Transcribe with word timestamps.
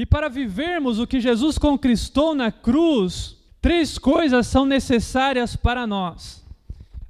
E 0.00 0.06
para 0.06 0.30
vivermos 0.30 0.98
o 0.98 1.06
que 1.06 1.20
Jesus 1.20 1.58
conquistou 1.58 2.34
na 2.34 2.50
cruz, 2.50 3.36
três 3.60 3.98
coisas 3.98 4.46
são 4.46 4.64
necessárias 4.64 5.56
para 5.56 5.86
nós. 5.86 6.42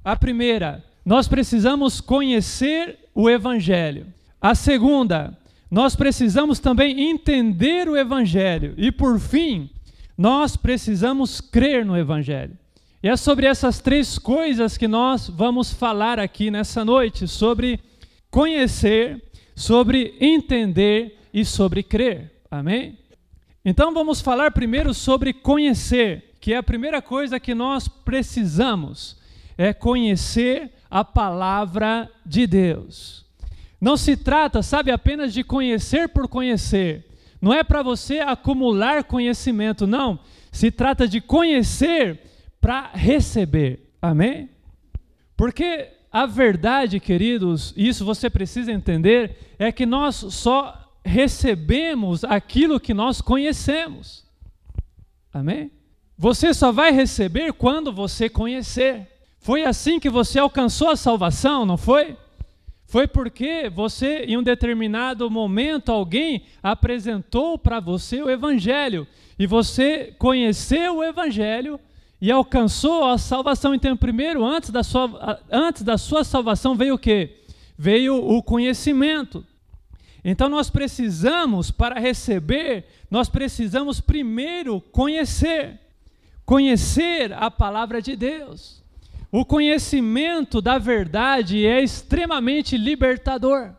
A 0.03 0.13
primeira, 0.13 0.83
nós 1.05 1.25
precisamos 1.25 2.01
conhecer 2.01 2.99
o 3.15 3.29
Evangelho. 3.29 4.07
A 4.41 4.53
segunda, 4.53 5.37
nós 5.71 5.95
precisamos 5.95 6.59
também 6.59 7.09
entender 7.09 7.87
o 7.87 7.95
Evangelho. 7.95 8.73
E 8.75 8.91
por 8.91 9.21
fim, 9.21 9.69
nós 10.17 10.57
precisamos 10.57 11.39
crer 11.39 11.85
no 11.85 11.97
Evangelho. 11.97 12.57
E 13.01 13.07
é 13.07 13.15
sobre 13.15 13.45
essas 13.45 13.79
três 13.79 14.19
coisas 14.19 14.77
que 14.77 14.89
nós 14.89 15.29
vamos 15.29 15.71
falar 15.71 16.19
aqui 16.19 16.51
nessa 16.51 16.83
noite: 16.83 17.25
sobre 17.25 17.79
conhecer, 18.29 19.23
sobre 19.55 20.13
entender 20.19 21.17
e 21.33 21.45
sobre 21.45 21.83
crer. 21.83 22.40
Amém? 22.51 22.99
Então 23.63 23.93
vamos 23.93 24.19
falar 24.19 24.51
primeiro 24.51 24.93
sobre 24.93 25.31
conhecer, 25.31 26.35
que 26.41 26.53
é 26.53 26.57
a 26.57 26.63
primeira 26.63 27.01
coisa 27.01 27.39
que 27.39 27.55
nós 27.55 27.87
precisamos, 27.87 29.15
é 29.57 29.71
conhecer 29.71 30.73
a 30.89 31.01
palavra 31.01 32.11
de 32.25 32.45
Deus. 32.45 33.25
Não 33.79 33.95
se 33.95 34.17
trata, 34.17 34.61
sabe, 34.61 34.91
apenas 34.91 35.33
de 35.33 35.45
conhecer 35.45 36.09
por 36.09 36.27
conhecer. 36.27 37.07
Não 37.41 37.53
é 37.53 37.63
para 37.63 37.81
você 37.81 38.19
acumular 38.19 39.05
conhecimento, 39.05 39.87
não. 39.87 40.19
Se 40.51 40.69
trata 40.69 41.07
de 41.07 41.21
conhecer 41.21 42.19
para 42.59 42.91
receber. 42.93 43.93
Amém? 44.01 44.49
Porque 45.37 45.87
a 46.11 46.25
verdade, 46.25 46.99
queridos, 46.99 47.73
isso 47.77 48.03
você 48.03 48.29
precisa 48.29 48.73
entender, 48.73 49.55
é 49.57 49.71
que 49.71 49.85
nós 49.85 50.15
só 50.15 50.80
recebemos 51.03 52.23
aquilo 52.23 52.79
que 52.79 52.93
nós 52.93 53.21
conhecemos. 53.21 54.25
Amém? 55.33 55.71
Você 56.17 56.53
só 56.53 56.71
vai 56.71 56.91
receber 56.91 57.53
quando 57.53 57.91
você 57.91 58.29
conhecer. 58.29 59.07
Foi 59.39 59.63
assim 59.63 59.99
que 59.99 60.09
você 60.09 60.37
alcançou 60.37 60.89
a 60.89 60.95
salvação, 60.95 61.65
não 61.65 61.77
foi? 61.77 62.15
Foi 62.85 63.07
porque 63.07 63.71
você, 63.73 64.25
em 64.25 64.37
um 64.37 64.43
determinado 64.43 65.29
momento, 65.31 65.91
alguém 65.91 66.43
apresentou 66.61 67.57
para 67.57 67.79
você 67.79 68.21
o 68.21 68.29
Evangelho. 68.29 69.07
E 69.39 69.47
você 69.47 70.13
conheceu 70.19 70.97
o 70.97 71.03
Evangelho 71.03 71.79
e 72.19 72.29
alcançou 72.29 73.05
a 73.05 73.17
salvação. 73.17 73.73
Então, 73.73 73.97
primeiro, 73.97 74.45
antes 74.45 74.69
da 74.69 74.83
sua, 74.83 75.39
antes 75.49 75.81
da 75.81 75.97
sua 75.97 76.23
salvação, 76.23 76.75
veio 76.75 76.95
o 76.95 76.99
quê? 76.99 77.39
Veio 77.77 78.15
o 78.17 78.43
conhecimento. 78.43 79.43
Então, 80.23 80.47
nós 80.47 80.69
precisamos, 80.69 81.71
para 81.71 81.99
receber, 81.99 82.85
nós 83.09 83.27
precisamos 83.27 83.99
primeiro 83.99 84.79
conhecer. 84.91 85.79
Conhecer 86.45 87.33
a 87.33 87.49
palavra 87.49 88.01
de 88.01 88.15
Deus. 88.15 88.81
O 89.31 89.45
conhecimento 89.45 90.61
da 90.61 90.77
verdade 90.77 91.65
é 91.65 91.81
extremamente 91.81 92.77
libertador, 92.77 93.71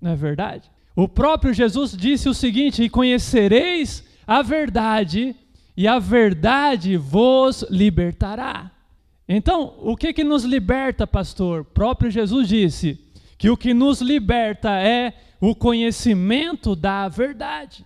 não 0.00 0.12
é 0.12 0.16
verdade? 0.16 0.70
O 0.94 1.08
próprio 1.08 1.52
Jesus 1.52 1.96
disse 1.96 2.28
o 2.28 2.34
seguinte: 2.34 2.82
E 2.82 2.88
conhecereis 2.88 4.04
a 4.26 4.40
verdade, 4.40 5.34
e 5.76 5.88
a 5.88 5.98
verdade 5.98 6.96
vos 6.96 7.64
libertará. 7.68 8.70
Então, 9.28 9.74
o 9.80 9.96
que 9.96 10.12
que 10.12 10.24
nos 10.24 10.44
liberta, 10.44 11.06
pastor? 11.06 11.60
O 11.60 11.64
próprio 11.64 12.10
Jesus 12.10 12.48
disse 12.48 12.98
que 13.36 13.50
o 13.50 13.56
que 13.56 13.74
nos 13.74 14.00
liberta 14.00 14.70
é 14.70 15.12
o 15.40 15.54
conhecimento 15.54 16.74
da 16.74 17.08
verdade. 17.08 17.84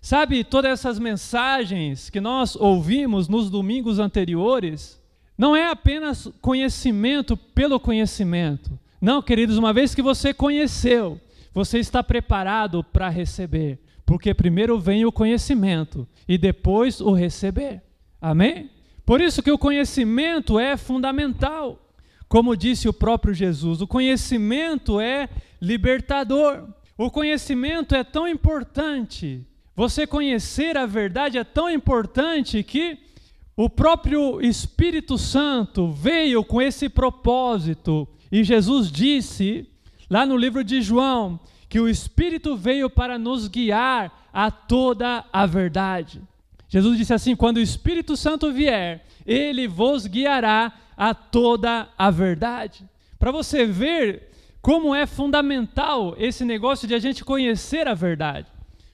Sabe, 0.00 0.44
todas 0.44 0.72
essas 0.72 0.98
mensagens 0.98 2.08
que 2.08 2.20
nós 2.20 2.56
ouvimos 2.56 3.28
nos 3.28 3.50
domingos 3.50 3.98
anteriores, 3.98 4.98
não 5.36 5.54
é 5.54 5.68
apenas 5.68 6.28
conhecimento 6.40 7.36
pelo 7.36 7.78
conhecimento. 7.78 8.78
Não, 9.00 9.22
queridos, 9.22 9.58
uma 9.58 9.72
vez 9.72 9.94
que 9.94 10.02
você 10.02 10.32
conheceu, 10.32 11.20
você 11.52 11.78
está 11.78 12.02
preparado 12.02 12.82
para 12.82 13.08
receber. 13.08 13.78
Porque 14.06 14.32
primeiro 14.32 14.80
vem 14.80 15.04
o 15.04 15.12
conhecimento 15.12 16.08
e 16.26 16.38
depois 16.38 17.00
o 17.00 17.12
receber. 17.12 17.82
Amém? 18.20 18.70
Por 19.04 19.20
isso 19.20 19.42
que 19.42 19.50
o 19.50 19.58
conhecimento 19.58 20.58
é 20.58 20.76
fundamental. 20.76 21.78
Como 22.28 22.56
disse 22.56 22.88
o 22.88 22.92
próprio 22.92 23.34
Jesus, 23.34 23.80
o 23.80 23.86
conhecimento 23.86 25.00
é 25.00 25.28
libertador. 25.60 26.68
O 26.98 27.12
conhecimento 27.12 27.94
é 27.94 28.02
tão 28.02 28.26
importante. 28.26 29.46
Você 29.76 30.04
conhecer 30.04 30.76
a 30.76 30.84
verdade 30.84 31.38
é 31.38 31.44
tão 31.44 31.70
importante 31.70 32.60
que 32.64 32.98
o 33.56 33.70
próprio 33.70 34.40
Espírito 34.42 35.16
Santo 35.16 35.92
veio 35.92 36.42
com 36.44 36.60
esse 36.60 36.88
propósito, 36.88 38.08
e 38.32 38.42
Jesus 38.42 38.90
disse, 38.90 39.68
lá 40.10 40.26
no 40.26 40.36
livro 40.36 40.64
de 40.64 40.82
João, 40.82 41.38
que 41.68 41.78
o 41.78 41.88
Espírito 41.88 42.56
veio 42.56 42.90
para 42.90 43.16
nos 43.16 43.46
guiar 43.46 44.28
a 44.32 44.50
toda 44.50 45.24
a 45.32 45.46
verdade. 45.46 46.20
Jesus 46.68 46.98
disse 46.98 47.14
assim: 47.14 47.36
quando 47.36 47.58
o 47.58 47.62
Espírito 47.62 48.16
Santo 48.16 48.52
vier, 48.52 49.04
ele 49.24 49.68
vos 49.68 50.06
guiará 50.06 50.72
a 50.96 51.14
toda 51.14 51.88
a 51.96 52.10
verdade. 52.10 52.84
Para 53.18 53.30
você 53.30 53.64
ver 53.64 54.30
como 54.60 54.94
é 54.94 55.06
fundamental 55.06 56.14
esse 56.18 56.44
negócio 56.44 56.86
de 56.86 56.94
a 56.94 56.98
gente 56.98 57.24
conhecer 57.24 57.86
a 57.86 57.94
verdade. 57.94 58.46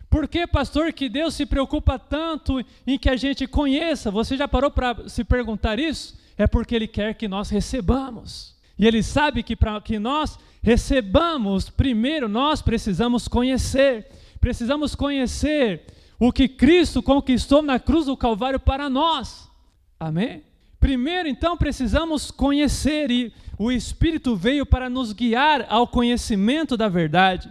Por 0.09 0.29
que, 0.29 0.47
pastor, 0.47 0.93
que 0.93 1.09
Deus 1.09 1.35
se 1.35 1.45
preocupa 1.45 1.99
tanto 1.99 2.65
em 2.87 2.97
que 2.99 3.11
a 3.11 3.17
gente 3.17 3.47
conheça? 3.47 4.11
Você 4.11 4.37
já 4.37 4.47
parou 4.47 4.71
para 4.71 5.09
se 5.09 5.25
perguntar 5.25 5.79
isso? 5.79 6.17
É 6.39 6.47
porque 6.47 6.75
Ele 6.75 6.87
quer 6.87 7.15
que 7.15 7.27
nós 7.27 7.51
recebamos. 7.51 8.55
E 8.79 8.87
Ele 8.87 9.03
sabe 9.03 9.43
que 9.43 9.57
para 9.57 9.81
que 9.81 9.99
nós 9.99 10.39
recebamos, 10.63 11.69
primeiro 11.69 12.29
nós 12.29 12.63
precisamos 12.63 13.27
conhecer. 13.27 14.07
Precisamos 14.41 14.95
conhecer 14.95 15.85
o 16.19 16.33
que 16.33 16.49
Cristo 16.49 17.03
conquistou 17.03 17.63
na 17.63 17.81
cruz 17.81 18.07
do 18.07 18.17
Calvário 18.17 18.61
para 18.61 18.89
nós. 18.89 19.51
Amém? 19.99 20.45
Primeiro, 20.85 21.27
então, 21.27 21.57
precisamos 21.57 22.31
conhecer, 22.31 23.11
e 23.11 23.33
o 23.59 23.73
Espírito 23.73 24.37
veio 24.37 24.67
para 24.67 24.91
nos 24.91 25.15
guiar 25.15 25.65
ao 25.71 25.89
conhecimento 25.89 26.77
da 26.77 26.91
verdade. 26.91 27.49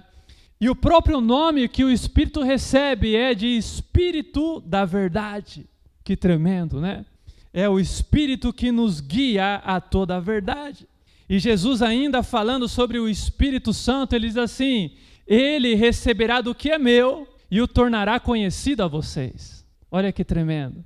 E 0.62 0.70
o 0.70 0.76
próprio 0.76 1.20
nome 1.20 1.68
que 1.68 1.84
o 1.84 1.90
Espírito 1.90 2.44
recebe 2.44 3.16
é 3.16 3.34
de 3.34 3.48
Espírito 3.48 4.62
da 4.62 4.86
Verdade. 4.86 5.66
Que 6.04 6.16
tremendo, 6.16 6.80
né? 6.80 7.04
É 7.52 7.68
o 7.68 7.80
Espírito 7.80 8.54
que 8.54 8.72
nos 8.72 9.02
guia 9.02 9.56
a 9.66 9.82
toda 9.82 10.18
a 10.18 10.20
verdade. 10.20 10.88
E 11.28 11.40
Jesus, 11.40 11.82
ainda 11.82 12.22
falando 12.22 12.70
sobre 12.70 13.00
o 13.00 13.10
Espírito 13.10 13.74
Santo, 13.74 14.16
ele 14.16 14.28
diz 14.28 14.38
assim: 14.38 14.92
Ele 15.26 15.74
receberá 15.74 16.40
do 16.40 16.54
que 16.54 16.70
é 16.70 16.78
meu 16.78 17.28
e 17.50 17.60
o 17.60 17.68
tornará 17.68 18.20
conhecido 18.20 18.84
a 18.84 18.88
vocês. 18.88 19.66
Olha 19.90 20.12
que 20.12 20.24
tremendo. 20.24 20.86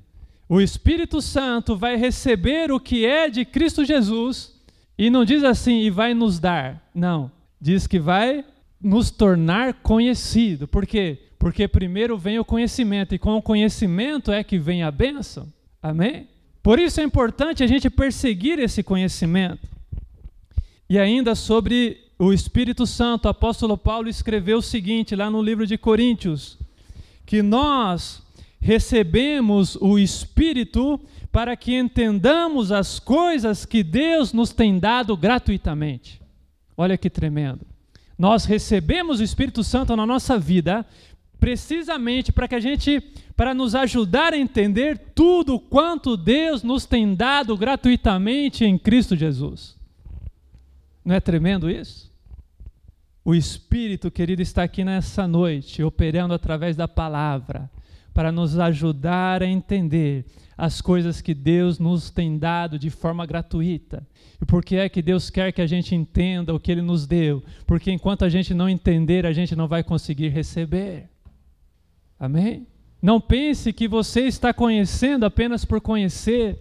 O 0.49 0.61
Espírito 0.61 1.21
Santo 1.21 1.75
vai 1.75 1.97
receber 1.97 2.71
o 2.71 2.79
que 2.79 3.05
é 3.05 3.29
de 3.29 3.43
Cristo 3.43 3.83
Jesus 3.83 4.57
e 4.97 5.09
não 5.09 5.23
diz 5.23 5.43
assim, 5.43 5.81
e 5.81 5.89
vai 5.89 6.13
nos 6.13 6.39
dar. 6.39 6.81
Não. 6.93 7.31
Diz 7.61 7.85
que 7.85 7.99
vai 7.99 8.43
nos 8.81 9.11
tornar 9.11 9.75
conhecido. 9.75 10.67
Por 10.67 10.85
quê? 10.87 11.19
Porque 11.37 11.67
primeiro 11.67 12.17
vem 12.17 12.39
o 12.39 12.45
conhecimento, 12.45 13.13
e 13.13 13.19
com 13.19 13.35
o 13.35 13.41
conhecimento 13.41 14.31
é 14.31 14.43
que 14.43 14.57
vem 14.57 14.81
a 14.81 14.89
bênção. 14.89 15.51
Amém? 15.81 16.27
Por 16.63 16.79
isso 16.79 16.99
é 16.99 17.03
importante 17.03 17.63
a 17.63 17.67
gente 17.67 17.89
perseguir 17.89 18.57
esse 18.57 18.81
conhecimento. 18.81 19.67
E 20.89 20.97
ainda 20.97 21.35
sobre 21.35 22.05
o 22.17 22.33
Espírito 22.33 22.87
Santo, 22.87 23.25
o 23.25 23.29
apóstolo 23.29 23.77
Paulo 23.77 24.09
escreveu 24.09 24.57
o 24.57 24.63
seguinte 24.63 25.15
lá 25.15 25.29
no 25.29 25.41
livro 25.41 25.67
de 25.67 25.77
Coríntios: 25.77 26.57
que 27.25 27.43
nós 27.43 28.23
recebemos 28.59 29.75
o 29.75 29.97
Espírito 29.97 30.99
para 31.31 31.55
que 31.55 31.75
entendamos 31.75 32.71
as 32.71 32.99
coisas 32.99 33.65
que 33.65 33.83
Deus 33.83 34.33
nos 34.33 34.51
tem 34.51 34.79
dado 34.79 35.15
gratuitamente. 35.15 36.21
Olha 36.75 36.97
que 36.97 37.09
tremendo. 37.09 37.65
Nós 38.17 38.45
recebemos 38.45 39.19
o 39.19 39.23
Espírito 39.23 39.63
Santo 39.63 39.95
na 39.95 40.05
nossa 40.05 40.39
vida 40.39 40.85
precisamente 41.39 42.31
para 42.31 42.47
que 42.47 42.55
a 42.55 42.59
gente 42.59 43.01
para 43.35 43.53
nos 43.53 43.75
ajudar 43.75 44.33
a 44.33 44.37
entender 44.37 44.97
tudo 45.13 45.59
quanto 45.59 46.17
Deus 46.17 46.63
nos 46.63 46.87
tem 46.87 47.13
dado 47.13 47.55
gratuitamente 47.55 48.65
em 48.65 48.77
Cristo 48.77 49.15
Jesus. 49.15 49.77
Não 51.05 51.13
é 51.13 51.19
tremendo 51.19 51.69
isso? 51.69 52.11
O 53.23 53.35
Espírito, 53.35 54.09
querido, 54.09 54.41
está 54.41 54.63
aqui 54.63 54.83
nessa 54.83 55.27
noite, 55.27 55.83
operando 55.83 56.33
através 56.33 56.75
da 56.75 56.87
palavra, 56.87 57.69
para 58.17 58.31
nos 58.31 58.57
ajudar 58.57 59.43
a 59.43 59.45
entender 59.45 60.25
as 60.57 60.81
coisas 60.81 61.21
que 61.21 61.35
Deus 61.35 61.77
nos 61.77 62.09
tem 62.09 62.39
dado 62.39 62.79
de 62.79 62.89
forma 62.89 63.23
gratuita. 63.27 64.07
E 64.41 64.43
por 64.43 64.65
que 64.65 64.75
é 64.75 64.89
que 64.89 65.03
Deus 65.03 65.29
quer 65.29 65.51
que 65.51 65.61
a 65.61 65.67
gente 65.67 65.93
entenda 65.93 66.51
o 66.51 66.59
que 66.59 66.71
Ele 66.71 66.81
nos 66.81 67.05
deu? 67.05 67.43
Porque 67.67 67.91
enquanto 67.91 68.25
a 68.25 68.29
gente 68.29 68.55
não 68.55 68.67
entender, 68.67 69.23
a 69.23 69.31
gente 69.31 69.55
não 69.55 69.67
vai 69.67 69.83
conseguir 69.83 70.29
receber. 70.29 71.07
Amém? 72.19 72.65
Não 72.99 73.21
pense 73.21 73.71
que 73.71 73.87
você 73.87 74.21
está 74.21 74.51
conhecendo 74.51 75.23
apenas 75.23 75.63
por 75.63 75.79
conhecer. 75.79 76.57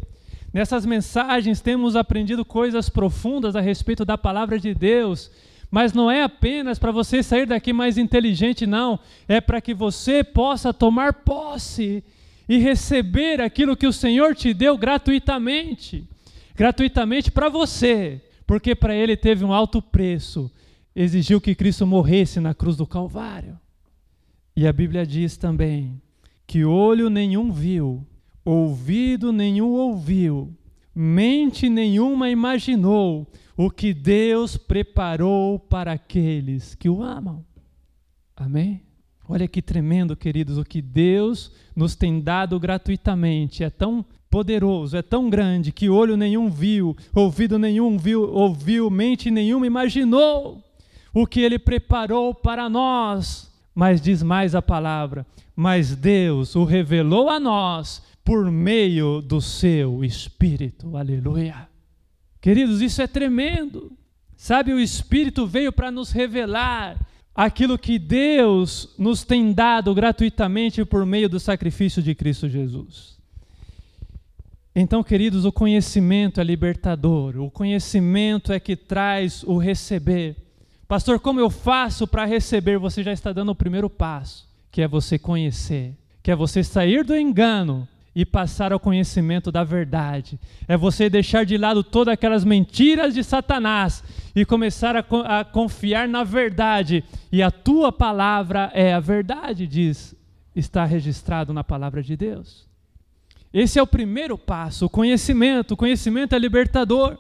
Nessas 0.52 0.84
mensagens 0.84 1.62
temos 1.62 1.96
aprendido 1.96 2.44
coisas 2.44 2.90
profundas 2.90 3.56
a 3.56 3.62
respeito 3.62 4.04
da 4.04 4.18
palavra 4.18 4.60
de 4.60 4.74
Deus, 4.74 5.30
mas 5.76 5.92
não 5.92 6.10
é 6.10 6.22
apenas 6.22 6.78
para 6.78 6.90
você 6.90 7.22
sair 7.22 7.44
daqui 7.44 7.70
mais 7.70 7.98
inteligente, 7.98 8.66
não. 8.66 8.98
É 9.28 9.42
para 9.42 9.60
que 9.60 9.74
você 9.74 10.24
possa 10.24 10.72
tomar 10.72 11.12
posse 11.12 12.02
e 12.48 12.56
receber 12.56 13.42
aquilo 13.42 13.76
que 13.76 13.86
o 13.86 13.92
Senhor 13.92 14.34
te 14.34 14.54
deu 14.54 14.78
gratuitamente 14.78 16.08
gratuitamente 16.54 17.30
para 17.30 17.50
você, 17.50 18.22
porque 18.46 18.74
para 18.74 18.94
Ele 18.94 19.18
teve 19.18 19.44
um 19.44 19.52
alto 19.52 19.82
preço, 19.82 20.50
exigiu 20.94 21.42
que 21.42 21.54
Cristo 21.54 21.86
morresse 21.86 22.40
na 22.40 22.54
cruz 22.54 22.74
do 22.74 22.86
Calvário. 22.86 23.60
E 24.56 24.66
a 24.66 24.72
Bíblia 24.72 25.06
diz 25.06 25.36
também 25.36 26.00
que 26.46 26.64
olho 26.64 27.10
nenhum 27.10 27.52
viu, 27.52 28.02
ouvido 28.42 29.30
nenhum 29.30 29.72
ouviu, 29.72 30.50
mente 30.94 31.68
nenhuma 31.68 32.30
imaginou 32.30 33.30
o 33.56 33.70
que 33.70 33.94
Deus 33.94 34.56
preparou 34.56 35.58
para 35.58 35.92
aqueles 35.92 36.74
que 36.74 36.88
o 36.88 37.02
amam. 37.02 37.44
Amém? 38.36 38.82
Olha 39.28 39.48
que 39.48 39.62
tremendo, 39.62 40.14
queridos, 40.14 40.58
o 40.58 40.64
que 40.64 40.80
Deus 40.80 41.50
nos 41.74 41.96
tem 41.96 42.20
dado 42.20 42.60
gratuitamente. 42.60 43.64
É 43.64 43.70
tão 43.70 44.04
poderoso, 44.30 44.96
é 44.96 45.02
tão 45.02 45.30
grande 45.30 45.72
que 45.72 45.88
olho 45.88 46.16
nenhum 46.16 46.50
viu, 46.50 46.96
ouvido 47.14 47.58
nenhum 47.58 47.96
viu, 47.96 48.22
ouviu, 48.22 48.90
mente 48.90 49.30
nenhuma 49.30 49.66
imaginou 49.66 50.62
o 51.12 51.26
que 51.26 51.40
ele 51.40 51.58
preparou 51.58 52.34
para 52.34 52.68
nós. 52.68 53.50
Mas 53.74 54.00
diz 54.00 54.22
mais 54.22 54.54
a 54.54 54.62
palavra: 54.62 55.26
mas 55.56 55.96
Deus 55.96 56.54
o 56.54 56.64
revelou 56.64 57.30
a 57.30 57.40
nós 57.40 58.02
por 58.22 58.50
meio 58.50 59.22
do 59.22 59.40
seu 59.40 60.04
Espírito. 60.04 60.96
Aleluia. 60.96 61.75
Queridos, 62.46 62.80
isso 62.80 63.02
é 63.02 63.08
tremendo. 63.08 63.90
Sabe, 64.36 64.72
o 64.72 64.78
Espírito 64.78 65.48
veio 65.48 65.72
para 65.72 65.90
nos 65.90 66.12
revelar 66.12 66.96
aquilo 67.34 67.76
que 67.76 67.98
Deus 67.98 68.94
nos 68.96 69.24
tem 69.24 69.52
dado 69.52 69.92
gratuitamente 69.92 70.84
por 70.84 71.04
meio 71.04 71.28
do 71.28 71.40
sacrifício 71.40 72.00
de 72.00 72.14
Cristo 72.14 72.48
Jesus. 72.48 73.18
Então, 74.76 75.02
queridos, 75.02 75.44
o 75.44 75.50
conhecimento 75.50 76.40
é 76.40 76.44
libertador, 76.44 77.36
o 77.36 77.50
conhecimento 77.50 78.52
é 78.52 78.60
que 78.60 78.76
traz 78.76 79.42
o 79.42 79.58
receber. 79.58 80.36
Pastor, 80.86 81.18
como 81.18 81.40
eu 81.40 81.50
faço 81.50 82.06
para 82.06 82.24
receber? 82.24 82.78
Você 82.78 83.02
já 83.02 83.12
está 83.12 83.32
dando 83.32 83.50
o 83.50 83.56
primeiro 83.56 83.90
passo, 83.90 84.48
que 84.70 84.82
é 84.82 84.86
você 84.86 85.18
conhecer, 85.18 85.96
que 86.22 86.30
é 86.30 86.36
você 86.36 86.62
sair 86.62 87.02
do 87.02 87.16
engano 87.16 87.88
e 88.16 88.24
passar 88.24 88.72
ao 88.72 88.80
conhecimento 88.80 89.52
da 89.52 89.62
verdade. 89.62 90.40
É 90.66 90.74
você 90.74 91.10
deixar 91.10 91.44
de 91.44 91.58
lado 91.58 91.84
todas 91.84 92.14
aquelas 92.14 92.46
mentiras 92.46 93.12
de 93.12 93.22
Satanás 93.22 94.02
e 94.34 94.42
começar 94.42 94.96
a, 94.96 95.04
a 95.40 95.44
confiar 95.44 96.08
na 96.08 96.24
verdade. 96.24 97.04
E 97.30 97.42
a 97.42 97.50
tua 97.50 97.92
palavra 97.92 98.70
é 98.72 98.94
a 98.94 99.00
verdade, 99.00 99.66
diz, 99.66 100.16
está 100.54 100.86
registrado 100.86 101.52
na 101.52 101.62
palavra 101.62 102.02
de 102.02 102.16
Deus. 102.16 102.66
Esse 103.52 103.78
é 103.78 103.82
o 103.82 103.86
primeiro 103.86 104.38
passo, 104.38 104.86
o 104.86 104.90
conhecimento. 104.90 105.74
O 105.74 105.76
conhecimento 105.76 106.34
é 106.34 106.38
libertador. 106.38 107.18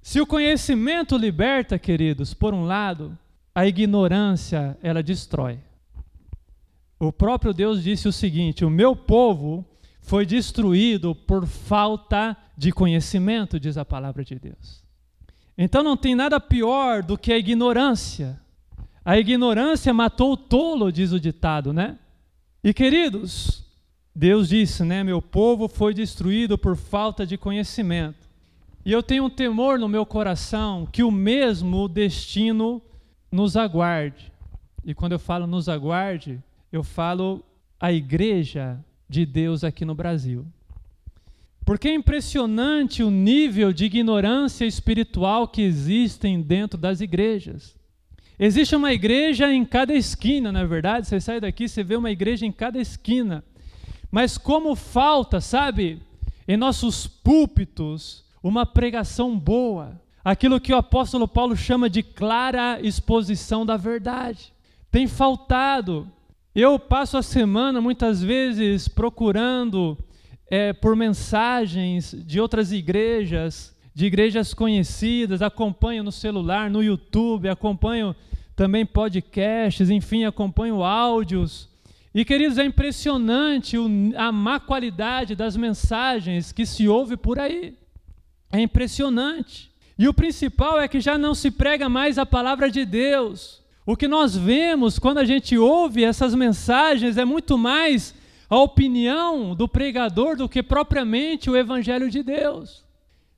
Se 0.00 0.22
o 0.22 0.26
conhecimento 0.26 1.18
liberta, 1.18 1.78
queridos, 1.78 2.32
por 2.32 2.54
um 2.54 2.64
lado, 2.64 3.16
a 3.54 3.66
ignorância 3.66 4.74
ela 4.82 5.02
destrói. 5.02 5.58
O 6.98 7.12
próprio 7.12 7.52
Deus 7.52 7.82
disse 7.82 8.08
o 8.08 8.12
seguinte: 8.12 8.64
O 8.64 8.70
meu 8.70 8.96
povo 8.96 9.67
foi 10.08 10.24
destruído 10.24 11.14
por 11.14 11.46
falta 11.46 12.34
de 12.56 12.72
conhecimento, 12.72 13.60
diz 13.60 13.76
a 13.76 13.84
palavra 13.84 14.24
de 14.24 14.36
Deus. 14.38 14.82
Então 15.56 15.82
não 15.82 15.98
tem 15.98 16.14
nada 16.14 16.40
pior 16.40 17.02
do 17.02 17.18
que 17.18 17.30
a 17.30 17.36
ignorância. 17.36 18.40
A 19.04 19.18
ignorância 19.18 19.92
matou 19.92 20.32
o 20.32 20.36
tolo, 20.36 20.90
diz 20.90 21.12
o 21.12 21.20
ditado, 21.20 21.74
né? 21.74 21.98
E 22.64 22.72
queridos, 22.72 23.62
Deus 24.16 24.48
disse, 24.48 24.82
né? 24.82 25.04
Meu 25.04 25.20
povo 25.20 25.68
foi 25.68 25.92
destruído 25.92 26.56
por 26.56 26.74
falta 26.74 27.26
de 27.26 27.36
conhecimento. 27.36 28.30
E 28.86 28.90
eu 28.90 29.02
tenho 29.02 29.24
um 29.24 29.30
temor 29.30 29.78
no 29.78 29.90
meu 29.90 30.06
coração 30.06 30.88
que 30.90 31.02
o 31.02 31.10
mesmo 31.10 31.86
destino 31.86 32.80
nos 33.30 33.58
aguarde. 33.58 34.32
E 34.82 34.94
quando 34.94 35.12
eu 35.12 35.18
falo 35.18 35.46
nos 35.46 35.68
aguarde, 35.68 36.42
eu 36.72 36.82
falo 36.82 37.44
a 37.78 37.92
igreja 37.92 38.82
de 39.08 39.24
Deus 39.24 39.64
aqui 39.64 39.84
no 39.84 39.94
Brasil. 39.94 40.46
Porque 41.64 41.88
é 41.88 41.94
impressionante 41.94 43.02
o 43.02 43.10
nível 43.10 43.72
de 43.72 43.84
ignorância 43.84 44.64
espiritual 44.64 45.46
que 45.46 45.62
existem 45.62 46.40
dentro 46.40 46.78
das 46.78 47.00
igrejas. 47.00 47.76
Existe 48.38 48.76
uma 48.76 48.92
igreja 48.92 49.52
em 49.52 49.64
cada 49.64 49.92
esquina, 49.94 50.52
não 50.52 50.60
é 50.60 50.66
verdade? 50.66 51.06
Você 51.06 51.20
sai 51.20 51.40
daqui, 51.40 51.68
você 51.68 51.82
vê 51.82 51.96
uma 51.96 52.10
igreja 52.10 52.46
em 52.46 52.52
cada 52.52 52.80
esquina. 52.80 53.44
Mas 54.10 54.38
como 54.38 54.74
falta, 54.76 55.40
sabe, 55.40 56.00
em 56.46 56.56
nossos 56.56 57.06
púlpitos, 57.06 58.24
uma 58.42 58.64
pregação 58.64 59.38
boa, 59.38 60.00
aquilo 60.24 60.60
que 60.60 60.72
o 60.72 60.76
apóstolo 60.76 61.26
Paulo 61.28 61.56
chama 61.56 61.90
de 61.90 62.02
clara 62.02 62.80
exposição 62.80 63.66
da 63.66 63.76
verdade. 63.76 64.52
Tem 64.90 65.06
faltado 65.06 66.10
eu 66.60 66.78
passo 66.78 67.16
a 67.16 67.22
semana 67.22 67.80
muitas 67.80 68.22
vezes 68.22 68.88
procurando 68.88 69.96
é, 70.50 70.72
por 70.72 70.96
mensagens 70.96 72.14
de 72.26 72.40
outras 72.40 72.72
igrejas, 72.72 73.76
de 73.94 74.06
igrejas 74.06 74.54
conhecidas, 74.54 75.42
acompanho 75.42 76.02
no 76.02 76.10
celular, 76.10 76.70
no 76.70 76.82
YouTube, 76.82 77.48
acompanho 77.48 78.14
também 78.56 78.84
podcasts, 78.84 79.88
enfim, 79.88 80.24
acompanho 80.24 80.82
áudios. 80.82 81.68
E, 82.14 82.24
queridos, 82.24 82.58
é 82.58 82.64
impressionante 82.64 83.76
a 84.16 84.32
má 84.32 84.58
qualidade 84.58 85.36
das 85.36 85.56
mensagens 85.56 86.50
que 86.50 86.66
se 86.66 86.88
ouve 86.88 87.16
por 87.16 87.38
aí. 87.38 87.76
É 88.50 88.60
impressionante. 88.60 89.70
E 89.98 90.08
o 90.08 90.14
principal 90.14 90.80
é 90.80 90.88
que 90.88 91.00
já 91.00 91.18
não 91.18 91.34
se 91.34 91.50
prega 91.50 91.88
mais 91.88 92.18
a 92.18 92.26
palavra 92.26 92.70
de 92.70 92.84
Deus. 92.84 93.57
O 93.88 93.96
que 93.96 94.06
nós 94.06 94.36
vemos 94.36 94.98
quando 94.98 95.16
a 95.16 95.24
gente 95.24 95.56
ouve 95.56 96.04
essas 96.04 96.34
mensagens 96.34 97.16
é 97.16 97.24
muito 97.24 97.56
mais 97.56 98.14
a 98.46 98.58
opinião 98.58 99.54
do 99.54 99.66
pregador 99.66 100.36
do 100.36 100.46
que 100.46 100.62
propriamente 100.62 101.48
o 101.48 101.56
evangelho 101.56 102.10
de 102.10 102.22
Deus. 102.22 102.84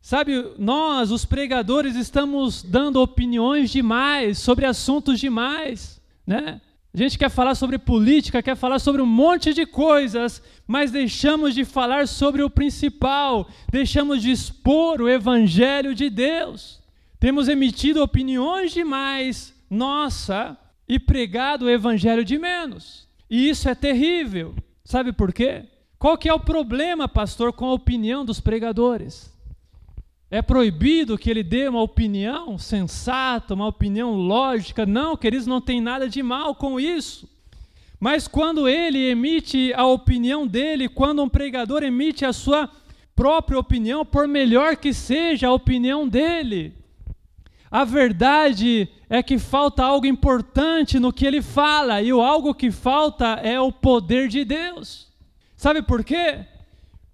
Sabe, 0.02 0.44
nós, 0.58 1.12
os 1.12 1.24
pregadores, 1.24 1.94
estamos 1.94 2.64
dando 2.64 3.00
opiniões 3.00 3.70
demais 3.70 4.38
sobre 4.38 4.66
assuntos 4.66 5.20
demais, 5.20 6.02
né? 6.26 6.60
A 6.92 6.98
gente 6.98 7.16
quer 7.16 7.30
falar 7.30 7.54
sobre 7.54 7.78
política, 7.78 8.42
quer 8.42 8.56
falar 8.56 8.80
sobre 8.80 9.00
um 9.00 9.06
monte 9.06 9.54
de 9.54 9.64
coisas, 9.64 10.42
mas 10.66 10.90
deixamos 10.90 11.54
de 11.54 11.64
falar 11.64 12.08
sobre 12.08 12.42
o 12.42 12.50
principal, 12.50 13.48
deixamos 13.70 14.20
de 14.20 14.32
expor 14.32 15.00
o 15.00 15.08
evangelho 15.08 15.94
de 15.94 16.10
Deus. 16.10 16.80
Temos 17.20 17.46
emitido 17.46 18.02
opiniões 18.02 18.72
demais 18.72 19.59
nossa 19.70 20.58
e 20.88 20.98
pregado 20.98 21.66
o 21.66 21.70
evangelho 21.70 22.24
de 22.24 22.36
menos. 22.36 23.08
E 23.30 23.48
isso 23.48 23.68
é 23.68 23.74
terrível. 23.74 24.54
Sabe 24.84 25.12
por 25.12 25.32
quê? 25.32 25.64
Qual 25.96 26.18
que 26.18 26.28
é 26.28 26.34
o 26.34 26.40
problema, 26.40 27.08
pastor, 27.08 27.52
com 27.52 27.66
a 27.66 27.72
opinião 27.72 28.24
dos 28.24 28.40
pregadores? 28.40 29.32
É 30.30 30.42
proibido 30.42 31.18
que 31.18 31.30
ele 31.30 31.42
dê 31.42 31.68
uma 31.68 31.82
opinião 31.82 32.56
sensata, 32.58 33.54
uma 33.54 33.66
opinião 33.66 34.14
lógica? 34.14 34.84
Não, 34.84 35.16
queridos, 35.16 35.46
não 35.46 35.60
tem 35.60 35.80
nada 35.80 36.08
de 36.08 36.22
mal 36.22 36.54
com 36.54 36.80
isso. 36.80 37.28
Mas 38.00 38.26
quando 38.26 38.68
ele 38.68 39.10
emite 39.10 39.72
a 39.74 39.86
opinião 39.86 40.46
dele, 40.46 40.88
quando 40.88 41.22
um 41.22 41.28
pregador 41.28 41.82
emite 41.82 42.24
a 42.24 42.32
sua 42.32 42.70
própria 43.14 43.58
opinião, 43.58 44.06
por 44.06 44.26
melhor 44.26 44.76
que 44.76 44.94
seja 44.94 45.48
a 45.48 45.52
opinião 45.52 46.08
dele, 46.08 46.72
a 47.70 47.84
verdade 47.84 48.88
é 49.08 49.22
que 49.22 49.38
falta 49.38 49.84
algo 49.84 50.06
importante 50.06 50.98
no 50.98 51.12
que 51.12 51.24
ele 51.24 51.40
fala, 51.40 52.02
e 52.02 52.12
o 52.12 52.20
algo 52.20 52.54
que 52.54 52.70
falta 52.70 53.40
é 53.42 53.60
o 53.60 53.70
poder 53.70 54.28
de 54.28 54.44
Deus. 54.44 55.08
Sabe 55.56 55.82
por 55.82 56.02
quê? 56.02 56.40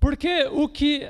Porque 0.00 0.48
o 0.52 0.68
que 0.68 1.06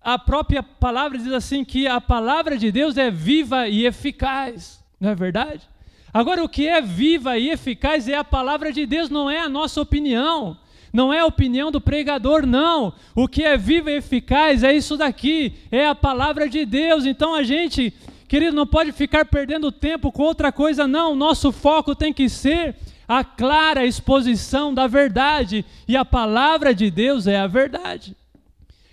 a 0.00 0.18
própria 0.18 0.62
palavra 0.62 1.18
diz 1.18 1.32
assim 1.32 1.64
que 1.64 1.86
a 1.86 2.00
palavra 2.00 2.56
de 2.56 2.72
Deus 2.72 2.96
é 2.96 3.10
viva 3.10 3.68
e 3.68 3.86
eficaz, 3.86 4.82
não 4.98 5.10
é 5.10 5.14
verdade? 5.14 5.68
Agora 6.12 6.42
o 6.42 6.48
que 6.48 6.66
é 6.66 6.80
viva 6.80 7.38
e 7.38 7.50
eficaz 7.50 8.08
é 8.08 8.16
a 8.16 8.24
palavra 8.24 8.72
de 8.72 8.86
Deus, 8.86 9.10
não 9.10 9.30
é 9.30 9.40
a 9.40 9.48
nossa 9.48 9.80
opinião. 9.80 10.56
Não 10.90 11.12
é 11.12 11.20
a 11.20 11.26
opinião 11.26 11.70
do 11.70 11.80
pregador, 11.80 12.46
não. 12.46 12.94
O 13.14 13.28
que 13.28 13.44
é 13.44 13.58
vivo 13.58 13.90
e 13.90 13.96
eficaz 13.96 14.62
é 14.62 14.72
isso 14.72 14.96
daqui, 14.96 15.52
é 15.70 15.86
a 15.86 15.94
palavra 15.94 16.48
de 16.48 16.64
Deus. 16.64 17.04
Então 17.04 17.34
a 17.34 17.42
gente 17.42 17.92
Querido, 18.28 18.54
não 18.54 18.66
pode 18.66 18.92
ficar 18.92 19.24
perdendo 19.24 19.72
tempo 19.72 20.12
com 20.12 20.22
outra 20.22 20.52
coisa, 20.52 20.86
não. 20.86 21.16
Nosso 21.16 21.50
foco 21.50 21.94
tem 21.94 22.12
que 22.12 22.28
ser 22.28 22.76
a 23.08 23.24
clara 23.24 23.86
exposição 23.86 24.74
da 24.74 24.86
verdade, 24.86 25.64
e 25.88 25.96
a 25.96 26.04
palavra 26.04 26.74
de 26.74 26.90
Deus 26.90 27.26
é 27.26 27.38
a 27.38 27.46
verdade. 27.46 28.14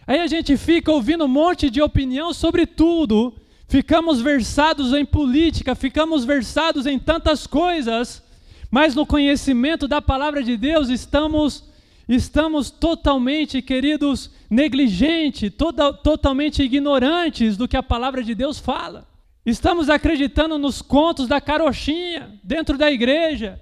Aí 0.08 0.22
a 0.22 0.28
gente 0.28 0.56
fica 0.56 0.90
ouvindo 0.90 1.26
um 1.26 1.28
monte 1.28 1.70
de 1.70 1.82
opinião 1.82 2.34
sobre 2.34 2.66
tudo, 2.66 3.36
ficamos 3.68 4.22
versados 4.22 4.94
em 4.94 5.04
política, 5.04 5.76
ficamos 5.76 6.24
versados 6.24 6.86
em 6.86 6.98
tantas 6.98 7.46
coisas, 7.46 8.24
mas 8.72 8.96
no 8.96 9.06
conhecimento 9.06 9.86
da 9.86 10.02
palavra 10.02 10.42
de 10.42 10.56
Deus 10.56 10.88
estamos 10.88 11.64
estamos 12.08 12.70
totalmente, 12.70 13.64
queridos, 13.64 14.30
negligentes, 14.48 15.52
toda, 15.58 15.92
totalmente 15.92 16.62
ignorantes 16.62 17.58
do 17.58 17.68
que 17.68 17.76
a 17.76 17.82
palavra 17.82 18.24
de 18.24 18.36
Deus 18.36 18.60
fala. 18.60 19.15
Estamos 19.46 19.90
acreditando 19.90 20.58
nos 20.58 20.82
contos 20.82 21.28
da 21.28 21.40
carochinha 21.40 22.32
dentro 22.44 22.78
da 22.78 22.92
igreja. 22.92 23.62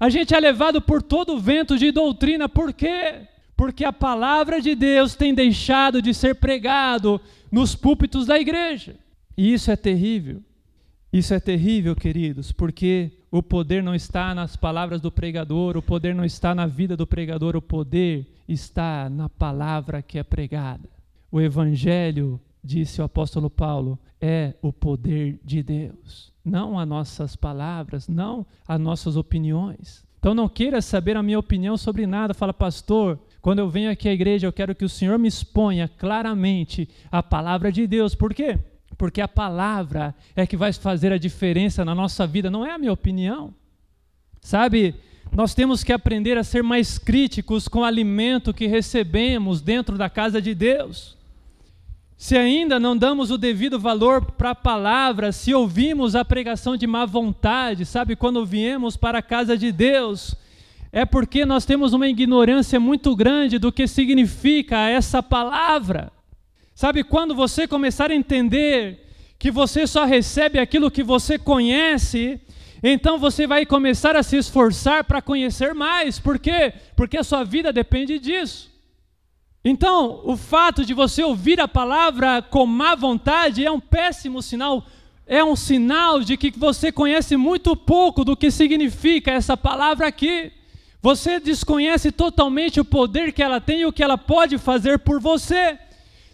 A 0.00 0.08
gente 0.08 0.34
é 0.34 0.40
levado 0.40 0.80
por 0.80 1.02
todo 1.02 1.34
o 1.34 1.38
vento 1.38 1.78
de 1.78 1.92
doutrina. 1.92 2.48
Por 2.48 2.72
quê? 2.72 3.28
Porque 3.54 3.84
a 3.84 3.92
palavra 3.92 4.60
de 4.60 4.74
Deus 4.74 5.14
tem 5.14 5.34
deixado 5.34 6.00
de 6.00 6.14
ser 6.14 6.36
pregado 6.36 7.20
nos 7.50 7.76
púlpitos 7.76 8.26
da 8.26 8.38
igreja. 8.38 8.96
E 9.36 9.52
isso 9.52 9.70
é 9.70 9.76
terrível. 9.76 10.42
Isso 11.12 11.34
é 11.34 11.38
terrível, 11.38 11.94
queridos, 11.94 12.52
porque 12.52 13.12
o 13.30 13.42
poder 13.42 13.82
não 13.82 13.94
está 13.94 14.34
nas 14.34 14.56
palavras 14.56 14.98
do 14.98 15.12
pregador, 15.12 15.76
o 15.76 15.82
poder 15.82 16.14
não 16.14 16.24
está 16.24 16.54
na 16.54 16.66
vida 16.66 16.96
do 16.96 17.06
pregador, 17.06 17.54
o 17.54 17.60
poder 17.60 18.26
está 18.48 19.10
na 19.10 19.28
palavra 19.28 20.00
que 20.00 20.18
é 20.18 20.22
pregada. 20.22 20.88
O 21.30 21.38
evangelho 21.38 22.40
disse 22.62 23.00
o 23.00 23.04
apóstolo 23.04 23.50
Paulo, 23.50 23.98
é 24.20 24.54
o 24.62 24.72
poder 24.72 25.40
de 25.44 25.62
Deus, 25.62 26.32
não 26.44 26.78
as 26.78 26.86
nossas 26.86 27.34
palavras, 27.34 28.08
não 28.08 28.46
as 28.66 28.80
nossas 28.80 29.16
opiniões. 29.16 30.04
Então 30.18 30.34
não 30.34 30.48
queira 30.48 30.80
saber 30.80 31.16
a 31.16 31.22
minha 31.22 31.38
opinião 31.38 31.76
sobre 31.76 32.06
nada. 32.06 32.32
Fala, 32.32 32.54
pastor, 32.54 33.18
quando 33.40 33.58
eu 33.58 33.68
venho 33.68 33.90
aqui 33.90 34.08
à 34.08 34.12
igreja, 34.12 34.46
eu 34.46 34.52
quero 34.52 34.72
que 34.72 34.84
o 34.84 34.88
Senhor 34.88 35.18
me 35.18 35.26
exponha 35.26 35.88
claramente 35.88 36.88
a 37.10 37.20
palavra 37.20 37.72
de 37.72 37.88
Deus. 37.88 38.14
Por 38.14 38.32
quê? 38.32 38.56
Porque 38.96 39.20
a 39.20 39.26
palavra 39.26 40.14
é 40.36 40.46
que 40.46 40.56
vai 40.56 40.72
fazer 40.72 41.12
a 41.12 41.18
diferença 41.18 41.84
na 41.84 41.92
nossa 41.92 42.24
vida, 42.24 42.48
não 42.48 42.64
é 42.64 42.70
a 42.70 42.78
minha 42.78 42.92
opinião. 42.92 43.52
Sabe, 44.40 44.94
nós 45.32 45.54
temos 45.54 45.82
que 45.82 45.92
aprender 45.92 46.38
a 46.38 46.44
ser 46.44 46.62
mais 46.62 46.98
críticos 46.98 47.66
com 47.66 47.80
o 47.80 47.84
alimento 47.84 48.54
que 48.54 48.68
recebemos 48.68 49.60
dentro 49.60 49.98
da 49.98 50.08
casa 50.08 50.40
de 50.40 50.54
Deus. 50.54 51.16
Se 52.22 52.36
ainda 52.36 52.78
não 52.78 52.96
damos 52.96 53.32
o 53.32 53.36
devido 53.36 53.80
valor 53.80 54.24
para 54.24 54.50
a 54.50 54.54
palavra, 54.54 55.32
se 55.32 55.52
ouvimos 55.52 56.14
a 56.14 56.24
pregação 56.24 56.76
de 56.76 56.86
má 56.86 57.04
vontade, 57.04 57.84
sabe, 57.84 58.14
quando 58.14 58.46
viemos 58.46 58.96
para 58.96 59.18
a 59.18 59.22
casa 59.22 59.58
de 59.58 59.72
Deus, 59.72 60.36
é 60.92 61.04
porque 61.04 61.44
nós 61.44 61.64
temos 61.64 61.92
uma 61.92 62.06
ignorância 62.06 62.78
muito 62.78 63.16
grande 63.16 63.58
do 63.58 63.72
que 63.72 63.88
significa 63.88 64.88
essa 64.88 65.20
palavra. 65.20 66.12
Sabe, 66.76 67.02
quando 67.02 67.34
você 67.34 67.66
começar 67.66 68.12
a 68.12 68.14
entender 68.14 69.04
que 69.36 69.50
você 69.50 69.84
só 69.84 70.04
recebe 70.04 70.60
aquilo 70.60 70.92
que 70.92 71.02
você 71.02 71.36
conhece, 71.36 72.40
então 72.84 73.18
você 73.18 73.48
vai 73.48 73.66
começar 73.66 74.14
a 74.14 74.22
se 74.22 74.36
esforçar 74.36 75.02
para 75.02 75.20
conhecer 75.20 75.74
mais. 75.74 76.20
Por 76.20 76.38
quê? 76.38 76.72
Porque 76.94 77.18
a 77.18 77.24
sua 77.24 77.42
vida 77.42 77.72
depende 77.72 78.20
disso. 78.20 78.71
Então, 79.64 80.20
o 80.24 80.36
fato 80.36 80.84
de 80.84 80.92
você 80.92 81.22
ouvir 81.22 81.60
a 81.60 81.68
palavra 81.68 82.42
com 82.42 82.66
má 82.66 82.96
vontade 82.96 83.64
é 83.64 83.70
um 83.70 83.78
péssimo 83.78 84.42
sinal, 84.42 84.84
é 85.24 85.42
um 85.44 85.54
sinal 85.54 86.20
de 86.20 86.36
que 86.36 86.50
você 86.50 86.90
conhece 86.90 87.36
muito 87.36 87.76
pouco 87.76 88.24
do 88.24 88.36
que 88.36 88.50
significa 88.50 89.30
essa 89.30 89.56
palavra 89.56 90.08
aqui. 90.08 90.50
Você 91.00 91.38
desconhece 91.38 92.10
totalmente 92.10 92.80
o 92.80 92.84
poder 92.84 93.32
que 93.32 93.42
ela 93.42 93.60
tem 93.60 93.80
e 93.80 93.86
o 93.86 93.92
que 93.92 94.02
ela 94.02 94.18
pode 94.18 94.58
fazer 94.58 94.98
por 94.98 95.20
você. 95.20 95.78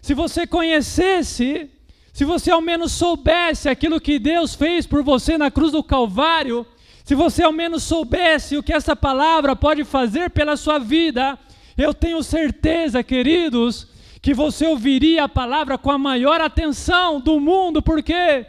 Se 0.01 0.15
você 0.15 0.47
conhecesse, 0.47 1.69
se 2.11 2.25
você 2.25 2.49
ao 2.49 2.61
menos 2.61 2.91
soubesse 2.93 3.69
aquilo 3.69 4.01
que 4.01 4.17
Deus 4.17 4.55
fez 4.55 4.87
por 4.87 5.03
você 5.03 5.37
na 5.37 5.51
cruz 5.51 5.71
do 5.71 5.83
Calvário, 5.83 6.65
se 7.03 7.13
você 7.13 7.43
ao 7.43 7.51
menos 7.51 7.83
soubesse 7.83 8.57
o 8.57 8.63
que 8.63 8.73
essa 8.73 8.95
palavra 8.95 9.55
pode 9.55 9.83
fazer 9.83 10.31
pela 10.31 10.57
sua 10.57 10.79
vida, 10.79 11.37
eu 11.83 11.93
tenho 11.93 12.21
certeza, 12.21 13.03
queridos, 13.03 13.87
que 14.21 14.33
você 14.33 14.67
ouviria 14.67 15.23
a 15.23 15.29
palavra 15.29 15.77
com 15.77 15.91
a 15.91 15.97
maior 15.97 16.41
atenção 16.41 17.21
do 17.21 17.39
mundo, 17.39 17.81
por 17.81 18.03
quê? 18.03 18.45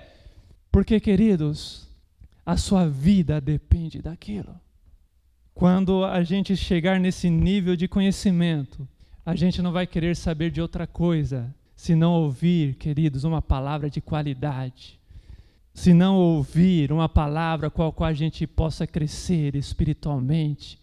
Porque, 0.72 0.98
queridos, 0.98 1.88
a 2.44 2.56
sua 2.56 2.88
vida 2.88 3.40
depende 3.40 4.02
daquilo. 4.02 4.58
Quando 5.54 6.04
a 6.04 6.22
gente 6.22 6.56
chegar 6.56 6.98
nesse 6.98 7.28
nível 7.28 7.76
de 7.76 7.86
conhecimento, 7.86 8.88
a 9.24 9.36
gente 9.36 9.60
não 9.60 9.70
vai 9.70 9.86
querer 9.86 10.16
saber 10.16 10.50
de 10.50 10.60
outra 10.60 10.86
coisa, 10.86 11.54
se 11.76 11.94
não 11.94 12.14
ouvir, 12.14 12.74
queridos, 12.74 13.24
uma 13.24 13.40
palavra 13.40 13.88
de 13.88 14.00
qualidade. 14.00 14.98
Se 15.72 15.94
não 15.94 16.16
ouvir 16.16 16.90
uma 16.90 17.08
palavra 17.08 17.70
com 17.70 17.86
a 17.86 17.92
qual 17.92 18.10
a 18.10 18.12
gente 18.12 18.46
possa 18.46 18.86
crescer 18.86 19.54
espiritualmente, 19.54 20.79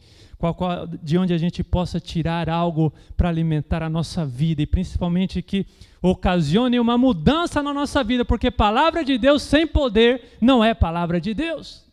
de 1.01 1.17
onde 1.17 1.33
a 1.33 1.37
gente 1.37 1.63
possa 1.63 1.99
tirar 1.99 2.49
algo 2.49 2.93
para 3.15 3.29
alimentar 3.29 3.81
a 3.81 3.89
nossa 3.89 4.25
vida 4.25 4.61
e 4.61 4.67
principalmente 4.67 5.41
que 5.41 5.65
ocasione 6.01 6.79
uma 6.79 6.97
mudança 6.97 7.63
na 7.63 7.73
nossa 7.73 8.03
vida, 8.03 8.23
porque 8.23 8.51
palavra 8.51 9.03
de 9.03 9.17
Deus 9.17 9.41
sem 9.41 9.65
poder 9.65 10.37
não 10.39 10.63
é 10.63 10.73
palavra 10.73 11.19
de 11.19 11.33
Deus. 11.33 11.85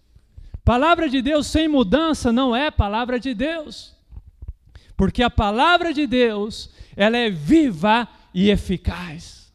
Palavra 0.64 1.08
de 1.08 1.20
Deus 1.20 1.46
sem 1.46 1.68
mudança 1.68 2.32
não 2.32 2.54
é 2.54 2.70
palavra 2.70 3.18
de 3.18 3.34
Deus. 3.34 3.94
Porque 4.96 5.22
a 5.22 5.30
palavra 5.30 5.92
de 5.92 6.06
Deus, 6.06 6.70
ela 6.96 7.16
é 7.16 7.30
viva 7.30 8.08
e 8.32 8.50
eficaz. 8.50 9.52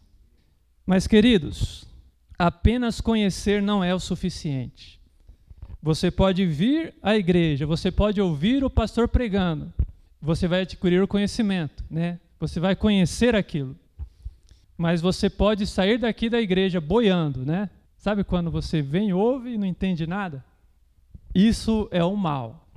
Mas 0.85 1.07
queridos, 1.07 1.85
apenas 2.37 2.99
conhecer 2.99 3.61
não 3.61 3.83
é 3.83 3.93
o 3.93 3.99
suficiente. 3.99 4.98
Você 5.81 6.11
pode 6.11 6.45
vir 6.45 6.93
à 7.01 7.15
igreja, 7.15 7.65
você 7.65 7.89
pode 7.89 8.19
ouvir 8.19 8.63
o 8.63 8.69
pastor 8.69 9.07
pregando, 9.07 9.71
você 10.21 10.47
vai 10.47 10.61
adquirir 10.61 11.01
o 11.01 11.07
conhecimento, 11.07 11.83
né? 11.89 12.19
Você 12.39 12.59
vai 12.59 12.75
conhecer 12.75 13.35
aquilo. 13.35 13.75
Mas 14.77 15.01
você 15.01 15.29
pode 15.29 15.65
sair 15.65 15.97
daqui 15.97 16.29
da 16.29 16.39
igreja 16.39 16.81
boiando, 16.81 17.45
né? 17.45 17.69
Sabe 17.97 18.23
quando 18.23 18.49
você 18.49 18.81
vem, 18.81 19.13
ouve 19.13 19.51
e 19.53 19.57
não 19.57 19.65
entende 19.65 20.07
nada? 20.07 20.43
Isso 21.33 21.87
é 21.91 22.03
o 22.03 22.15
mal. 22.15 22.67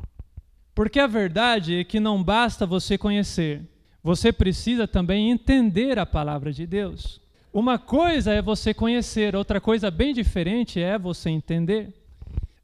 Porque 0.74 0.98
a 0.98 1.06
verdade 1.06 1.80
é 1.80 1.84
que 1.84 2.00
não 2.00 2.22
basta 2.22 2.66
você 2.66 2.96
conhecer, 2.96 3.62
você 4.02 4.32
precisa 4.32 4.88
também 4.88 5.30
entender 5.30 5.98
a 5.98 6.06
palavra 6.06 6.52
de 6.52 6.66
Deus. 6.66 7.20
Uma 7.52 7.78
coisa 7.78 8.32
é 8.32 8.40
você 8.40 8.72
conhecer, 8.72 9.36
outra 9.36 9.60
coisa 9.60 9.90
bem 9.90 10.14
diferente 10.14 10.80
é 10.80 10.98
você 10.98 11.30
entender. 11.30 12.01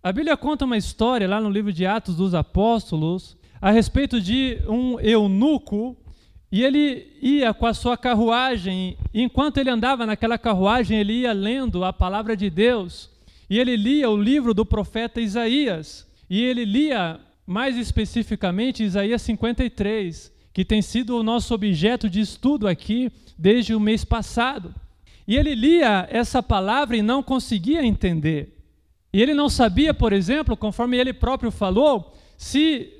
A 0.08 0.12
Bíblia 0.12 0.38
conta 0.38 0.64
uma 0.64 0.78
história 0.78 1.28
lá 1.28 1.38
no 1.38 1.50
livro 1.50 1.70
de 1.70 1.84
Atos 1.84 2.16
dos 2.16 2.32
Apóstolos 2.32 3.36
a 3.60 3.70
respeito 3.70 4.18
de 4.18 4.58
um 4.66 4.98
eunuco 5.00 5.94
e 6.50 6.64
ele 6.64 7.12
ia 7.20 7.52
com 7.52 7.66
a 7.66 7.74
sua 7.74 7.94
carruagem, 7.94 8.96
e 9.12 9.20
enquanto 9.20 9.58
ele 9.58 9.68
andava 9.68 10.06
naquela 10.06 10.38
carruagem, 10.38 10.98
ele 10.98 11.12
ia 11.12 11.32
lendo 11.34 11.84
a 11.84 11.92
palavra 11.92 12.34
de 12.34 12.48
Deus, 12.48 13.10
e 13.50 13.58
ele 13.58 13.76
lia 13.76 14.08
o 14.08 14.16
livro 14.16 14.54
do 14.54 14.64
profeta 14.64 15.20
Isaías, 15.20 16.08
e 16.30 16.42
ele 16.42 16.64
lia 16.64 17.20
mais 17.46 17.76
especificamente 17.76 18.82
Isaías 18.82 19.20
53, 19.20 20.32
que 20.54 20.64
tem 20.64 20.80
sido 20.80 21.18
o 21.18 21.22
nosso 21.22 21.52
objeto 21.52 22.08
de 22.08 22.20
estudo 22.20 22.66
aqui 22.66 23.12
desde 23.36 23.74
o 23.74 23.80
mês 23.80 24.06
passado. 24.06 24.74
E 25.26 25.36
ele 25.36 25.54
lia 25.54 26.08
essa 26.10 26.42
palavra 26.42 26.96
e 26.96 27.02
não 27.02 27.22
conseguia 27.22 27.84
entender. 27.84 28.57
E 29.12 29.22
ele 29.22 29.34
não 29.34 29.48
sabia, 29.48 29.94
por 29.94 30.12
exemplo, 30.12 30.56
conforme 30.56 30.96
ele 30.96 31.12
próprio 31.12 31.50
falou, 31.50 32.12
se 32.36 32.92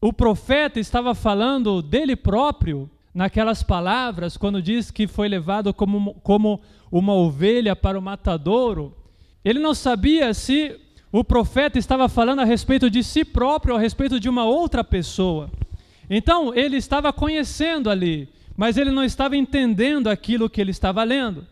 o 0.00 0.12
profeta 0.12 0.80
estava 0.80 1.14
falando 1.14 1.82
dele 1.82 2.16
próprio 2.16 2.90
naquelas 3.14 3.62
palavras, 3.62 4.36
quando 4.36 4.62
diz 4.62 4.90
que 4.90 5.06
foi 5.06 5.28
levado 5.28 5.74
como, 5.74 6.14
como 6.22 6.60
uma 6.90 7.12
ovelha 7.12 7.76
para 7.76 7.98
o 7.98 8.02
matadouro. 8.02 8.96
Ele 9.44 9.58
não 9.58 9.74
sabia 9.74 10.32
se 10.32 10.78
o 11.12 11.24
profeta 11.24 11.78
estava 11.78 12.08
falando 12.08 12.40
a 12.40 12.44
respeito 12.44 12.88
de 12.88 13.02
si 13.02 13.24
próprio, 13.24 13.74
a 13.74 13.78
respeito 13.78 14.18
de 14.18 14.28
uma 14.28 14.44
outra 14.44 14.82
pessoa. 14.84 15.50
Então, 16.08 16.54
ele 16.54 16.76
estava 16.76 17.12
conhecendo 17.12 17.90
ali, 17.90 18.28
mas 18.56 18.76
ele 18.76 18.90
não 18.90 19.04
estava 19.04 19.36
entendendo 19.36 20.08
aquilo 20.08 20.48
que 20.48 20.60
ele 20.60 20.70
estava 20.70 21.02
lendo. 21.02 21.46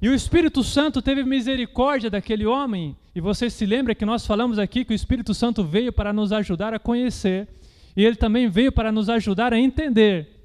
E 0.00 0.08
o 0.08 0.14
Espírito 0.14 0.62
Santo 0.62 1.02
teve 1.02 1.24
misericórdia 1.24 2.08
daquele 2.08 2.46
homem. 2.46 2.96
E 3.14 3.20
você 3.20 3.50
se 3.50 3.66
lembra 3.66 3.94
que 3.94 4.04
nós 4.04 4.24
falamos 4.24 4.58
aqui 4.58 4.84
que 4.84 4.92
o 4.92 4.94
Espírito 4.94 5.34
Santo 5.34 5.64
veio 5.64 5.92
para 5.92 6.12
nos 6.12 6.32
ajudar 6.32 6.72
a 6.72 6.78
conhecer. 6.78 7.48
E 7.96 8.04
ele 8.04 8.16
também 8.16 8.48
veio 8.48 8.70
para 8.70 8.92
nos 8.92 9.08
ajudar 9.08 9.52
a 9.52 9.58
entender. 9.58 10.44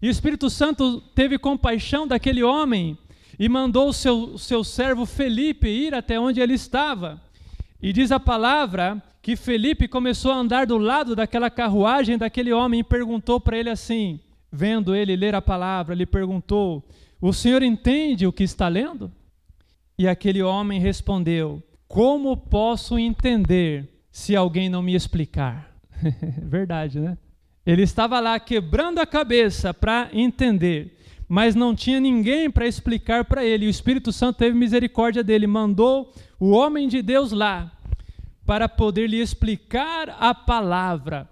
E 0.00 0.08
o 0.08 0.10
Espírito 0.10 0.48
Santo 0.48 1.00
teve 1.14 1.38
compaixão 1.38 2.06
daquele 2.06 2.42
homem 2.42 2.96
e 3.38 3.48
mandou 3.48 3.88
o 3.88 3.92
seu, 3.92 4.38
seu 4.38 4.64
servo 4.64 5.04
Felipe 5.04 5.68
ir 5.68 5.94
até 5.94 6.18
onde 6.18 6.40
ele 6.40 6.54
estava. 6.54 7.20
E 7.82 7.92
diz 7.92 8.10
a 8.10 8.18
palavra 8.18 9.02
que 9.20 9.36
Felipe 9.36 9.88
começou 9.88 10.32
a 10.32 10.36
andar 10.36 10.66
do 10.66 10.78
lado 10.78 11.14
daquela 11.14 11.50
carruagem 11.50 12.16
daquele 12.16 12.52
homem 12.52 12.80
e 12.80 12.84
perguntou 12.84 13.40
para 13.40 13.58
ele 13.58 13.68
assim, 13.68 14.20
vendo 14.50 14.94
ele 14.94 15.16
ler 15.16 15.34
a 15.34 15.42
palavra, 15.42 15.94
lhe 15.94 16.06
perguntou: 16.06 16.82
O 17.20 17.32
senhor 17.32 17.62
entende 17.62 18.26
o 18.26 18.32
que 18.32 18.44
está 18.44 18.68
lendo? 18.68 19.10
E 19.98 20.06
aquele 20.06 20.42
homem 20.42 20.80
respondeu: 20.80 21.62
Como 21.88 22.36
posso 22.36 22.98
entender 22.98 23.88
se 24.10 24.36
alguém 24.36 24.68
não 24.68 24.82
me 24.82 24.94
explicar? 24.94 25.74
Verdade, 26.42 27.00
né? 27.00 27.16
Ele 27.64 27.82
estava 27.82 28.20
lá 28.20 28.38
quebrando 28.38 29.00
a 29.00 29.06
cabeça 29.06 29.74
para 29.74 30.08
entender, 30.12 30.96
mas 31.28 31.54
não 31.54 31.74
tinha 31.74 31.98
ninguém 31.98 32.50
para 32.50 32.66
explicar 32.66 33.24
para 33.24 33.44
ele. 33.44 33.66
O 33.66 33.70
Espírito 33.70 34.12
Santo 34.12 34.38
teve 34.38 34.56
misericórdia 34.56 35.24
dele, 35.24 35.46
mandou 35.46 36.12
o 36.38 36.50
homem 36.50 36.86
de 36.86 37.02
Deus 37.02 37.32
lá 37.32 37.72
para 38.44 38.68
poder 38.68 39.08
lhe 39.08 39.20
explicar 39.20 40.16
a 40.20 40.32
palavra. 40.32 41.28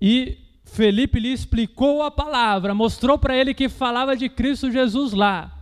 E 0.00 0.38
Felipe 0.74 1.20
lhe 1.20 1.32
explicou 1.32 2.02
a 2.02 2.10
palavra, 2.10 2.74
mostrou 2.74 3.16
para 3.16 3.36
ele 3.36 3.54
que 3.54 3.68
falava 3.68 4.16
de 4.16 4.28
Cristo 4.28 4.72
Jesus 4.72 5.12
lá. 5.12 5.56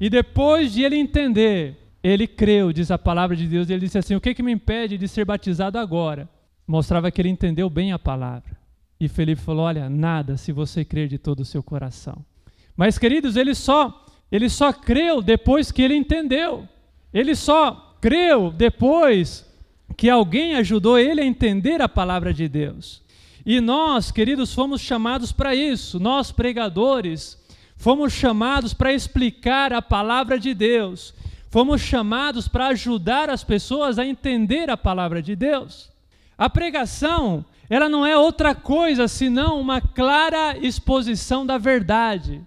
E 0.00 0.08
depois 0.08 0.72
de 0.72 0.84
ele 0.84 0.94
entender, 0.94 1.76
ele 2.00 2.28
creu, 2.28 2.72
diz 2.72 2.92
a 2.92 2.96
palavra 2.96 3.34
de 3.34 3.44
Deus, 3.48 3.68
e 3.68 3.72
ele 3.72 3.86
disse 3.86 3.98
assim: 3.98 4.14
O 4.14 4.20
que, 4.20 4.34
que 4.34 4.44
me 4.44 4.52
impede 4.52 4.96
de 4.96 5.08
ser 5.08 5.24
batizado 5.24 5.80
agora? 5.80 6.28
Mostrava 6.64 7.10
que 7.10 7.20
ele 7.20 7.28
entendeu 7.28 7.68
bem 7.68 7.90
a 7.90 7.98
palavra. 7.98 8.56
E 9.00 9.08
Felipe 9.08 9.42
falou: 9.42 9.64
Olha, 9.64 9.90
nada 9.90 10.36
se 10.36 10.52
você 10.52 10.84
crer 10.84 11.08
de 11.08 11.18
todo 11.18 11.40
o 11.40 11.44
seu 11.44 11.60
coração. 11.60 12.24
Mas, 12.76 12.98
queridos, 12.98 13.34
ele 13.34 13.52
só, 13.52 14.06
ele 14.30 14.48
só 14.48 14.72
creu 14.72 15.22
depois 15.22 15.72
que 15.72 15.82
ele 15.82 15.96
entendeu. 15.96 16.68
Ele 17.12 17.34
só 17.34 17.96
creu 18.00 18.52
depois 18.52 19.44
que 19.96 20.08
alguém 20.08 20.54
ajudou 20.54 20.96
ele 21.00 21.20
a 21.20 21.26
entender 21.26 21.82
a 21.82 21.88
palavra 21.88 22.32
de 22.32 22.46
Deus. 22.46 23.04
E 23.46 23.60
nós, 23.60 24.10
queridos, 24.10 24.52
fomos 24.52 24.80
chamados 24.80 25.30
para 25.30 25.54
isso. 25.54 26.00
Nós, 26.00 26.32
pregadores, 26.32 27.38
fomos 27.76 28.12
chamados 28.12 28.74
para 28.74 28.92
explicar 28.92 29.72
a 29.72 29.80
palavra 29.80 30.36
de 30.36 30.52
Deus. 30.52 31.14
Fomos 31.48 31.80
chamados 31.80 32.48
para 32.48 32.66
ajudar 32.66 33.30
as 33.30 33.44
pessoas 33.44 34.00
a 34.00 34.04
entender 34.04 34.68
a 34.68 34.76
palavra 34.76 35.22
de 35.22 35.36
Deus. 35.36 35.92
A 36.36 36.50
pregação, 36.50 37.44
ela 37.70 37.88
não 37.88 38.04
é 38.04 38.18
outra 38.18 38.52
coisa 38.52 39.06
senão 39.06 39.60
uma 39.60 39.80
clara 39.80 40.58
exposição 40.58 41.46
da 41.46 41.56
verdade. 41.56 42.42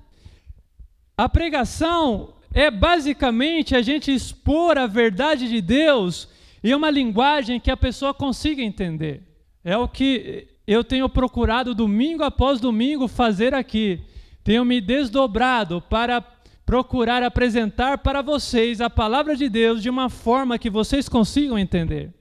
A 1.18 1.30
pregação 1.30 2.34
é 2.54 2.70
basicamente 2.70 3.74
a 3.74 3.82
gente 3.82 4.14
expor 4.14 4.78
a 4.78 4.86
verdade 4.86 5.48
de 5.48 5.62
Deus 5.62 6.28
em 6.62 6.74
uma 6.74 6.92
linguagem 6.92 7.58
que 7.58 7.72
a 7.72 7.78
pessoa 7.78 8.14
consiga 8.14 8.62
entender. 8.62 9.24
É 9.64 9.78
o 9.78 9.88
que 9.88 10.59
eu 10.72 10.84
tenho 10.84 11.10
procurado 11.10 11.74
domingo 11.74 12.22
após 12.22 12.62
domingo 12.62 13.08
fazer 13.08 13.56
aqui. 13.56 14.02
Tenho 14.44 14.64
me 14.64 14.80
desdobrado 14.80 15.82
para 15.82 16.22
procurar 16.64 17.24
apresentar 17.24 17.98
para 17.98 18.22
vocês 18.22 18.80
a 18.80 18.88
palavra 18.88 19.36
de 19.36 19.50
Deus 19.50 19.82
de 19.82 19.90
uma 19.90 20.12
forma 20.12 20.60
que 20.60 20.70
vocês 20.70 21.10
consigam 21.10 21.58
entender. 21.58 22.14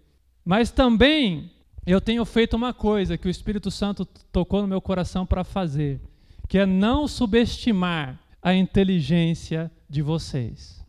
Mas 0.43 0.71
também 0.71 1.52
eu 1.87 2.00
tenho 2.00 2.25
feito 2.25 2.57
uma 2.57 2.73
coisa 2.73 3.19
que 3.19 3.28
o 3.28 3.31
Espírito 3.31 3.71
Santo 3.71 4.07
tocou 4.33 4.62
no 4.62 4.69
meu 4.69 4.81
coração 4.81 5.26
para 5.26 5.45
fazer, 5.45 6.00
que 6.49 6.57
é 6.57 6.64
não 6.64 7.07
subestimar 7.07 8.19
a 8.40 8.55
inteligência 8.55 9.71
de 9.90 10.00
vocês. 10.00 10.83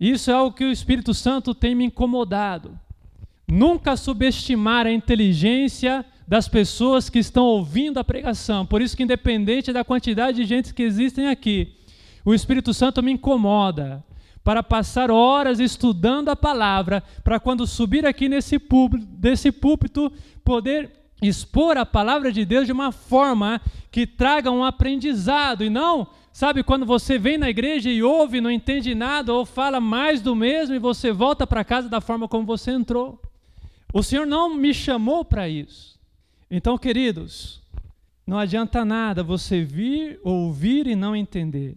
Isso 0.00 0.30
é 0.30 0.34
algo 0.34 0.56
que 0.56 0.64
o 0.64 0.72
Espírito 0.72 1.12
Santo 1.12 1.54
tem 1.54 1.74
me 1.74 1.84
incomodado. 1.84 2.80
Nunca 3.50 3.96
subestimar 3.96 4.86
a 4.86 4.92
inteligência 4.92 6.04
das 6.26 6.46
pessoas 6.46 7.10
que 7.10 7.18
estão 7.18 7.44
ouvindo 7.44 7.98
a 7.98 8.04
pregação. 8.04 8.64
Por 8.64 8.80
isso 8.80 8.96
que 8.96 9.02
independente 9.02 9.72
da 9.72 9.82
quantidade 9.82 10.36
de 10.36 10.44
gente 10.44 10.72
que 10.72 10.84
existem 10.84 11.26
aqui, 11.26 11.74
o 12.24 12.32
Espírito 12.32 12.72
Santo 12.72 13.02
me 13.02 13.10
incomoda 13.10 14.04
para 14.44 14.62
passar 14.62 15.10
horas 15.10 15.58
estudando 15.58 16.28
a 16.28 16.36
palavra, 16.36 17.02
para 17.24 17.40
quando 17.40 17.66
subir 17.66 18.06
aqui 18.06 18.28
nesse 18.28 18.58
púlpito, 18.58 19.04
desse 19.04 19.50
púlpito, 19.50 20.12
poder 20.44 20.90
expor 21.20 21.76
a 21.76 21.84
palavra 21.84 22.32
de 22.32 22.44
Deus 22.44 22.66
de 22.66 22.72
uma 22.72 22.92
forma 22.92 23.60
que 23.90 24.06
traga 24.06 24.50
um 24.50 24.64
aprendizado 24.64 25.64
e 25.64 25.68
não, 25.68 26.06
sabe, 26.32 26.62
quando 26.62 26.86
você 26.86 27.18
vem 27.18 27.36
na 27.36 27.50
igreja 27.50 27.90
e 27.90 28.02
ouve, 28.02 28.40
não 28.40 28.50
entende 28.50 28.94
nada 28.94 29.34
ou 29.34 29.44
fala 29.44 29.80
mais 29.80 30.22
do 30.22 30.34
mesmo 30.34 30.74
e 30.74 30.78
você 30.78 31.12
volta 31.12 31.46
para 31.46 31.64
casa 31.64 31.88
da 31.88 32.00
forma 32.00 32.26
como 32.26 32.46
você 32.46 32.70
entrou. 32.70 33.19
O 33.92 34.02
Senhor 34.02 34.26
não 34.26 34.54
me 34.54 34.72
chamou 34.72 35.24
para 35.24 35.48
isso. 35.48 35.98
Então, 36.50 36.78
queridos, 36.78 37.60
não 38.26 38.38
adianta 38.38 38.84
nada 38.84 39.22
você 39.22 39.62
vir, 39.62 40.20
ouvir 40.22 40.86
e 40.86 40.94
não 40.94 41.16
entender. 41.16 41.76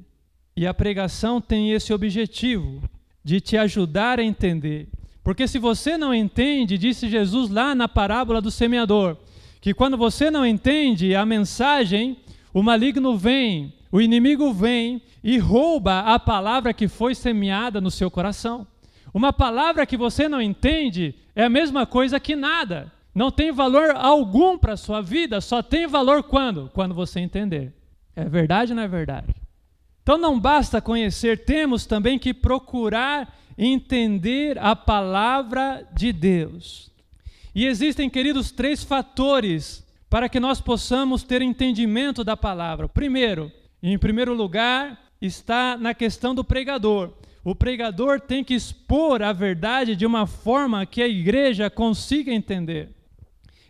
E 0.56 0.68
a 0.68 0.74
pregação 0.74 1.42
tem 1.42 1.72
esse 1.72 1.92
objetivo 1.92 2.82
de 3.24 3.42
te 3.42 3.58
ajudar 3.58 4.20
a 4.20 4.24
entender. 4.24 4.88
Porque 5.24 5.48
se 5.48 5.58
você 5.58 5.98
não 5.98 6.14
entende, 6.14 6.78
disse 6.78 7.10
Jesus 7.10 7.50
lá 7.50 7.74
na 7.74 7.88
parábola 7.88 8.42
do 8.42 8.52
semeador, 8.52 9.18
que 9.62 9.74
quando 9.74 9.98
você 9.98 10.30
não 10.30 10.46
entende 10.46 11.16
a 11.16 11.26
mensagem, 11.26 12.18
o 12.54 12.62
maligno 12.62 13.18
vem, 13.18 13.74
o 13.92 14.02
inimigo 14.02 14.54
vem 14.54 15.02
e 15.24 15.38
rouba 15.38 16.02
a 16.02 16.20
palavra 16.20 16.74
que 16.74 16.88
foi 16.88 17.16
semeada 17.16 17.80
no 17.80 17.90
seu 17.90 18.12
coração. 18.12 18.68
Uma 19.14 19.32
palavra 19.32 19.86
que 19.86 19.96
você 19.96 20.28
não 20.28 20.42
entende 20.42 21.14
é 21.36 21.44
a 21.44 21.50
mesma 21.50 21.86
coisa 21.86 22.20
que 22.20 22.36
nada. 22.36 22.92
Não 23.14 23.30
tem 23.30 23.52
valor 23.52 23.92
algum 23.96 24.58
para 24.58 24.74
a 24.74 24.78
sua 24.78 25.02
vida, 25.02 25.40
só 25.40 25.62
tem 25.62 25.86
valor 25.86 26.24
quando? 26.24 26.72
Quando 26.74 26.96
você 26.96 27.20
entender. 27.20 27.72
É 28.16 28.26
verdade 28.26 28.72
ou 28.72 28.76
não 28.76 28.84
é 28.84 28.88
verdade? 28.88 29.34
Então 30.02 30.18
não 30.18 30.40
basta 30.40 30.82
conhecer, 30.82 31.46
temos 31.46 31.86
também 31.86 32.18
que 32.18 32.34
procurar 32.34 33.38
entender 33.58 34.58
a 34.58 34.76
palavra 34.76 35.88
de 35.94 36.12
Deus. 36.12 36.92
E 37.54 37.66
existem, 37.66 38.10
queridos, 38.10 38.52
três 38.52 38.84
fatores 38.84 39.86
para 40.10 40.28
que 40.28 40.40
nós 40.40 40.60
possamos 40.60 41.24
ter 41.24 41.42
entendimento 41.42 42.24
da 42.24 42.36
palavra. 42.36 42.90
Primeiro, 42.90 43.52
em 43.82 43.98
primeiro 43.98 44.34
lugar, 44.34 45.00
está 45.22 45.78
na 45.78 45.94
questão 45.94 46.34
do 46.36 46.44
pregador. 46.44 47.14
O 47.44 47.54
pregador 47.54 48.22
tem 48.22 48.44
que 48.44 48.54
expor 48.54 49.22
a 49.22 49.34
verdade 49.34 49.96
de 49.96 50.06
uma 50.06 50.26
forma 50.26 50.86
que 50.86 51.02
a 51.02 51.08
igreja 51.08 51.70
consiga 51.70 52.32
entender. 52.32 52.90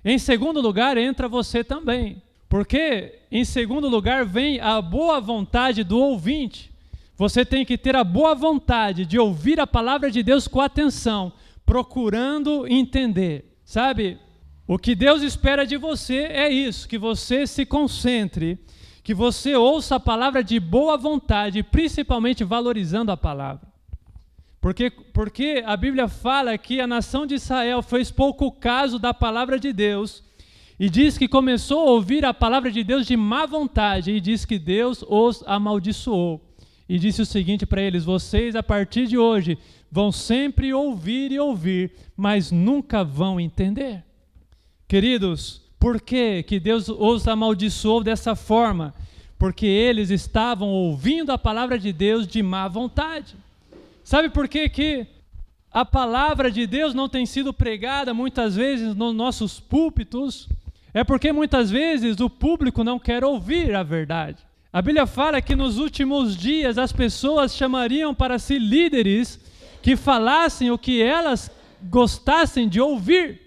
Em 0.05 0.19
segundo 0.19 0.61
lugar, 0.61 0.97
entra 0.97 1.27
você 1.27 1.63
também. 1.63 2.21
Porque, 2.47 3.19
em 3.31 3.43
segundo 3.43 3.89
lugar, 3.89 4.25
vem 4.25 4.59
a 4.59 4.79
boa 4.79 5.19
vontade 5.19 5.83
do 5.83 5.97
ouvinte. 5.97 6.71
Você 7.15 7.43
tem 7.43 7.65
que 7.65 7.77
ter 7.77 7.95
a 7.95 8.03
boa 8.03 8.35
vontade 8.35 9.05
de 9.05 9.17
ouvir 9.17 9.59
a 9.59 9.65
palavra 9.65 10.11
de 10.11 10.21
Deus 10.21 10.47
com 10.47 10.61
atenção, 10.61 11.33
procurando 11.65 12.67
entender. 12.67 13.57
Sabe, 13.65 14.19
o 14.67 14.77
que 14.77 14.93
Deus 14.93 15.21
espera 15.23 15.65
de 15.65 15.77
você 15.77 16.17
é 16.25 16.49
isso: 16.49 16.87
que 16.87 16.97
você 16.97 17.47
se 17.47 17.65
concentre, 17.65 18.59
que 19.03 19.13
você 19.13 19.55
ouça 19.55 19.95
a 19.95 19.99
palavra 19.99 20.43
de 20.43 20.59
boa 20.59 20.97
vontade, 20.97 21.61
principalmente 21.61 22.43
valorizando 22.43 23.11
a 23.11 23.17
palavra. 23.17 23.67
Porque, 24.61 24.89
porque 24.89 25.61
a 25.65 25.75
Bíblia 25.75 26.07
fala 26.07 26.57
que 26.57 26.79
a 26.79 26.87
nação 26.87 27.25
de 27.25 27.35
Israel 27.35 27.81
fez 27.81 28.09
pouco 28.09 28.49
caso 28.49 28.97
da 28.97 29.13
palavra 29.13 29.59
de 29.59 29.73
Deus 29.73 30.23
e 30.79 30.89
diz 30.89 31.17
que 31.17 31.27
começou 31.27 31.81
a 31.81 31.91
ouvir 31.91 32.25
a 32.25 32.33
palavra 32.33 32.71
de 32.71 32.83
Deus 32.83 33.05
de 33.05 33.15
má 33.15 33.45
vontade, 33.45 34.11
e 34.11 34.21
diz 34.21 34.45
que 34.45 34.57
Deus 34.57 35.03
os 35.07 35.43
amaldiçoou. 35.45 36.41
E 36.87 36.97
disse 36.97 37.21
o 37.21 37.25
seguinte 37.25 37.65
para 37.65 37.81
eles: 37.81 38.03
Vocês, 38.03 38.55
a 38.55 38.63
partir 38.63 39.07
de 39.07 39.17
hoje, 39.17 39.57
vão 39.91 40.11
sempre 40.11 40.73
ouvir 40.73 41.31
e 41.31 41.39
ouvir, 41.39 41.91
mas 42.15 42.51
nunca 42.51 43.03
vão 43.03 43.39
entender. 43.39 44.03
Queridos, 44.87 45.62
por 45.83 45.99
que, 45.99 46.43
que 46.43 46.61
Deus 46.61 46.87
os 46.87 47.27
amaldiçoou 47.27 48.01
dessa 48.01 48.37
forma? 48.37 48.93
Porque 49.37 49.65
eles 49.65 50.11
estavam 50.11 50.69
ouvindo 50.69 51.29
a 51.29 51.37
palavra 51.37 51.77
de 51.77 51.91
Deus 51.91 52.25
de 52.25 52.41
má 52.41 52.69
vontade. 52.69 53.35
Sabe 54.01 54.29
por 54.29 54.47
que, 54.47 54.69
que 54.69 55.05
a 55.69 55.83
palavra 55.83 56.49
de 56.49 56.65
Deus 56.65 56.93
não 56.93 57.09
tem 57.09 57.25
sido 57.25 57.51
pregada 57.51 58.13
muitas 58.13 58.55
vezes 58.55 58.95
nos 58.95 59.13
nossos 59.13 59.59
púlpitos? 59.59 60.47
É 60.93 61.03
porque 61.03 61.33
muitas 61.33 61.69
vezes 61.69 62.21
o 62.21 62.29
público 62.29 62.81
não 62.81 62.97
quer 62.97 63.21
ouvir 63.25 63.75
a 63.75 63.83
verdade. 63.83 64.37
A 64.71 64.81
Bíblia 64.81 65.05
fala 65.05 65.41
que 65.41 65.53
nos 65.53 65.79
últimos 65.79 66.37
dias 66.37 66.77
as 66.77 66.93
pessoas 66.93 67.53
chamariam 67.53 68.15
para 68.15 68.39
si 68.39 68.57
líderes 68.57 69.37
que 69.81 69.97
falassem 69.97 70.71
o 70.71 70.77
que 70.77 71.01
elas 71.01 71.51
gostassem 71.89 72.69
de 72.69 72.79
ouvir. 72.79 73.42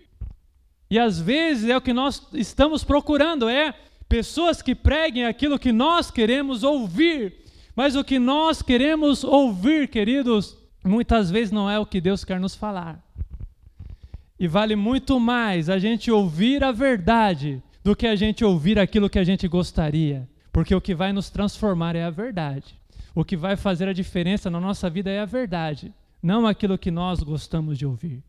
E 0.91 0.99
às 0.99 1.21
vezes 1.21 1.69
é 1.69 1.77
o 1.77 1.81
que 1.81 1.93
nós 1.93 2.23
estamos 2.33 2.85
procurando, 2.85 3.49
é 3.49 3.75
pessoas 4.09 4.63
que 4.63 4.75
preguem 4.75 5.25
aquilo 5.25 5.59
que 5.59 5.73
nós 5.73 6.11
queremos 6.11 6.63
ouvir. 6.63 7.35
Mas 7.75 7.95
o 7.97 8.05
que 8.05 8.19
nós 8.19 8.63
queremos 8.63 9.25
ouvir, 9.25 9.89
queridos, 9.89 10.57
muitas 10.85 11.31
vezes 11.31 11.53
não 11.53 11.69
é 11.69 11.79
o 11.79 11.87
que 11.87 12.01
Deus 12.01 12.25
quer 12.25 12.41
nos 12.41 12.55
falar. 12.55 13.05
E 14.39 14.47
vale 14.47 14.77
muito 14.77 15.19
mais 15.19 15.69
a 15.69 15.79
gente 15.79 16.11
ouvir 16.11 16.63
a 16.63 16.73
verdade 16.73 17.63
do 17.83 17.97
que 17.97 18.07
a 18.07 18.17
gente 18.17 18.45
ouvir 18.45 18.79
aquilo 18.79 19.11
que 19.11 19.19
a 19.19 19.25
gente 19.25 19.47
gostaria. 19.49 20.29
Porque 20.53 20.75
o 20.75 20.81
que 20.81 20.95
vai 20.95 21.13
nos 21.13 21.29
transformar 21.29 21.97
é 21.97 22.05
a 22.05 22.11
verdade. 22.11 22.79
O 23.15 23.25
que 23.25 23.37
vai 23.37 23.57
fazer 23.57 23.89
a 23.89 23.93
diferença 23.93 24.51
na 24.51 24.61
nossa 24.61 24.91
vida 24.91 25.11
é 25.11 25.21
a 25.21 25.25
verdade, 25.25 25.93
não 26.23 26.47
aquilo 26.47 26.77
que 26.77 26.91
nós 26.91 27.23
gostamos 27.23 27.79
de 27.79 27.87
ouvir. 27.87 28.23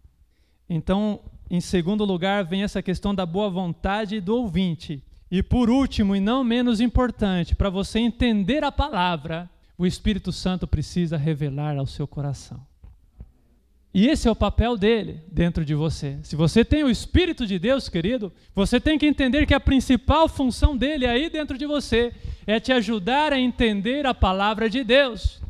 Então, 0.70 1.20
em 1.50 1.62
segundo 1.62 2.04
lugar, 2.04 2.44
vem 2.44 2.64
essa 2.64 2.82
questão 2.82 3.16
da 3.16 3.26
boa 3.26 3.50
vontade 3.50 4.20
do 4.20 4.36
ouvinte. 4.36 5.02
E 5.32 5.42
por 5.42 5.70
último, 5.70 6.16
e 6.16 6.20
não 6.20 6.44
menos 6.44 6.80
importante, 6.82 7.56
para 7.56 7.70
você 7.70 8.00
entender 8.00 8.64
a 8.64 8.72
palavra, 8.72 9.50
o 9.78 9.86
Espírito 9.86 10.32
Santo 10.32 10.68
precisa 10.68 11.18
revelar 11.18 11.78
ao 11.78 11.86
seu 11.86 12.08
coração. 12.08 12.60
E 13.94 14.08
esse 14.08 14.28
é 14.28 14.32
o 14.32 14.36
papel 14.36 14.78
dele 14.78 15.22
dentro 15.32 15.66
de 15.66 15.74
você. 15.74 16.20
Se 16.22 16.36
você 16.36 16.64
tem 16.64 16.84
o 16.84 16.90
Espírito 16.90 17.48
de 17.48 17.58
Deus, 17.58 17.90
querido, 17.90 18.32
você 18.54 18.80
tem 18.80 18.98
que 18.98 19.08
entender 19.08 19.46
que 19.46 19.54
a 19.54 19.60
principal 19.60 20.28
função 20.28 20.78
dele 20.78 21.06
aí 21.06 21.30
dentro 21.30 21.58
de 21.58 21.66
você 21.66 22.14
é 22.46 22.60
te 22.60 22.72
ajudar 22.72 23.34
a 23.34 23.40
entender 23.40 24.06
a 24.06 24.14
palavra 24.14 24.70
de 24.70 24.84
Deus. 24.84 25.42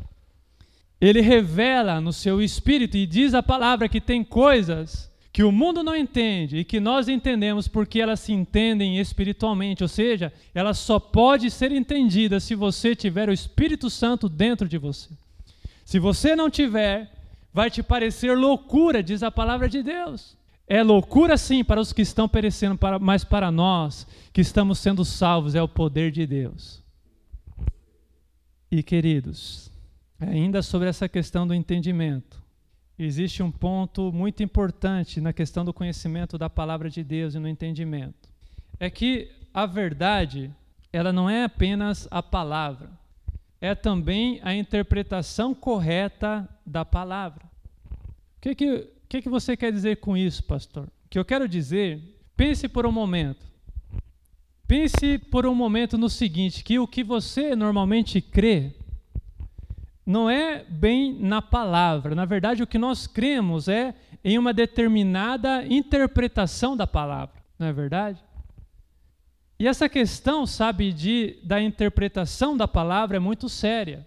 Ele 1.00 1.20
revela 1.20 2.00
no 2.00 2.12
seu 2.12 2.40
espírito 2.40 2.96
e 2.96 3.06
diz 3.06 3.34
a 3.34 3.42
palavra 3.42 3.88
que 3.88 4.00
tem 4.00 4.24
coisas 4.24 5.07
que 5.38 5.44
o 5.44 5.52
mundo 5.52 5.84
não 5.84 5.94
entende 5.94 6.56
e 6.56 6.64
que 6.64 6.80
nós 6.80 7.06
entendemos 7.06 7.68
porque 7.68 8.00
elas 8.00 8.18
se 8.18 8.32
entendem 8.32 8.98
espiritualmente, 8.98 9.84
ou 9.84 9.88
seja, 9.88 10.32
elas 10.52 10.78
só 10.78 10.98
pode 10.98 11.48
ser 11.48 11.70
entendida 11.70 12.40
se 12.40 12.56
você 12.56 12.96
tiver 12.96 13.28
o 13.28 13.32
Espírito 13.32 13.88
Santo 13.88 14.28
dentro 14.28 14.66
de 14.66 14.76
você. 14.76 15.10
Se 15.84 16.00
você 16.00 16.34
não 16.34 16.50
tiver, 16.50 17.12
vai 17.54 17.70
te 17.70 17.84
parecer 17.84 18.36
loucura, 18.36 19.00
diz 19.00 19.22
a 19.22 19.30
palavra 19.30 19.68
de 19.68 19.80
Deus. 19.80 20.36
É 20.66 20.82
loucura 20.82 21.36
sim 21.36 21.62
para 21.62 21.80
os 21.80 21.92
que 21.92 22.02
estão 22.02 22.28
perecendo, 22.28 22.76
mas 23.00 23.22
para 23.22 23.48
nós 23.52 24.08
que 24.32 24.40
estamos 24.40 24.80
sendo 24.80 25.04
salvos 25.04 25.54
é 25.54 25.62
o 25.62 25.68
poder 25.68 26.10
de 26.10 26.26
Deus. 26.26 26.82
E 28.72 28.82
queridos, 28.82 29.70
ainda 30.18 30.62
sobre 30.62 30.88
essa 30.88 31.08
questão 31.08 31.46
do 31.46 31.54
entendimento, 31.54 32.42
existe 33.04 33.42
um 33.42 33.50
ponto 33.50 34.12
muito 34.12 34.42
importante 34.42 35.20
na 35.20 35.32
questão 35.32 35.64
do 35.64 35.72
conhecimento 35.72 36.36
da 36.36 36.50
palavra 36.50 36.90
de 36.90 37.04
Deus 37.04 37.34
e 37.34 37.38
no 37.38 37.48
entendimento. 37.48 38.28
É 38.80 38.90
que 38.90 39.30
a 39.54 39.66
verdade, 39.66 40.50
ela 40.92 41.12
não 41.12 41.30
é 41.30 41.44
apenas 41.44 42.08
a 42.10 42.22
palavra, 42.22 42.90
é 43.60 43.74
também 43.74 44.40
a 44.42 44.54
interpretação 44.54 45.54
correta 45.54 46.48
da 46.64 46.84
palavra. 46.84 47.44
O 48.36 48.40
que, 48.40 48.54
que, 48.54 48.88
que, 49.08 49.22
que 49.22 49.28
você 49.28 49.56
quer 49.56 49.72
dizer 49.72 49.96
com 49.98 50.16
isso, 50.16 50.42
pastor? 50.44 50.84
O 50.84 51.08
que 51.10 51.18
eu 51.18 51.24
quero 51.24 51.48
dizer, 51.48 52.00
pense 52.36 52.68
por 52.68 52.86
um 52.86 52.92
momento. 52.92 53.46
Pense 54.66 55.18
por 55.18 55.46
um 55.46 55.54
momento 55.54 55.96
no 55.96 56.10
seguinte: 56.10 56.62
que 56.62 56.78
o 56.78 56.86
que 56.86 57.02
você 57.02 57.56
normalmente 57.56 58.20
crê 58.20 58.74
não 60.08 60.30
é 60.30 60.64
bem 60.66 61.12
na 61.20 61.42
palavra. 61.42 62.14
Na 62.14 62.24
verdade, 62.24 62.62
o 62.62 62.66
que 62.66 62.78
nós 62.78 63.06
cremos 63.06 63.68
é 63.68 63.94
em 64.24 64.38
uma 64.38 64.54
determinada 64.54 65.66
interpretação 65.66 66.74
da 66.74 66.86
palavra, 66.86 67.34
não 67.58 67.66
é 67.66 67.72
verdade? 67.74 68.18
E 69.58 69.68
essa 69.68 69.86
questão, 69.86 70.46
sabe, 70.46 70.94
de, 70.94 71.38
da 71.44 71.60
interpretação 71.60 72.56
da 72.56 72.66
palavra 72.66 73.18
é 73.18 73.20
muito 73.20 73.50
séria. 73.50 74.06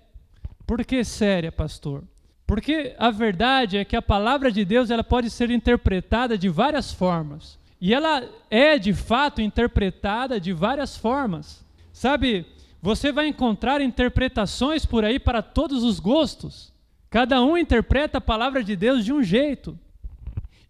Por 0.65 0.83
que 0.83 1.03
séria, 1.03 1.51
pastor? 1.51 2.03
Porque 2.47 2.95
a 2.97 3.11
verdade 3.11 3.77
é 3.77 3.85
que 3.85 3.95
a 3.95 4.01
palavra 4.01 4.51
de 4.51 4.65
Deus 4.65 4.89
ela 4.89 5.03
pode 5.03 5.29
ser 5.29 5.51
interpretada 5.51 6.35
de 6.35 6.49
várias 6.49 6.91
formas. 6.91 7.59
E 7.79 7.93
ela 7.93 8.27
é, 8.49 8.79
de 8.79 8.93
fato, 8.93 9.39
interpretada 9.39 10.39
de 10.39 10.51
várias 10.51 10.97
formas. 10.97 11.63
Sabe, 11.93 12.45
você 12.81 13.11
vai 13.11 13.27
encontrar 13.27 13.79
interpretações 13.79 14.85
por 14.85 15.05
aí 15.05 15.19
para 15.19 15.41
todos 15.41 15.83
os 15.83 15.99
gostos. 15.99 16.73
Cada 17.09 17.43
um 17.43 17.55
interpreta 17.55 18.17
a 18.17 18.21
palavra 18.21 18.63
de 18.63 18.75
Deus 18.75 19.05
de 19.05 19.13
um 19.13 19.21
jeito. 19.21 19.77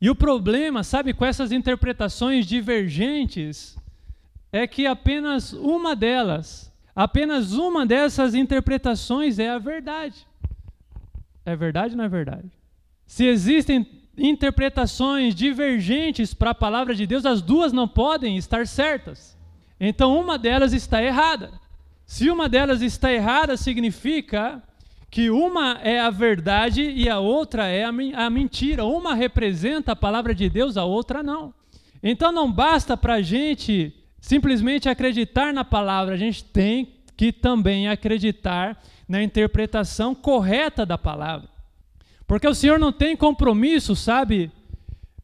E 0.02 0.10
o 0.10 0.16
problema, 0.16 0.84
sabe, 0.84 1.14
com 1.14 1.24
essas 1.24 1.52
interpretações 1.52 2.46
divergentes, 2.46 3.78
é 4.52 4.68
que 4.68 4.86
apenas 4.86 5.54
uma 5.54 5.96
delas, 5.96 6.74
apenas 6.94 7.54
uma 7.54 7.86
dessas 7.86 8.36
interpretações 8.36 9.40
é 9.40 9.50
a 9.50 9.60
verdade. 9.60 10.28
É 11.46 11.56
verdade 11.56 11.94
ou 11.94 11.98
não 11.98 12.06
é 12.06 12.10
verdade? 12.10 12.52
Se 13.06 13.26
existem 13.26 13.88
interpretações 14.18 15.34
divergentes 15.34 16.34
para 16.34 16.50
a 16.50 16.56
palavra 16.56 16.94
de 16.94 17.08
Deus, 17.08 17.26
as 17.26 17.42
duas 17.42 17.72
não 17.72 17.88
podem 17.88 18.36
estar 18.38 18.68
certas. 18.68 19.38
Então 19.80 20.20
uma 20.20 20.38
delas 20.38 20.74
está 20.74 21.02
errada. 21.02 21.61
Se 22.12 22.30
uma 22.30 22.50
delas 22.50 22.82
está 22.82 23.10
errada, 23.10 23.56
significa 23.56 24.62
que 25.10 25.30
uma 25.30 25.80
é 25.82 25.98
a 25.98 26.10
verdade 26.10 26.82
e 26.82 27.08
a 27.08 27.20
outra 27.20 27.68
é 27.68 27.86
a 27.86 28.30
mentira. 28.30 28.84
Uma 28.84 29.16
representa 29.16 29.94
a 29.94 29.96
palavra 29.96 30.36
de 30.36 30.50
Deus, 30.50 30.76
a 30.76 30.84
outra 30.84 31.24
não. 31.24 31.54
Então 32.04 32.30
não 32.30 32.52
basta 32.52 32.98
para 32.98 33.14
a 33.14 33.22
gente 33.22 33.96
simplesmente 34.20 34.90
acreditar 34.90 35.54
na 35.54 35.64
palavra, 35.64 36.14
a 36.14 36.18
gente 36.18 36.44
tem 36.44 36.96
que 37.16 37.32
também 37.32 37.88
acreditar 37.88 38.84
na 39.08 39.24
interpretação 39.24 40.14
correta 40.14 40.86
da 40.86 40.98
palavra. 40.98 41.48
Porque 42.28 42.46
o 42.46 42.54
Senhor 42.54 42.78
não 42.78 42.92
tem 42.92 43.16
compromisso, 43.16 43.96
sabe, 43.96 44.52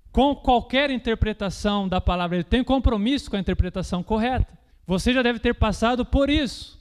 com 0.10 0.34
qualquer 0.34 0.90
interpretação 0.90 1.86
da 1.86 2.00
palavra, 2.00 2.38
ele 2.38 2.46
tem 2.46 2.64
compromisso 2.64 3.30
com 3.30 3.36
a 3.36 3.42
interpretação 3.42 4.02
correta. 4.02 4.58
Você 4.88 5.12
já 5.12 5.22
deve 5.22 5.40
ter 5.40 5.54
passado 5.54 6.06
por 6.06 6.30
isso. 6.30 6.77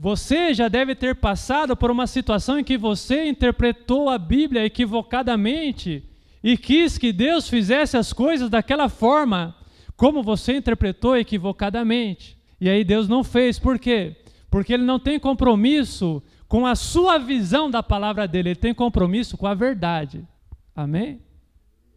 Você 0.00 0.54
já 0.54 0.68
deve 0.68 0.94
ter 0.94 1.16
passado 1.16 1.76
por 1.76 1.90
uma 1.90 2.06
situação 2.06 2.58
em 2.58 2.64
que 2.64 2.78
você 2.78 3.28
interpretou 3.28 4.08
a 4.08 4.16
Bíblia 4.16 4.64
equivocadamente 4.64 6.04
e 6.42 6.56
quis 6.56 6.96
que 6.96 7.12
Deus 7.12 7.48
fizesse 7.48 7.96
as 7.96 8.12
coisas 8.12 8.48
daquela 8.48 8.88
forma 8.88 9.56
como 9.96 10.22
você 10.22 10.56
interpretou 10.56 11.16
equivocadamente. 11.16 12.38
E 12.60 12.70
aí 12.70 12.84
Deus 12.84 13.08
não 13.08 13.24
fez. 13.24 13.58
Por 13.58 13.78
quê? 13.78 14.16
porque 14.50 14.72
ele 14.72 14.84
não 14.84 14.98
tem 14.98 15.18
compromisso 15.18 16.22
com 16.46 16.66
a 16.66 16.74
sua 16.74 17.18
visão 17.18 17.70
da 17.70 17.82
palavra 17.82 18.26
dele, 18.26 18.50
ele 18.50 18.56
tem 18.56 18.72
compromisso 18.72 19.36
com 19.36 19.46
a 19.46 19.54
verdade. 19.54 20.26
Amém? 20.74 21.20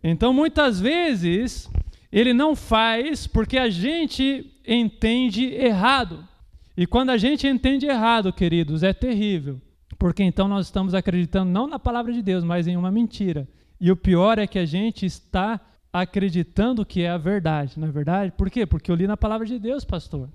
Então, 0.04 0.34
muitas 0.34 0.80
vezes, 0.80 1.70
ele 2.12 2.34
não 2.34 2.56
faz 2.56 3.28
porque 3.28 3.58
a 3.58 3.70
gente 3.70 4.52
entende 4.68 5.46
errado. 5.46 6.28
E 6.76 6.88
quando 6.88 7.10
a 7.10 7.18
gente 7.18 7.48
entende 7.48 7.86
errado, 7.86 8.32
queridos, 8.32 8.84
é 8.84 8.94
terrível. 8.94 9.62
Porque 10.00 10.24
então 10.24 10.48
nós 10.48 10.68
estamos 10.68 10.94
acreditando 10.94 11.52
não 11.52 11.68
na 11.68 11.78
palavra 11.78 12.12
de 12.12 12.22
Deus, 12.22 12.44
mas 12.44 12.68
em 12.68 12.78
uma 12.78 12.92
mentira. 12.92 13.48
E 13.80 13.92
o 13.92 13.96
pior 13.96 14.40
é 14.40 14.48
que 14.48 14.60
a 14.60 14.66
gente 14.66 15.06
está 15.06 15.60
acreditando 15.92 16.86
que 16.86 17.02
é 17.02 17.10
a 17.10 17.18
verdade, 17.18 17.80
não 17.80 17.88
é 17.88 17.92
verdade? 17.92 18.32
Por 18.32 18.50
quê? 18.50 18.66
Porque 18.66 18.90
eu 18.90 18.96
li 18.96 19.06
na 19.06 19.18
palavra 19.18 19.46
de 19.46 19.60
Deus, 19.60 19.84
pastor. 19.84 20.30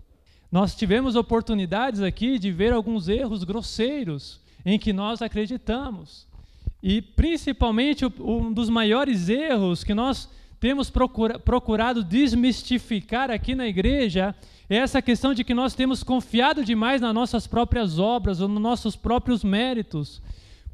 Nós 0.52 0.74
tivemos 0.74 1.16
oportunidades 1.16 2.00
aqui 2.02 2.38
de 2.38 2.52
ver 2.52 2.72
alguns 2.72 3.08
erros 3.08 3.42
grosseiros 3.42 4.40
em 4.64 4.78
que 4.78 4.92
nós 4.92 5.22
acreditamos. 5.22 6.26
E 6.82 7.00
principalmente 7.00 8.04
um 8.20 8.52
dos 8.52 8.68
maiores 8.68 9.28
erros 9.28 9.82
que 9.82 9.94
nós 9.94 10.28
temos 10.58 10.90
procura, 10.90 11.38
procurado 11.38 12.02
desmistificar 12.02 13.30
aqui 13.30 13.54
na 13.54 13.66
igreja 13.66 14.34
é 14.68 14.76
essa 14.76 15.00
questão 15.00 15.32
de 15.32 15.44
que 15.44 15.54
nós 15.54 15.74
temos 15.74 16.02
confiado 16.02 16.64
demais 16.64 17.00
nas 17.00 17.14
nossas 17.14 17.46
próprias 17.46 17.98
obras 17.98 18.40
ou 18.40 18.48
nos 18.48 18.60
nossos 18.60 18.96
próprios 18.96 19.44
méritos. 19.44 20.20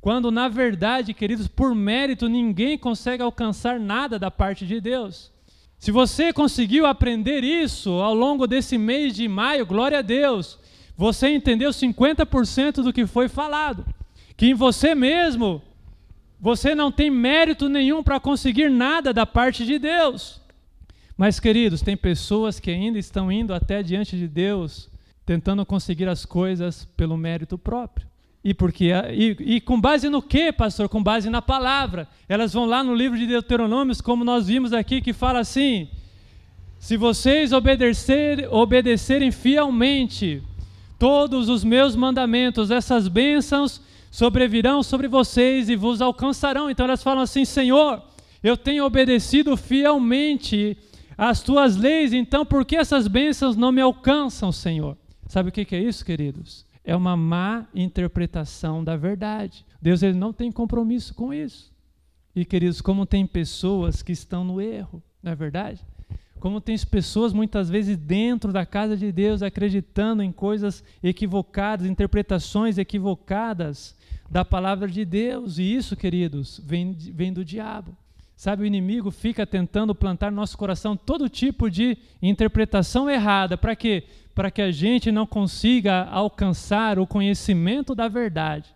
Quando, 0.01 0.31
na 0.31 0.49
verdade, 0.49 1.13
queridos, 1.13 1.47
por 1.47 1.75
mérito 1.75 2.29
ninguém 2.29 2.79
consegue 2.79 3.23
alcançar 3.23 3.79
nada 3.79 4.19
da 4.19 4.31
parte 4.31 4.67
de 4.67 4.81
Deus. 4.81 5.31
Se 5.79 5.91
você 5.91 6.33
conseguiu 6.33 6.87
aprender 6.87 7.45
isso 7.45 7.91
ao 7.91 8.15
longo 8.15 8.47
desse 8.47 8.79
mês 8.79 9.15
de 9.15 9.29
maio, 9.29 9.67
glória 9.67 9.99
a 9.99 10.03
Deus, 10.03 10.59
você 10.97 11.29
entendeu 11.29 11.71
50% 11.71 12.83
do 12.83 12.93
que 12.93 13.07
foi 13.07 13.29
falado. 13.29 13.85
Que 14.37 14.47
em 14.47 14.55
você 14.55 14.95
mesmo, 14.95 15.61
você 16.43 16.75
não 16.75 16.91
tem 16.91 17.09
mérito 17.09 17.69
nenhum 17.69 18.03
para 18.03 18.19
conseguir 18.19 18.69
nada 18.69 19.13
da 19.13 19.25
parte 19.25 19.65
de 19.65 19.79
Deus. 19.79 20.41
Mas, 21.17 21.39
queridos, 21.39 21.83
tem 21.83 21.97
pessoas 21.97 22.59
que 22.59 22.69
ainda 22.69 22.99
estão 22.99 23.31
indo 23.31 23.55
até 23.55 23.81
diante 23.81 24.17
de 24.17 24.27
Deus, 24.27 24.91
tentando 25.25 25.65
conseguir 25.65 26.09
as 26.09 26.27
coisas 26.27 26.85
pelo 26.97 27.17
mérito 27.17 27.57
próprio. 27.57 28.09
E, 28.43 28.53
porque, 28.53 28.91
e, 29.13 29.37
e, 29.39 29.61
com 29.61 29.81
base 29.81 30.09
no 30.09 30.21
que, 30.21 30.51
pastor? 30.51 30.89
Com 30.89 31.01
base 31.01 31.31
na 31.31 31.41
palavra. 31.41 32.09
Elas 32.29 32.53
vão 32.53 32.67
lá 32.67 32.83
no 32.83 32.93
livro 32.93 33.17
de 33.17 33.25
Deuteronômios, 33.29 34.01
como 34.01 34.25
nós 34.25 34.49
vimos 34.49 34.73
aqui, 34.73 35.01
que 35.01 35.13
fala 35.13 35.39
assim: 35.39 35.89
se 36.81 36.97
vocês 36.97 37.53
obedecer, 37.53 38.49
obedecerem 38.53 39.31
fielmente 39.31 40.43
todos 40.99 41.49
os 41.49 41.63
meus 41.63 41.95
mandamentos, 41.95 42.73
essas 42.73 43.07
bênçãos 43.07 43.81
sobrevirão 44.13 44.83
sobre 44.83 45.09
vocês 45.09 45.71
e 45.71 45.75
vos 45.75 46.03
alcançarão. 46.03 46.71
Então 46.71 46.85
elas 46.85 47.03
falam 47.03 47.23
assim: 47.23 47.45
Senhor, 47.45 48.01
eu 48.43 48.57
tenho 48.57 48.85
obedecido 48.85 49.57
fielmente 49.57 50.77
às 51.17 51.43
tuas 51.43 51.77
leis, 51.77 52.13
então 52.13 52.45
por 52.45 52.65
que 52.65 52.77
essas 52.77 53.09
bênçãos 53.09 53.57
não 53.57 53.73
me 53.73 53.81
alcançam, 53.81 54.53
Senhor? 54.53 54.97
Sabe 55.27 55.49
o 55.49 55.53
que 55.53 55.75
é 55.75 55.81
isso, 55.81 56.05
queridos? 56.05 56.67
É 56.85 56.95
uma 56.95 57.17
má 57.17 57.67
interpretação 57.75 58.85
da 58.85 58.97
verdade. 58.97 59.65
Deus 59.81 60.03
ele 60.03 60.19
não 60.19 60.33
tem 60.33 60.53
compromisso 60.53 61.15
com 61.15 61.33
isso. 61.33 61.73
E, 62.35 62.45
queridos, 62.45 62.81
como 62.81 63.07
tem 63.07 63.27
pessoas 63.27 64.03
que 64.03 64.13
estão 64.13 64.43
no 64.43 64.61
erro, 64.61 65.03
não 65.23 65.33
é 65.33 65.35
verdade? 65.35 65.81
Como 66.41 66.61
tem 66.61 66.77
pessoas 66.79 67.33
muitas 67.33 67.71
vezes 67.71 67.97
dentro 67.97 68.53
da 68.53 68.67
casa 68.67 68.97
de 68.97 69.13
Deus 69.13 69.43
acreditando 69.43 70.23
em 70.23 70.33
coisas 70.33 70.83
equivocadas, 71.03 71.87
interpretações 71.87 72.79
equivocadas 72.79 73.97
da 74.33 74.47
palavra 74.47 74.89
de 74.89 75.05
Deus. 75.05 75.59
E 75.59 75.75
isso, 75.75 75.95
queridos, 75.95 76.59
vem, 76.65 76.93
vem 76.93 77.31
do 77.31 77.45
diabo. 77.45 77.95
Sabe, 78.35 78.63
o 78.63 78.67
inimigo 78.67 79.11
fica 79.11 79.47
tentando 79.47 79.95
plantar 79.95 80.31
no 80.31 80.39
nosso 80.39 80.57
coração 80.57 80.97
todo 80.97 81.29
tipo 81.29 81.71
de 81.71 81.99
interpretação 82.21 83.09
errada. 83.11 83.59
Para 83.59 83.77
quê? 83.77 84.05
Para 84.35 84.51
que 84.51 84.63
a 84.63 84.73
gente 84.73 85.13
não 85.13 85.27
consiga 85.27 86.05
alcançar 86.05 86.99
o 86.99 87.07
conhecimento 87.07 87.95
da 87.95 88.09
verdade. 88.09 88.75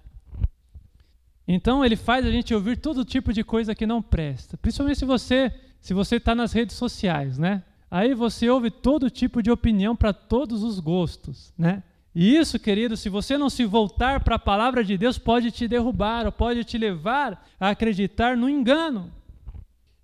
Então 1.49 1.83
ele 1.83 1.97
faz 1.97 2.27
a 2.27 2.31
gente 2.31 2.55
ouvir 2.55 2.77
todo 2.77 3.05
tipo 3.05 3.33
de 3.33 3.43
coisa 3.43 3.75
que 3.75 3.87
não 3.87 4.03
presta. 4.03 4.59
Principalmente 4.59 4.99
se 4.99 5.05
você 5.07 5.53
se 5.81 5.95
você 5.95 6.17
está 6.17 6.35
nas 6.35 6.53
redes 6.53 6.77
sociais, 6.77 7.39
né? 7.39 7.63
Aí 7.91 8.13
você 8.13 8.51
ouve 8.51 8.71
todo 8.71 9.09
tipo 9.09 9.41
de 9.41 9.51
opinião 9.51 9.95
para 9.95 10.13
todos 10.13 10.65
os 10.65 10.81
gostos, 10.81 11.53
né? 11.57 11.83
E 12.19 12.35
isso, 12.35 12.59
querido, 12.59 12.97
se 12.97 13.11
você 13.11 13.37
não 13.37 13.51
se 13.51 13.67
voltar 13.67 14.21
para 14.21 14.37
a 14.37 14.39
palavra 14.39 14.83
de 14.83 14.97
Deus, 14.97 15.19
pode 15.19 15.51
te 15.51 15.69
derrubar, 15.69 16.25
ou 16.25 16.33
pode 16.33 16.65
te 16.65 16.79
levar 16.79 17.47
a 17.61 17.69
acreditar 17.69 18.39
no 18.39 18.49
engano. 18.49 19.13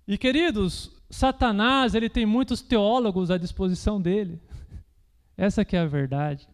E 0.07 0.15
queridos, 0.15 0.91
Satanás, 1.09 1.95
ele 1.95 2.07
tem 2.07 2.23
muitos 2.23 2.61
teólogos 2.61 3.31
à 3.31 3.37
disposição 3.39 3.99
dele. 3.99 4.39
Essa 5.35 5.65
que 5.65 5.75
é 5.75 5.79
a 5.79 5.87
verdade. 5.87 6.47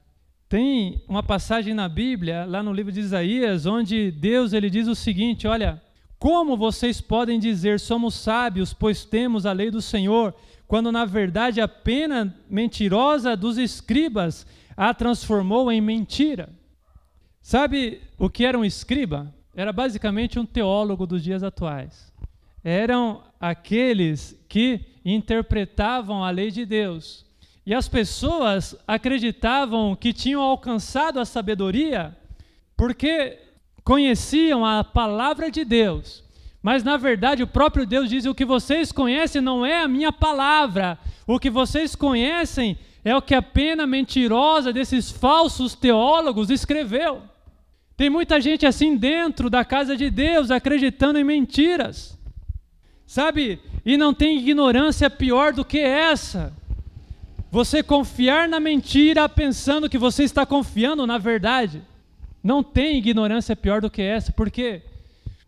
Tem 0.47 1.03
uma 1.09 1.21
passagem 1.21 1.73
na 1.73 1.89
Bíblia, 1.89 2.45
lá 2.45 2.63
no 2.63 2.71
livro 2.71 2.93
de 2.93 3.01
Isaías, 3.01 3.65
onde 3.65 4.11
Deus 4.11 4.53
ele 4.53 4.69
diz 4.69 4.87
o 4.87 4.95
seguinte, 4.95 5.45
olha, 5.45 5.81
como 6.17 6.55
vocês 6.55 7.01
podem 7.01 7.37
dizer 7.37 7.81
somos 7.81 8.15
sábios, 8.15 8.73
pois 8.73 9.03
temos 9.03 9.45
a 9.45 9.51
lei 9.51 9.69
do 9.69 9.81
Senhor, 9.81 10.33
quando 10.65 10.89
na 10.89 11.03
verdade 11.03 11.59
a 11.59 11.67
pena 11.67 12.33
mentirosa 12.49 13.35
dos 13.35 13.57
escribas 13.57 14.47
a 14.79 14.93
transformou 14.93 15.69
em 15.69 15.81
mentira? 15.81 16.47
Sabe 17.41 18.01
o 18.17 18.29
que 18.29 18.45
era 18.45 18.57
um 18.57 18.63
escriba? 18.63 19.35
Era 19.53 19.73
basicamente 19.73 20.39
um 20.39 20.45
teólogo 20.45 21.05
dos 21.05 21.21
dias 21.21 21.43
atuais. 21.43 22.13
Eram 22.63 23.21
aqueles 23.41 24.41
que 24.47 24.79
interpretavam 25.03 26.23
a 26.23 26.29
lei 26.29 26.49
de 26.49 26.65
Deus. 26.65 27.25
E 27.65 27.73
as 27.73 27.89
pessoas 27.89 28.73
acreditavam 28.87 29.97
que 29.97 30.13
tinham 30.13 30.41
alcançado 30.41 31.19
a 31.19 31.25
sabedoria 31.25 32.17
porque 32.77 33.37
conheciam 33.83 34.65
a 34.65 34.81
palavra 34.81 35.51
de 35.51 35.65
Deus. 35.65 36.23
Mas 36.63 36.85
na 36.85 36.95
verdade 36.95 37.43
o 37.43 37.47
próprio 37.47 37.85
Deus 37.85 38.09
diz: 38.09 38.23
o 38.25 38.33
que 38.33 38.45
vocês 38.45 38.93
conhecem 38.93 39.41
não 39.41 39.65
é 39.65 39.81
a 39.81 39.89
minha 39.89 40.13
palavra, 40.13 40.97
o 41.27 41.37
que 41.37 41.49
vocês 41.49 41.97
conhecem 41.97 42.77
é 43.09 43.15
o 43.15 43.21
que 43.21 43.33
a 43.33 43.41
pena 43.41 43.87
mentirosa 43.87 44.71
desses 44.71 45.09
falsos 45.09 45.73
teólogos 45.73 46.49
escreveu. 46.49 47.23
Tem 47.97 48.09
muita 48.09 48.39
gente 48.39 48.65
assim 48.65 48.95
dentro 48.95 49.49
da 49.49 49.65
casa 49.65 49.97
de 49.97 50.09
Deus 50.09 50.51
acreditando 50.51 51.17
em 51.17 51.23
mentiras. 51.23 52.17
Sabe? 53.07 53.59
E 53.83 53.97
não 53.97 54.13
tem 54.13 54.37
ignorância 54.37 55.09
pior 55.09 55.53
do 55.53 55.65
que 55.65 55.79
essa. 55.79 56.53
Você 57.51 57.81
confiar 57.81 58.47
na 58.47 58.59
mentira 58.59 59.27
pensando 59.27 59.89
que 59.89 59.97
você 59.97 60.23
está 60.23 60.45
confiando 60.45 61.07
na 61.07 61.17
verdade. 61.17 61.81
Não 62.43 62.61
tem 62.61 62.99
ignorância 62.99 63.55
pior 63.55 63.81
do 63.81 63.89
que 63.89 64.03
essa. 64.03 64.31
Por 64.31 64.51
quê? 64.51 64.83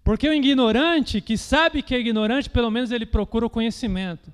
Porque 0.04 0.28
o 0.28 0.34
ignorante, 0.34 1.22
que 1.22 1.38
sabe 1.38 1.84
que 1.84 1.94
é 1.94 2.00
ignorante, 2.00 2.50
pelo 2.50 2.72
menos 2.72 2.92
ele 2.92 3.06
procura 3.06 3.46
o 3.46 3.50
conhecimento. 3.50 4.32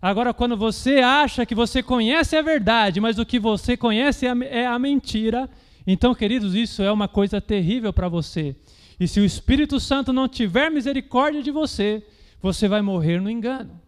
Agora, 0.00 0.32
quando 0.32 0.56
você 0.56 0.98
acha 0.98 1.44
que 1.44 1.54
você 1.54 1.82
conhece 1.82 2.36
a 2.36 2.42
verdade, 2.42 3.00
mas 3.00 3.18
o 3.18 3.26
que 3.26 3.38
você 3.38 3.76
conhece 3.76 4.26
é 4.26 4.30
a, 4.30 4.74
é 4.74 4.78
mentira, 4.78 5.48
então, 5.86 6.14
queridos, 6.14 6.54
isso 6.54 6.82
é 6.82 6.90
uma 6.90 7.08
coisa 7.08 7.40
terrível 7.40 7.92
para 7.92 8.08
você. 8.08 8.54
E 8.98 9.08
se 9.08 9.18
o 9.18 9.24
Espírito 9.24 9.80
Santo 9.80 10.12
não 10.12 10.28
tiver 10.28 10.70
misericórdia 10.70 11.42
de 11.42 11.50
você, 11.50 12.02
você 12.40 12.68
vai 12.68 12.82
morrer 12.82 13.20
no 13.20 13.30
engano. 13.30 13.80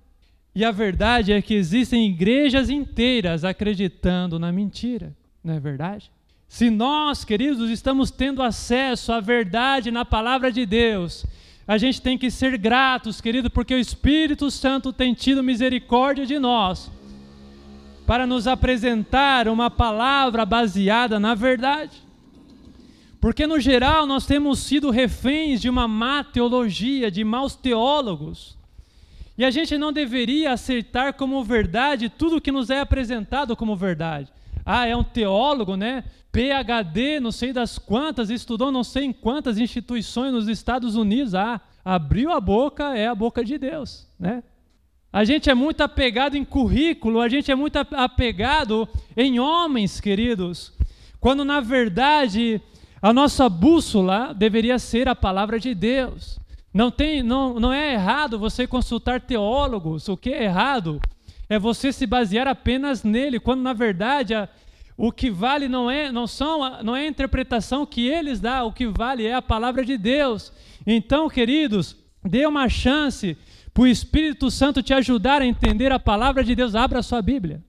E 0.54 0.64
a 0.64 0.70
verdade 0.70 1.32
é 1.32 1.40
que 1.40 1.54
existem 1.54 2.06
igrejas 2.06 2.68
inteiras 2.68 3.44
acreditando 3.44 4.38
na 4.38 4.52
mentira, 4.52 5.14
não 5.42 5.54
é 5.54 5.60
verdade? 5.60 6.10
Se 6.46 6.68
nós, 6.68 7.24
queridos, 7.24 7.70
estamos 7.70 8.10
tendo 8.10 8.42
acesso 8.42 9.12
à 9.12 9.20
verdade 9.20 9.90
na 9.90 10.04
palavra 10.04 10.52
de 10.52 10.66
Deus, 10.66 11.24
a 11.72 11.78
gente 11.78 12.02
tem 12.02 12.18
que 12.18 12.30
ser 12.30 12.58
gratos, 12.58 13.18
querido, 13.18 13.48
porque 13.48 13.74
o 13.74 13.78
Espírito 13.78 14.50
Santo 14.50 14.92
tem 14.92 15.14
tido 15.14 15.42
misericórdia 15.42 16.26
de 16.26 16.38
nós 16.38 16.90
para 18.06 18.26
nos 18.26 18.46
apresentar 18.46 19.48
uma 19.48 19.70
palavra 19.70 20.44
baseada 20.44 21.18
na 21.18 21.34
verdade. 21.34 21.96
Porque, 23.18 23.46
no 23.46 23.58
geral, 23.58 24.04
nós 24.04 24.26
temos 24.26 24.58
sido 24.58 24.90
reféns 24.90 25.62
de 25.62 25.70
uma 25.70 25.88
má 25.88 26.22
teologia, 26.22 27.10
de 27.10 27.24
maus 27.24 27.56
teólogos. 27.56 28.54
E 29.38 29.42
a 29.42 29.50
gente 29.50 29.78
não 29.78 29.94
deveria 29.94 30.52
aceitar 30.52 31.14
como 31.14 31.42
verdade 31.42 32.10
tudo 32.10 32.38
que 32.38 32.52
nos 32.52 32.68
é 32.68 32.80
apresentado 32.80 33.56
como 33.56 33.74
verdade. 33.74 34.30
Ah, 34.64 34.86
é 34.86 34.96
um 34.96 35.04
teólogo, 35.04 35.76
né? 35.76 36.04
PhD, 36.30 37.20
não 37.20 37.30
sei 37.30 37.52
das 37.52 37.78
quantas, 37.78 38.30
estudou 38.30 38.72
não 38.72 38.82
sei 38.82 39.04
em 39.04 39.12
quantas 39.12 39.58
instituições 39.58 40.32
nos 40.32 40.48
Estados 40.48 40.96
Unidos. 40.96 41.34
Ah, 41.34 41.60
abriu 41.84 42.32
a 42.32 42.40
boca, 42.40 42.96
é 42.96 43.06
a 43.06 43.14
boca 43.14 43.44
de 43.44 43.58
Deus, 43.58 44.08
né? 44.18 44.42
A 45.12 45.24
gente 45.24 45.50
é 45.50 45.54
muito 45.54 45.82
apegado 45.82 46.36
em 46.36 46.44
currículo, 46.44 47.20
a 47.20 47.28
gente 47.28 47.50
é 47.50 47.54
muito 47.54 47.76
apegado 47.76 48.88
em 49.14 49.38
homens, 49.38 50.00
queridos, 50.00 50.72
quando 51.20 51.44
na 51.44 51.60
verdade 51.60 52.62
a 53.02 53.12
nossa 53.12 53.46
bússola 53.48 54.32
deveria 54.32 54.78
ser 54.78 55.08
a 55.08 55.14
palavra 55.14 55.60
de 55.60 55.74
Deus. 55.74 56.40
Não, 56.72 56.90
tem, 56.90 57.22
não, 57.22 57.60
não 57.60 57.72
é 57.72 57.92
errado 57.92 58.38
você 58.38 58.66
consultar 58.66 59.20
teólogos. 59.20 60.08
O 60.08 60.16
que 60.16 60.30
é 60.30 60.44
errado 60.44 61.00
é 61.52 61.58
você 61.58 61.92
se 61.92 62.06
basear 62.06 62.48
apenas 62.48 63.04
nele, 63.04 63.38
quando 63.38 63.60
na 63.60 63.74
verdade 63.74 64.34
a, 64.34 64.48
o 64.96 65.12
que 65.12 65.30
vale 65.30 65.68
não 65.68 65.90
é, 65.90 66.10
não 66.10 66.26
são, 66.26 66.82
não 66.82 66.96
é 66.96 67.02
a 67.02 67.08
interpretação 67.08 67.84
que 67.84 68.08
eles 68.08 68.40
dão, 68.40 68.68
o 68.68 68.72
que 68.72 68.86
vale 68.86 69.26
é 69.26 69.34
a 69.34 69.42
palavra 69.42 69.84
de 69.84 69.98
Deus. 69.98 70.50
Então, 70.86 71.28
queridos, 71.28 71.94
dê 72.24 72.46
uma 72.46 72.70
chance 72.70 73.36
para 73.74 73.82
o 73.82 73.86
Espírito 73.86 74.50
Santo 74.50 74.82
te 74.82 74.94
ajudar 74.94 75.42
a 75.42 75.46
entender 75.46 75.92
a 75.92 75.98
palavra 75.98 76.42
de 76.42 76.54
Deus. 76.54 76.74
Abra 76.74 77.00
a 77.00 77.02
sua 77.02 77.20
Bíblia. 77.20 77.62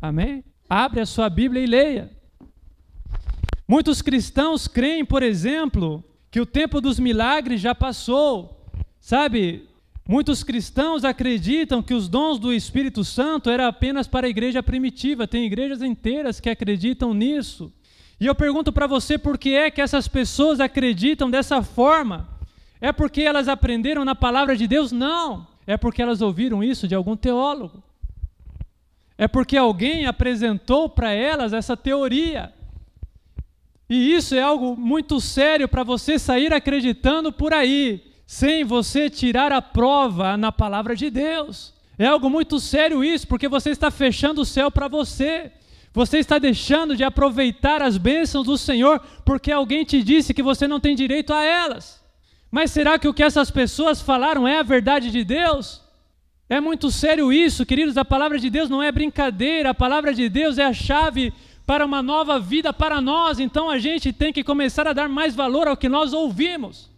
Amém? 0.00 0.42
Abre 0.66 1.00
a 1.00 1.06
sua 1.06 1.28
Bíblia 1.28 1.62
e 1.62 1.66
leia. 1.66 2.10
Muitos 3.68 4.00
cristãos 4.00 4.66
creem, 4.66 5.04
por 5.04 5.22
exemplo, 5.22 6.02
que 6.30 6.40
o 6.40 6.46
tempo 6.46 6.80
dos 6.80 6.98
milagres 6.98 7.60
já 7.60 7.74
passou. 7.74 8.66
Sabe, 8.98 9.68
muitos 10.06 10.42
cristãos 10.44 11.04
acreditam 11.04 11.82
que 11.82 11.94
os 11.94 12.08
dons 12.08 12.38
do 12.38 12.52
Espírito 12.52 13.04
Santo 13.04 13.50
eram 13.50 13.66
apenas 13.66 14.06
para 14.06 14.26
a 14.26 14.30
igreja 14.30 14.62
primitiva. 14.62 15.26
Tem 15.26 15.46
igrejas 15.46 15.82
inteiras 15.82 16.40
que 16.40 16.50
acreditam 16.50 17.14
nisso. 17.14 17.72
E 18.20 18.26
eu 18.26 18.34
pergunto 18.34 18.72
para 18.72 18.86
você 18.86 19.18
por 19.18 19.36
que 19.36 19.54
é 19.54 19.70
que 19.70 19.80
essas 19.80 20.06
pessoas 20.06 20.60
acreditam 20.60 21.30
dessa 21.30 21.62
forma? 21.62 22.28
É 22.80 22.92
porque 22.92 23.22
elas 23.22 23.48
aprenderam 23.48 24.04
na 24.04 24.14
palavra 24.14 24.56
de 24.56 24.66
Deus? 24.66 24.92
Não. 24.92 25.46
É 25.66 25.76
porque 25.76 26.02
elas 26.02 26.20
ouviram 26.20 26.62
isso 26.62 26.86
de 26.86 26.94
algum 26.94 27.16
teólogo. 27.16 27.82
É 29.16 29.26
porque 29.26 29.56
alguém 29.56 30.06
apresentou 30.06 30.88
para 30.88 31.12
elas 31.12 31.52
essa 31.52 31.76
teoria. 31.76 32.52
E 33.88 34.14
isso 34.14 34.34
é 34.34 34.42
algo 34.42 34.76
muito 34.76 35.20
sério 35.20 35.68
para 35.68 35.82
você 35.82 36.18
sair 36.18 36.52
acreditando 36.52 37.32
por 37.32 37.52
aí, 37.52 38.02
sem 38.26 38.64
você 38.64 39.10
tirar 39.10 39.52
a 39.52 39.62
prova 39.62 40.36
na 40.36 40.50
palavra 40.50 40.96
de 40.96 41.10
Deus. 41.10 41.72
É 41.98 42.06
algo 42.06 42.28
muito 42.28 42.58
sério 42.58 43.04
isso, 43.04 43.26
porque 43.26 43.48
você 43.48 43.70
está 43.70 43.90
fechando 43.90 44.40
o 44.40 44.44
céu 44.44 44.70
para 44.70 44.88
você. 44.88 45.52
Você 45.92 46.18
está 46.18 46.38
deixando 46.38 46.96
de 46.96 47.04
aproveitar 47.04 47.80
as 47.80 47.96
bênçãos 47.96 48.46
do 48.46 48.58
Senhor 48.58 49.00
porque 49.24 49.52
alguém 49.52 49.84
te 49.84 50.02
disse 50.02 50.34
que 50.34 50.42
você 50.42 50.66
não 50.66 50.80
tem 50.80 50.96
direito 50.96 51.32
a 51.32 51.44
elas. 51.44 52.02
Mas 52.50 52.72
será 52.72 52.98
que 52.98 53.06
o 53.06 53.14
que 53.14 53.22
essas 53.22 53.50
pessoas 53.50 54.00
falaram 54.00 54.46
é 54.46 54.58
a 54.58 54.62
verdade 54.62 55.10
de 55.10 55.22
Deus? 55.22 55.82
É 56.48 56.60
muito 56.60 56.90
sério 56.90 57.32
isso, 57.32 57.64
queridos. 57.64 57.96
A 57.96 58.04
palavra 58.04 58.38
de 58.38 58.50
Deus 58.50 58.68
não 58.68 58.82
é 58.82 58.90
brincadeira, 58.90 59.70
a 59.70 59.74
palavra 59.74 60.12
de 60.12 60.28
Deus 60.28 60.58
é 60.58 60.64
a 60.64 60.72
chave 60.72 61.32
para 61.66 61.86
uma 61.86 62.02
nova 62.02 62.38
vida 62.38 62.72
para 62.72 63.00
nós, 63.00 63.40
então 63.40 63.70
a 63.70 63.78
gente 63.78 64.12
tem 64.12 64.32
que 64.32 64.44
começar 64.44 64.86
a 64.86 64.92
dar 64.92 65.08
mais 65.08 65.34
valor 65.34 65.66
ao 65.66 65.76
que 65.76 65.88
nós 65.88 66.12
ouvimos. 66.12 66.90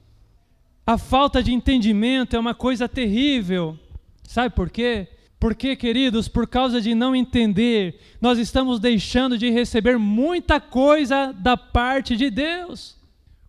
A 0.87 0.97
falta 0.97 1.43
de 1.43 1.53
entendimento 1.53 2.37
é 2.37 2.39
uma 2.39 2.55
coisa 2.55 2.89
terrível. 2.89 3.77
Sabe 4.23 4.55
por 4.55 4.71
quê? 4.71 5.09
Porque, 5.39 5.75
queridos, 5.75 6.29
por 6.29 6.47
causa 6.47 6.81
de 6.81 6.95
não 6.95 7.15
entender, 7.15 8.01
nós 8.21 8.39
estamos 8.39 8.79
deixando 8.79 9.37
de 9.37 9.51
receber 9.51 9.99
muita 9.99 10.61
coisa 10.61 11.33
da 11.33 11.57
parte 11.57 12.17
de 12.17 12.31
Deus. 12.31 12.97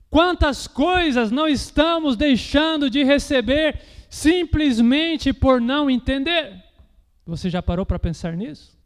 Quantas 0.10 0.68
coisas 0.68 1.32
não 1.32 1.48
estamos 1.48 2.18
deixando 2.18 2.90
de 2.90 3.04
receber 3.04 3.82
simplesmente 4.10 5.32
por 5.32 5.62
não 5.62 5.90
entender? 5.90 6.64
Você 7.26 7.50
já 7.50 7.62
parou 7.62 7.86
para 7.86 8.00
pensar 8.00 8.36
nisso? 8.36 8.77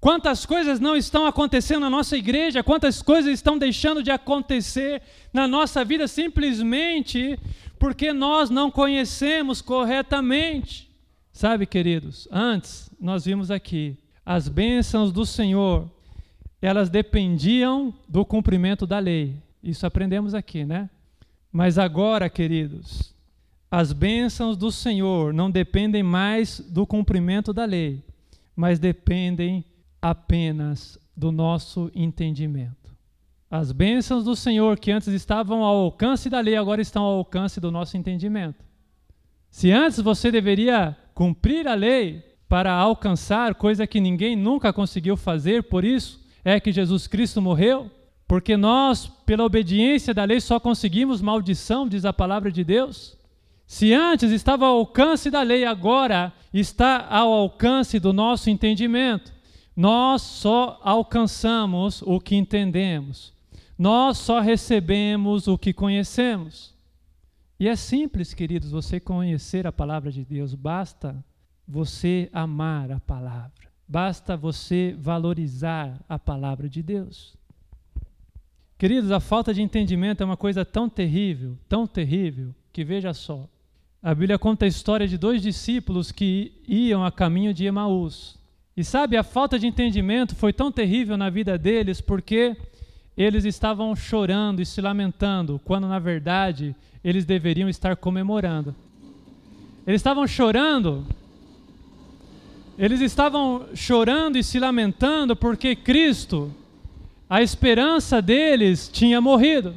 Quantas 0.00 0.46
coisas 0.46 0.80
não 0.80 0.96
estão 0.96 1.26
acontecendo 1.26 1.82
na 1.82 1.90
nossa 1.90 2.16
igreja, 2.16 2.62
quantas 2.62 3.02
coisas 3.02 3.34
estão 3.34 3.58
deixando 3.58 4.02
de 4.02 4.10
acontecer 4.10 5.02
na 5.30 5.46
nossa 5.46 5.84
vida 5.84 6.08
simplesmente 6.08 7.38
porque 7.78 8.10
nós 8.12 8.48
não 8.48 8.70
conhecemos 8.70 9.60
corretamente. 9.60 10.90
Sabe, 11.30 11.66
queridos, 11.66 12.26
antes 12.30 12.90
nós 12.98 13.26
vimos 13.26 13.50
aqui, 13.50 13.96
as 14.24 14.48
bênçãos 14.48 15.12
do 15.12 15.26
Senhor, 15.26 15.90
elas 16.62 16.88
dependiam 16.88 17.92
do 18.08 18.24
cumprimento 18.24 18.86
da 18.86 18.98
lei. 18.98 19.36
Isso 19.62 19.86
aprendemos 19.86 20.34
aqui, 20.34 20.64
né? 20.64 20.88
Mas 21.52 21.78
agora, 21.78 22.30
queridos, 22.30 23.14
as 23.70 23.92
bênçãos 23.92 24.56
do 24.56 24.72
Senhor 24.72 25.34
não 25.34 25.50
dependem 25.50 26.02
mais 26.02 26.58
do 26.58 26.86
cumprimento 26.86 27.52
da 27.52 27.64
lei, 27.64 28.02
mas 28.56 28.78
dependem 28.78 29.64
apenas 30.00 30.98
do 31.16 31.30
nosso 31.30 31.90
entendimento. 31.94 32.80
As 33.50 33.72
bênçãos 33.72 34.24
do 34.24 34.36
Senhor 34.36 34.78
que 34.78 34.92
antes 34.92 35.08
estavam 35.08 35.64
ao 35.64 35.76
alcance 35.76 36.30
da 36.30 36.40
lei, 36.40 36.56
agora 36.56 36.80
estão 36.80 37.02
ao 37.02 37.18
alcance 37.18 37.60
do 37.60 37.70
nosso 37.70 37.96
entendimento. 37.96 38.64
Se 39.50 39.72
antes 39.72 39.98
você 40.00 40.30
deveria 40.30 40.96
cumprir 41.14 41.66
a 41.66 41.74
lei 41.74 42.24
para 42.48 42.72
alcançar 42.72 43.54
coisa 43.56 43.86
que 43.86 44.00
ninguém 44.00 44.36
nunca 44.36 44.72
conseguiu 44.72 45.16
fazer, 45.16 45.64
por 45.64 45.84
isso 45.84 46.24
é 46.44 46.60
que 46.60 46.72
Jesus 46.72 47.06
Cristo 47.06 47.42
morreu, 47.42 47.90
porque 48.26 48.56
nós, 48.56 49.08
pela 49.26 49.44
obediência 49.44 50.14
da 50.14 50.24
lei, 50.24 50.40
só 50.40 50.60
conseguimos 50.60 51.20
maldição, 51.20 51.88
diz 51.88 52.04
a 52.04 52.12
palavra 52.12 52.50
de 52.52 52.62
Deus. 52.62 53.18
Se 53.66 53.92
antes 53.92 54.30
estava 54.30 54.66
ao 54.66 54.78
alcance 54.78 55.30
da 55.30 55.42
lei, 55.42 55.64
agora 55.64 56.32
está 56.54 57.06
ao 57.10 57.32
alcance 57.32 57.98
do 57.98 58.12
nosso 58.12 58.48
entendimento. 58.48 59.32
Nós 59.76 60.22
só 60.22 60.80
alcançamos 60.82 62.02
o 62.02 62.20
que 62.20 62.36
entendemos. 62.36 63.32
Nós 63.78 64.18
só 64.18 64.40
recebemos 64.40 65.48
o 65.48 65.56
que 65.56 65.72
conhecemos. 65.72 66.74
E 67.58 67.68
é 67.68 67.76
simples, 67.76 68.34
queridos, 68.34 68.70
você 68.70 68.98
conhecer 68.98 69.66
a 69.66 69.72
palavra 69.72 70.10
de 70.10 70.24
Deus. 70.24 70.54
Basta 70.54 71.24
você 71.66 72.28
amar 72.32 72.90
a 72.90 73.00
palavra. 73.00 73.52
Basta 73.86 74.36
você 74.36 74.96
valorizar 74.98 75.98
a 76.08 76.18
palavra 76.18 76.68
de 76.68 76.82
Deus. 76.82 77.36
Queridos, 78.78 79.10
a 79.10 79.20
falta 79.20 79.52
de 79.52 79.60
entendimento 79.60 80.22
é 80.22 80.26
uma 80.26 80.38
coisa 80.38 80.64
tão 80.64 80.88
terrível, 80.88 81.58
tão 81.68 81.86
terrível, 81.86 82.54
que 82.72 82.82
veja 82.82 83.12
só. 83.12 83.46
A 84.02 84.14
Bíblia 84.14 84.38
conta 84.38 84.64
a 84.64 84.68
história 84.68 85.06
de 85.06 85.18
dois 85.18 85.42
discípulos 85.42 86.10
que 86.10 86.62
iam 86.66 87.04
a 87.04 87.12
caminho 87.12 87.52
de 87.52 87.66
Emaús. 87.66 88.38
E 88.80 88.84
sabe, 88.84 89.14
a 89.14 89.22
falta 89.22 89.58
de 89.58 89.66
entendimento 89.66 90.34
foi 90.34 90.54
tão 90.54 90.72
terrível 90.72 91.14
na 91.14 91.28
vida 91.28 91.58
deles 91.58 92.00
porque 92.00 92.56
eles 93.14 93.44
estavam 93.44 93.94
chorando 93.94 94.62
e 94.62 94.64
se 94.64 94.80
lamentando, 94.80 95.60
quando 95.66 95.86
na 95.86 95.98
verdade 95.98 96.74
eles 97.04 97.26
deveriam 97.26 97.68
estar 97.68 97.94
comemorando. 97.94 98.74
Eles 99.86 100.00
estavam 100.00 100.26
chorando, 100.26 101.06
eles 102.78 103.02
estavam 103.02 103.66
chorando 103.74 104.38
e 104.38 104.42
se 104.42 104.58
lamentando 104.58 105.36
porque 105.36 105.76
Cristo, 105.76 106.50
a 107.28 107.42
esperança 107.42 108.22
deles, 108.22 108.88
tinha 108.88 109.20
morrido. 109.20 109.74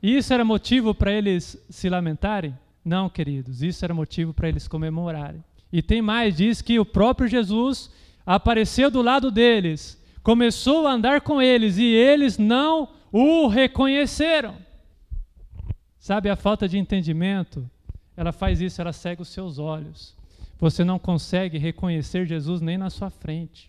E 0.00 0.16
isso 0.16 0.32
era 0.32 0.44
motivo 0.44 0.94
para 0.94 1.10
eles 1.10 1.60
se 1.68 1.88
lamentarem? 1.88 2.56
Não, 2.84 3.08
queridos, 3.08 3.60
isso 3.60 3.84
era 3.84 3.92
motivo 3.92 4.32
para 4.32 4.48
eles 4.48 4.68
comemorarem. 4.68 5.42
E 5.74 5.82
tem 5.82 6.00
mais, 6.00 6.36
diz 6.36 6.62
que 6.62 6.78
o 6.78 6.84
próprio 6.84 7.26
Jesus 7.26 7.90
apareceu 8.24 8.92
do 8.92 9.02
lado 9.02 9.28
deles, 9.28 10.00
começou 10.22 10.86
a 10.86 10.92
andar 10.92 11.22
com 11.22 11.42
eles 11.42 11.78
e 11.78 11.84
eles 11.84 12.38
não 12.38 12.90
o 13.10 13.48
reconheceram. 13.48 14.54
Sabe, 15.98 16.30
a 16.30 16.36
falta 16.36 16.68
de 16.68 16.78
entendimento, 16.78 17.68
ela 18.16 18.30
faz 18.30 18.60
isso, 18.60 18.80
ela 18.80 18.92
cega 18.92 19.20
os 19.20 19.30
seus 19.30 19.58
olhos. 19.58 20.14
Você 20.60 20.84
não 20.84 20.96
consegue 20.96 21.58
reconhecer 21.58 22.24
Jesus 22.24 22.60
nem 22.60 22.78
na 22.78 22.88
sua 22.88 23.10
frente. 23.10 23.68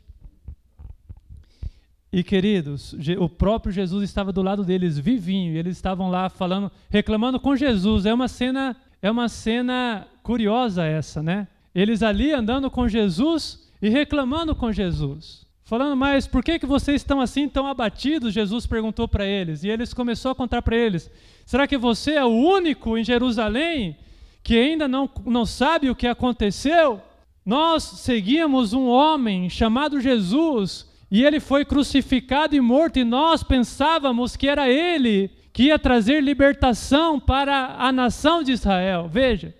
E 2.13 2.23
queridos, 2.23 2.95
o 3.19 3.27
próprio 3.27 3.73
Jesus 3.73 4.03
estava 4.03 4.31
do 4.31 4.43
lado 4.43 4.63
deles, 4.63 4.99
vivinho, 4.99 5.53
e 5.53 5.57
eles 5.57 5.75
estavam 5.75 6.11
lá 6.11 6.29
falando, 6.29 6.71
reclamando 6.87 7.39
com 7.39 7.55
Jesus. 7.55 8.05
É 8.05 8.13
uma 8.13 8.27
cena, 8.27 8.75
é 9.01 9.09
uma 9.09 9.27
cena 9.27 10.07
curiosa 10.21 10.85
essa, 10.85 11.23
né? 11.23 11.47
Eles 11.75 12.01
ali 12.01 12.31
andando 12.31 12.71
com 12.71 12.87
Jesus 12.87 13.69
e 13.81 13.89
reclamando 13.89 14.55
com 14.55 14.71
Jesus. 14.71 15.45
Falando, 15.65 15.97
mas 15.97 16.25
por 16.25 16.43
que, 16.43 16.57
que 16.57 16.65
vocês 16.65 17.01
estão 17.01 17.19
assim 17.19 17.49
tão 17.49 17.67
abatidos? 17.67 18.33
Jesus 18.33 18.65
perguntou 18.65 19.07
para 19.07 19.25
eles. 19.25 19.63
E 19.63 19.67
eles 19.67 19.93
começou 19.93 20.31
a 20.31 20.35
contar 20.35 20.61
para 20.61 20.77
eles: 20.77 21.11
será 21.45 21.67
que 21.67 21.77
você 21.77 22.13
é 22.13 22.23
o 22.23 22.29
único 22.29 22.97
em 22.97 23.03
Jerusalém 23.03 23.97
que 24.41 24.57
ainda 24.57 24.87
não, 24.87 25.09
não 25.25 25.45
sabe 25.45 25.89
o 25.89 25.95
que 25.95 26.07
aconteceu? 26.07 27.01
Nós 27.45 27.83
seguíamos 27.83 28.73
um 28.73 28.87
homem 28.87 29.49
chamado 29.49 29.99
Jesus 29.99 30.87
e 31.11 31.23
ele 31.23 31.39
foi 31.39 31.65
crucificado 31.65 32.55
e 32.55 32.61
morto, 32.61 32.97
e 32.97 33.03
nós 33.03 33.43
pensávamos 33.43 34.35
que 34.35 34.47
era 34.47 34.69
ele 34.69 35.29
que 35.53 35.63
ia 35.63 35.79
trazer 35.79 36.21
libertação 36.21 37.19
para 37.19 37.75
a 37.77 37.91
nação 37.91 38.43
de 38.43 38.51
Israel. 38.51 39.09
Veja. 39.11 39.53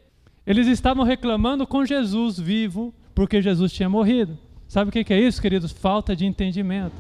Eles 0.46 0.68
estavam 0.68 1.04
reclamando 1.04 1.66
com 1.66 1.86
Jesus 1.86 2.40
vivo, 2.40 2.94
porque 3.14 3.42
Jesus 3.42 3.72
tinha 3.74 3.90
morrido. 3.90 4.38
Sabe 4.68 4.90
o 4.90 4.92
que 4.92 5.14
é 5.14 5.20
isso, 5.20 5.42
queridos? 5.42 5.72
Falta 5.72 6.16
de 6.16 6.26
entendimento. 6.26 6.96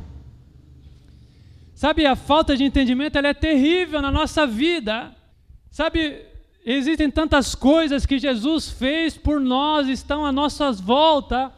Sabe, 1.75 2.05
a 2.05 2.15
falta 2.15 2.55
de 2.55 2.63
entendimento 2.63 3.17
ela 3.17 3.27
é 3.27 3.34
terrível 3.34 4.01
na 4.01 4.10
nossa 4.10 4.47
vida. 4.47 5.13
Sabe, 5.69 6.21
existem 6.65 7.12
tantas 7.12 7.53
coisas 7.53 8.05
que 8.05 8.17
Jesus 8.17 8.69
fez 8.69 9.17
por 9.17 9.41
nós, 9.41 9.89
estão 9.89 10.25
à 10.25 10.31
nossas 10.31 10.79
voltas. 10.79 11.51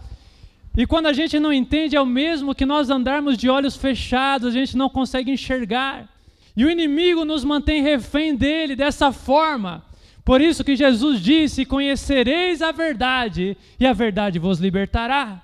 E 0.76 0.86
quando 0.88 1.06
a 1.06 1.14
gente 1.14 1.40
não 1.40 1.54
entende, 1.54 1.96
é 1.96 2.02
o 2.02 2.06
mesmo 2.06 2.56
que 2.56 2.66
nós 2.66 2.90
andarmos 2.90 3.38
de 3.38 3.48
olhos 3.48 3.76
fechados, 3.76 4.48
a 4.48 4.52
gente 4.52 4.76
não 4.76 4.90
consegue 4.90 5.32
enxergar. 5.32 6.10
E 6.56 6.66
o 6.66 6.70
inimigo 6.70 7.24
nos 7.24 7.44
mantém 7.44 7.84
refém 7.84 8.36
dele 8.36 8.76
dessa 8.76 9.12
forma. 9.12 9.86
Por 10.28 10.42
isso 10.42 10.62
que 10.62 10.76
Jesus 10.76 11.22
disse: 11.22 11.66
Conhecereis 11.66 12.62
a 12.62 12.74
verdade, 12.74 13.56
e 13.80 13.88
a 13.88 13.94
verdade 13.94 14.38
vos 14.38 14.60
libertará. 14.60 15.42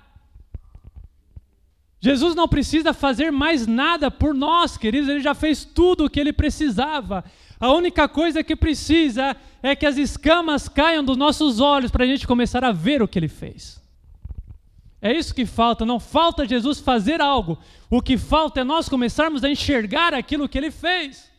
Jesus 1.98 2.34
não 2.34 2.46
precisa 2.46 2.92
fazer 2.92 3.32
mais 3.32 3.66
nada 3.66 4.10
por 4.10 4.34
nós, 4.34 4.76
queridos, 4.76 5.08
ele 5.08 5.22
já 5.22 5.34
fez 5.34 5.64
tudo 5.64 6.04
o 6.04 6.10
que 6.10 6.20
ele 6.20 6.34
precisava. 6.34 7.24
A 7.58 7.72
única 7.72 8.06
coisa 8.06 8.44
que 8.44 8.54
precisa 8.54 9.34
é 9.62 9.74
que 9.74 9.86
as 9.86 9.96
escamas 9.96 10.68
caiam 10.68 11.02
dos 11.02 11.16
nossos 11.16 11.60
olhos 11.60 11.90
para 11.90 12.04
a 12.04 12.06
gente 12.06 12.26
começar 12.26 12.62
a 12.62 12.70
ver 12.70 13.00
o 13.00 13.08
que 13.08 13.18
ele 13.18 13.28
fez. 13.28 13.82
É 15.00 15.10
isso 15.16 15.34
que 15.34 15.46
falta, 15.46 15.86
não 15.86 15.98
falta 15.98 16.46
Jesus 16.46 16.78
fazer 16.78 17.22
algo. 17.22 17.58
O 17.88 18.02
que 18.02 18.18
falta 18.18 18.60
é 18.60 18.64
nós 18.64 18.86
começarmos 18.86 19.44
a 19.44 19.48
enxergar 19.48 20.12
aquilo 20.12 20.46
que 20.46 20.58
ele 20.58 20.70
fez. 20.70 21.30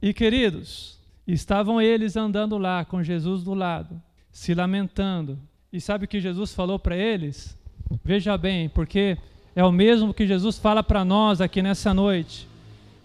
E 0.00 0.14
queridos, 0.14 0.97
estavam 1.34 1.80
eles 1.80 2.16
andando 2.16 2.56
lá 2.56 2.84
com 2.84 3.02
Jesus 3.02 3.42
do 3.42 3.52
lado, 3.52 4.00
se 4.32 4.54
lamentando. 4.54 5.38
E 5.72 5.80
sabe 5.80 6.06
o 6.06 6.08
que 6.08 6.20
Jesus 6.20 6.54
falou 6.54 6.78
para 6.78 6.96
eles? 6.96 7.56
Veja 8.02 8.36
bem, 8.38 8.68
porque 8.68 9.18
é 9.54 9.62
o 9.64 9.72
mesmo 9.72 10.14
que 10.14 10.26
Jesus 10.26 10.58
fala 10.58 10.82
para 10.82 11.04
nós 11.04 11.40
aqui 11.40 11.60
nessa 11.60 11.92
noite. 11.92 12.48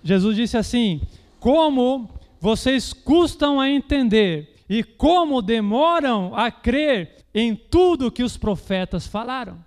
Jesus 0.04 0.36
disse 0.36 0.56
assim: 0.56 1.02
Como 1.40 2.10
vocês 2.40 2.94
custam 2.94 3.60
a 3.60 3.70
entender 3.70 4.56
e 4.70 4.84
como 4.84 5.42
demoram 5.42 6.36
a 6.36 6.50
crer 6.50 7.26
em 7.34 7.56
tudo 7.56 8.12
que 8.12 8.24
os 8.24 8.38
profetas 8.38 9.08
falaram. 9.08 9.58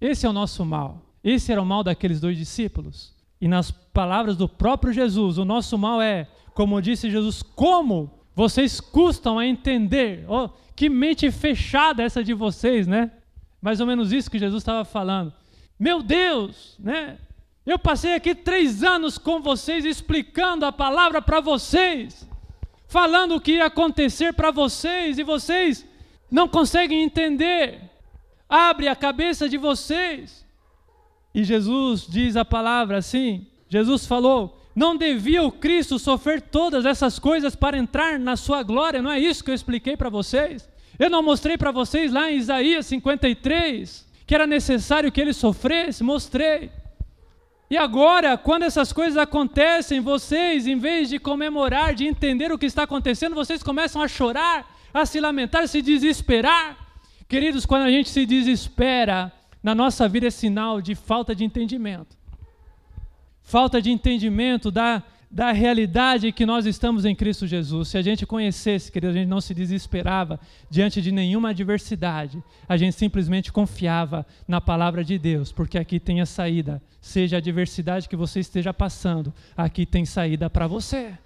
Esse 0.00 0.26
é 0.26 0.28
o 0.28 0.32
nosso 0.32 0.64
mal. 0.64 1.02
Esse 1.22 1.52
era 1.52 1.62
o 1.62 1.66
mal 1.66 1.82
daqueles 1.82 2.20
dois 2.20 2.36
discípulos. 2.36 3.14
E 3.40 3.48
nas 3.48 3.70
palavras 3.70 4.36
do 4.36 4.48
próprio 4.48 4.92
Jesus, 4.92 5.38
o 5.38 5.44
nosso 5.44 5.76
mal 5.76 6.00
é 6.00 6.28
como 6.54 6.80
disse 6.80 7.10
Jesus, 7.10 7.42
como 7.42 8.10
vocês 8.34 8.80
custam 8.80 9.38
a 9.38 9.46
entender. 9.46 10.24
Oh, 10.28 10.48
que 10.74 10.88
mente 10.88 11.30
fechada 11.30 12.02
essa 12.02 12.22
de 12.22 12.32
vocês, 12.32 12.86
né? 12.86 13.10
Mais 13.60 13.80
ou 13.80 13.86
menos 13.86 14.12
isso 14.12 14.30
que 14.30 14.38
Jesus 14.38 14.62
estava 14.62 14.84
falando. 14.84 15.32
Meu 15.78 16.02
Deus, 16.02 16.76
né? 16.78 17.18
Eu 17.66 17.78
passei 17.78 18.14
aqui 18.14 18.34
três 18.34 18.82
anos 18.82 19.16
com 19.16 19.40
vocês 19.40 19.84
explicando 19.84 20.66
a 20.66 20.72
palavra 20.72 21.22
para 21.22 21.40
vocês, 21.40 22.28
falando 22.86 23.36
o 23.36 23.40
que 23.40 23.52
ia 23.52 23.66
acontecer 23.66 24.34
para 24.34 24.50
vocês 24.50 25.18
e 25.18 25.22
vocês 25.22 25.86
não 26.30 26.46
conseguem 26.46 27.02
entender. 27.02 27.80
Abre 28.48 28.86
a 28.86 28.94
cabeça 28.94 29.48
de 29.48 29.56
vocês. 29.56 30.44
E 31.34 31.42
Jesus 31.42 32.06
diz 32.06 32.36
a 32.36 32.44
palavra 32.44 32.98
assim: 32.98 33.46
Jesus 33.68 34.06
falou: 34.06 34.60
não 34.74 34.96
devia 34.96 35.42
o 35.42 35.52
Cristo 35.52 35.98
sofrer 35.98 36.40
todas 36.40 36.84
essas 36.84 37.18
coisas 37.18 37.54
para 37.54 37.78
entrar 37.78 38.18
na 38.18 38.36
sua 38.36 38.62
glória? 38.62 39.02
Não 39.02 39.10
é 39.10 39.18
isso 39.18 39.44
que 39.44 39.50
eu 39.50 39.54
expliquei 39.54 39.96
para 39.96 40.08
vocês? 40.08 40.68
Eu 40.98 41.10
não 41.10 41.22
mostrei 41.22 41.56
para 41.56 41.70
vocês 41.70 42.12
lá 42.12 42.30
em 42.30 42.36
Isaías 42.36 42.86
53 42.86 44.04
que 44.26 44.34
era 44.34 44.46
necessário 44.46 45.12
que 45.12 45.20
ele 45.20 45.32
sofresse? 45.32 46.02
Mostrei. 46.02 46.70
E 47.70 47.76
agora, 47.76 48.36
quando 48.36 48.62
essas 48.62 48.92
coisas 48.92 49.16
acontecem, 49.16 50.00
vocês, 50.00 50.66
em 50.66 50.78
vez 50.78 51.08
de 51.08 51.18
comemorar, 51.18 51.94
de 51.94 52.06
entender 52.06 52.52
o 52.52 52.58
que 52.58 52.66
está 52.66 52.84
acontecendo, 52.84 53.34
vocês 53.34 53.62
começam 53.62 54.00
a 54.00 54.08
chorar, 54.08 54.66
a 54.92 55.04
se 55.04 55.20
lamentar, 55.20 55.62
a 55.62 55.66
se 55.66 55.82
desesperar. 55.82 56.76
Queridos, 57.28 57.66
quando 57.66 57.82
a 57.82 57.90
gente 57.90 58.10
se 58.10 58.24
desespera, 58.24 59.32
na 59.62 59.74
nossa 59.74 60.08
vida 60.08 60.26
é 60.26 60.30
sinal 60.30 60.80
de 60.80 60.94
falta 60.94 61.34
de 61.34 61.44
entendimento. 61.44 62.16
Falta 63.44 63.80
de 63.80 63.92
entendimento 63.92 64.70
da 64.70 65.04
da 65.34 65.50
realidade 65.50 66.30
que 66.30 66.46
nós 66.46 66.64
estamos 66.64 67.04
em 67.04 67.12
Cristo 67.12 67.44
Jesus. 67.44 67.88
Se 67.88 67.98
a 67.98 68.02
gente 68.02 68.24
conhecesse, 68.24 68.90
querido, 68.92 69.10
a 69.10 69.16
gente 69.16 69.28
não 69.28 69.40
se 69.40 69.52
desesperava 69.52 70.38
diante 70.70 71.02
de 71.02 71.10
nenhuma 71.10 71.50
adversidade. 71.50 72.40
A 72.68 72.76
gente 72.76 72.94
simplesmente 72.94 73.50
confiava 73.50 74.24
na 74.46 74.60
palavra 74.60 75.02
de 75.02 75.18
Deus, 75.18 75.50
porque 75.50 75.76
aqui 75.76 75.98
tem 75.98 76.20
a 76.20 76.26
saída. 76.26 76.80
Seja 77.00 77.36
a 77.36 77.38
adversidade 77.38 78.08
que 78.08 78.14
você 78.14 78.38
esteja 78.38 78.72
passando, 78.72 79.34
aqui 79.56 79.84
tem 79.84 80.04
saída 80.04 80.48
para 80.48 80.68
você. 80.68 81.18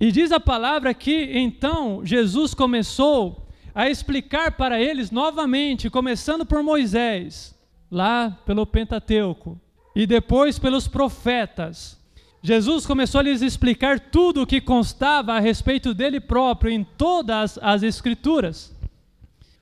E 0.00 0.10
diz 0.10 0.32
a 0.32 0.40
palavra 0.40 0.92
que 0.92 1.30
então 1.38 2.04
Jesus 2.04 2.52
começou 2.52 3.46
a 3.72 3.88
explicar 3.88 4.56
para 4.56 4.80
eles 4.80 5.12
novamente, 5.12 5.88
começando 5.88 6.44
por 6.44 6.64
Moisés, 6.64 7.54
lá 7.88 8.36
pelo 8.44 8.66
Pentateuco, 8.66 9.56
e 10.00 10.06
depois 10.06 10.58
pelos 10.58 10.88
profetas 10.88 12.00
Jesus 12.42 12.86
começou 12.86 13.18
a 13.18 13.22
lhes 13.22 13.42
explicar 13.42 14.00
tudo 14.00 14.42
o 14.42 14.46
que 14.46 14.60
constava 14.60 15.34
a 15.34 15.40
respeito 15.40 15.92
dele 15.92 16.18
próprio 16.18 16.72
em 16.72 16.82
todas 16.82 17.58
as 17.60 17.82
Escrituras. 17.82 18.74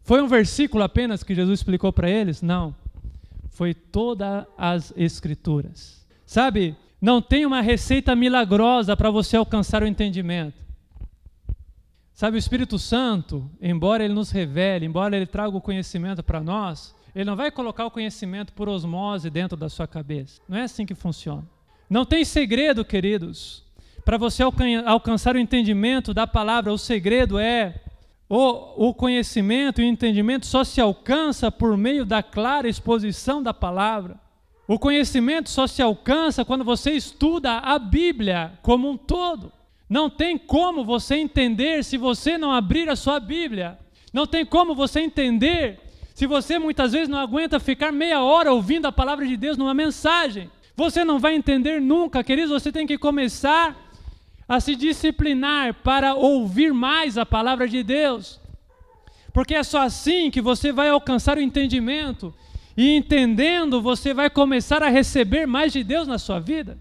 Foi 0.05 0.22
um 0.22 0.28
versículo 0.28 0.84
apenas 0.84 1.24
que 1.24 1.34
Jesus 1.34 1.59
explicou 1.59 1.93
para 1.93 2.09
eles? 2.09 2.41
Não. 2.41 2.72
Foi 3.51 3.74
todas 3.74 4.47
as 4.57 4.93
Escrituras. 4.97 6.07
Sabe, 6.24 6.76
não 7.01 7.20
tem 7.20 7.45
uma 7.45 7.61
receita 7.61 8.14
milagrosa 8.14 8.97
para 8.97 9.11
você 9.11 9.36
alcançar 9.36 9.82
o 9.82 9.86
entendimento. 9.86 10.57
Sabe, 12.14 12.36
o 12.36 12.39
Espírito 12.39 12.78
Santo, 12.78 13.51
embora 13.61 14.05
ele 14.05 14.14
nos 14.14 14.30
revele, 14.30 14.86
embora 14.86 15.16
ele 15.16 15.26
traga 15.26 15.57
o 15.57 15.61
conhecimento 15.61 16.22
para 16.22 16.41
nós, 16.41 16.95
ele 17.14 17.24
não 17.24 17.36
vai 17.36 17.50
colocar 17.50 17.86
o 17.86 17.90
conhecimento 17.90 18.52
por 18.52 18.68
osmose 18.68 19.30
dentro 19.30 19.56
da 19.56 19.68
sua 19.68 19.86
cabeça. 19.86 20.40
Não 20.48 20.59
é 20.59 20.62
assim 20.62 20.86
que 20.86 20.94
funciona. 20.94 21.44
Não 21.88 22.04
tem 22.04 22.24
segredo, 22.24 22.84
queridos. 22.84 23.64
Para 24.04 24.18
você 24.18 24.42
alcançar 24.86 25.34
o 25.34 25.38
entendimento 25.38 26.14
da 26.14 26.26
palavra, 26.26 26.72
o 26.72 26.78
segredo 26.78 27.38
é 27.38 27.74
o, 28.28 28.88
o 28.88 28.94
conhecimento 28.94 29.80
e 29.80 29.84
o 29.84 29.88
entendimento 29.88 30.46
só 30.46 30.62
se 30.64 30.80
alcança 30.80 31.50
por 31.50 31.76
meio 31.76 32.04
da 32.04 32.22
clara 32.22 32.68
exposição 32.68 33.42
da 33.42 33.54
palavra. 33.54 34.18
O 34.66 34.78
conhecimento 34.78 35.48
só 35.48 35.66
se 35.66 35.80
alcança 35.80 36.44
quando 36.44 36.62
você 36.62 36.92
estuda 36.92 37.59
a 37.59 37.78
Bíblia 37.78 38.52
como 38.62 38.90
um 38.90 38.98
todo. 38.98 39.50
Não 39.88 40.11
tem 40.11 40.36
como 40.36 40.84
você 40.84 41.16
entender 41.16 41.82
se 41.82 41.96
você 41.96 42.36
não 42.36 42.52
abrir 42.52 42.90
a 42.90 42.96
sua 42.96 43.18
Bíblia. 43.18 43.78
Não 44.12 44.26
tem 44.26 44.44
como 44.44 44.74
você 44.74 45.00
entender 45.00 45.80
se 46.19 46.27
você 46.27 46.59
muitas 46.59 46.91
vezes 46.91 47.09
não 47.09 47.21
aguenta 47.21 47.61
ficar 47.61 47.93
meia 47.93 48.21
hora 48.21 48.53
ouvindo 48.53 48.87
a 48.87 48.91
palavra 48.91 49.25
de 49.25 49.37
Deus 49.37 49.57
numa 49.57 49.73
mensagem. 49.73 50.51
Você 50.75 51.05
não 51.05 51.21
vai 51.21 51.37
entender 51.37 51.81
nunca, 51.81 52.25
queridos. 52.25 52.51
Você 52.51 52.73
tem 52.73 52.89
que 52.89 52.99
começar 52.99 53.77
a 54.49 54.59
se 54.59 54.75
disciplinar 54.75 55.75
para 55.75 56.16
ouvir 56.16 56.75
mais 56.75 57.16
a 57.16 57.25
palavra 57.25 57.69
de 57.69 57.85
Deus. 57.85 58.41
Porque 59.33 59.55
é 59.55 59.62
só 59.62 59.83
assim 59.83 60.29
que 60.29 60.41
você 60.41 60.73
vai 60.73 60.89
alcançar 60.89 61.39
o 61.39 61.41
entendimento. 61.41 62.35
E 62.77 62.97
entendendo, 62.97 63.81
você 63.81 64.12
vai 64.12 64.29
começar 64.29 64.83
a 64.83 64.89
receber 64.89 65.47
mais 65.47 65.73
de 65.73 65.85
Deus 65.85 66.09
na 66.09 66.19
sua 66.19 66.41
vida. 66.41 66.77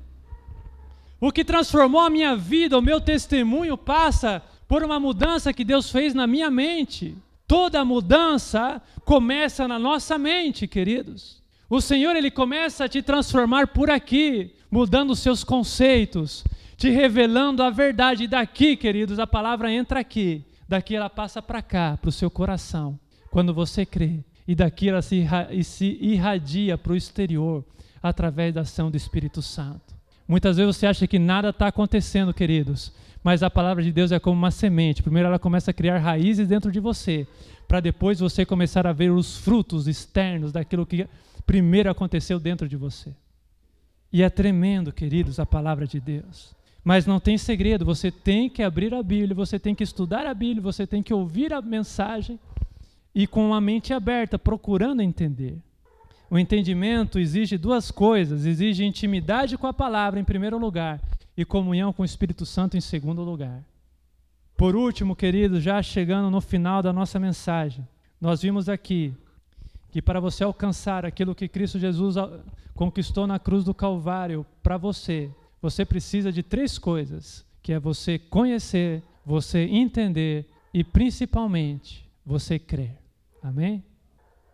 O 1.21 1.31
que 1.31 1.45
transformou 1.45 2.01
a 2.01 2.09
minha 2.09 2.35
vida, 2.35 2.75
o 2.75 2.81
meu 2.81 2.99
testemunho, 2.99 3.77
passa 3.77 4.41
por 4.67 4.83
uma 4.83 4.99
mudança 4.99 5.53
que 5.53 5.63
Deus 5.63 5.91
fez 5.91 6.15
na 6.15 6.25
minha 6.25 6.49
mente. 6.49 7.15
Toda 7.47 7.85
mudança 7.85 8.81
começa 9.05 9.67
na 9.67 9.79
nossa 9.79 10.17
mente, 10.17 10.67
queridos. 10.67 11.41
O 11.69 11.79
Senhor 11.79 12.15
ele 12.15 12.29
começa 12.29 12.85
a 12.85 12.89
te 12.89 13.01
transformar 13.01 13.67
por 13.67 13.89
aqui, 13.89 14.53
mudando 14.69 15.11
os 15.11 15.19
seus 15.19 15.43
conceitos, 15.43 16.43
te 16.75 16.89
revelando 16.89 17.63
a 17.63 17.69
verdade. 17.69 18.27
Daqui, 18.27 18.75
queridos, 18.75 19.17
a 19.17 19.25
palavra 19.25 19.71
entra 19.71 20.01
aqui, 20.01 20.45
daqui 20.67 20.95
ela 20.95 21.09
passa 21.09 21.41
para 21.41 21.61
cá, 21.61 21.97
para 21.99 22.09
o 22.09 22.11
seu 22.11 22.29
coração, 22.29 22.99
quando 23.31 23.53
você 23.53 23.85
crê, 23.85 24.19
e 24.45 24.53
daqui 24.53 24.89
ela 24.89 25.01
se, 25.01 25.25
se 25.63 25.97
irradia 26.01 26.77
para 26.77 26.93
o 26.93 26.97
exterior, 26.97 27.65
através 28.03 28.53
da 28.53 28.61
ação 28.61 28.91
do 28.91 28.97
Espírito 28.97 29.41
Santo. 29.41 29.95
Muitas 30.27 30.57
vezes 30.57 30.75
você 30.75 30.85
acha 30.85 31.07
que 31.07 31.17
nada 31.17 31.49
está 31.49 31.67
acontecendo, 31.67 32.33
queridos, 32.33 32.91
mas 33.27 33.43
a 33.43 33.49
palavra 33.49 33.83
de 33.83 33.91
Deus 33.91 34.13
é 34.13 34.21
como 34.21 34.37
uma 34.37 34.51
semente. 34.51 35.03
Primeiro 35.03 35.27
ela 35.27 35.37
começa 35.37 35.71
a 35.71 35.73
criar 35.73 35.97
raízes 35.97 36.47
dentro 36.47 36.71
de 36.71 36.79
você, 36.79 37.27
para 37.67 37.81
depois 37.81 38.21
você 38.21 38.45
começar 38.45 38.87
a 38.87 38.93
ver 38.93 39.11
os 39.11 39.37
frutos 39.39 39.85
externos 39.85 40.53
daquilo 40.53 40.85
que 40.85 41.05
primeiro 41.45 41.91
aconteceu 41.91 42.39
dentro 42.39 42.69
de 42.69 42.77
você. 42.77 43.13
E 44.13 44.23
é 44.23 44.29
tremendo, 44.29 44.93
queridos, 44.93 45.41
a 45.41 45.45
palavra 45.45 45.85
de 45.85 45.99
Deus. 45.99 46.55
Mas 46.85 47.05
não 47.05 47.19
tem 47.19 47.37
segredo, 47.37 47.83
você 47.83 48.09
tem 48.09 48.49
que 48.49 48.63
abrir 48.63 48.93
a 48.93 49.03
Bíblia, 49.03 49.35
você 49.35 49.59
tem 49.59 49.75
que 49.75 49.83
estudar 49.83 50.25
a 50.25 50.33
Bíblia, 50.33 50.61
você 50.61 50.87
tem 50.87 51.03
que 51.03 51.13
ouvir 51.13 51.51
a 51.51 51.61
mensagem 51.61 52.39
e 53.13 53.27
com 53.27 53.53
a 53.53 53.59
mente 53.59 53.91
aberta, 53.91 54.39
procurando 54.39 55.01
entender. 55.01 55.57
O 56.29 56.39
entendimento 56.39 57.19
exige 57.19 57.57
duas 57.57 57.91
coisas: 57.91 58.45
exige 58.45 58.85
intimidade 58.85 59.57
com 59.57 59.67
a 59.67 59.73
palavra, 59.73 60.17
em 60.17 60.23
primeiro 60.23 60.57
lugar, 60.57 61.01
e 61.37 61.45
comunhão 61.45 61.93
com 61.93 62.01
o 62.01 62.05
Espírito 62.05 62.45
Santo, 62.45 62.75
em 62.75 62.81
segundo 62.81 63.21
lugar. 63.21 63.63
Por 64.57 64.75
último, 64.75 65.15
queridos, 65.15 65.61
já 65.61 65.81
chegando 65.83 66.31
no 66.31 66.41
final 66.41 66.81
da 66.81 66.91
nossa 66.91 67.19
mensagem, 67.19 67.87
nós 68.19 68.41
vimos 68.41 68.67
aqui 68.67 69.13
que 69.91 70.01
para 70.01 70.19
você 70.19 70.43
alcançar 70.43 71.05
aquilo 71.05 71.35
que 71.35 71.47
Cristo 71.47 71.77
Jesus 71.77 72.15
conquistou 72.73 73.27
na 73.27 73.37
cruz 73.37 73.63
do 73.63 73.73
Calvário 73.73 74.45
para 74.63 74.77
você, 74.77 75.29
você 75.61 75.85
precisa 75.85 76.31
de 76.31 76.41
três 76.41 76.79
coisas, 76.79 77.45
que 77.61 77.71
é 77.71 77.79
você 77.79 78.17
conhecer, 78.17 79.03
você 79.23 79.59
entender 79.65 80.49
e 80.73 80.83
principalmente 80.83 82.09
você 82.25 82.57
crer. 82.57 82.97
Amém? 83.43 83.83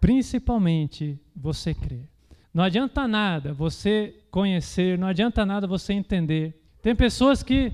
Principalmente 0.01 1.17
você 1.35 1.73
crer. 1.73 2.07
Não 2.53 2.63
adianta 2.63 3.07
nada 3.07 3.53
você 3.53 4.13
conhecer, 4.29 4.97
não 4.97 5.07
adianta 5.07 5.45
nada 5.45 5.65
você 5.65 5.93
entender. 5.93 6.62
Tem 6.83 6.95
pessoas 6.95 7.41
que 7.41 7.73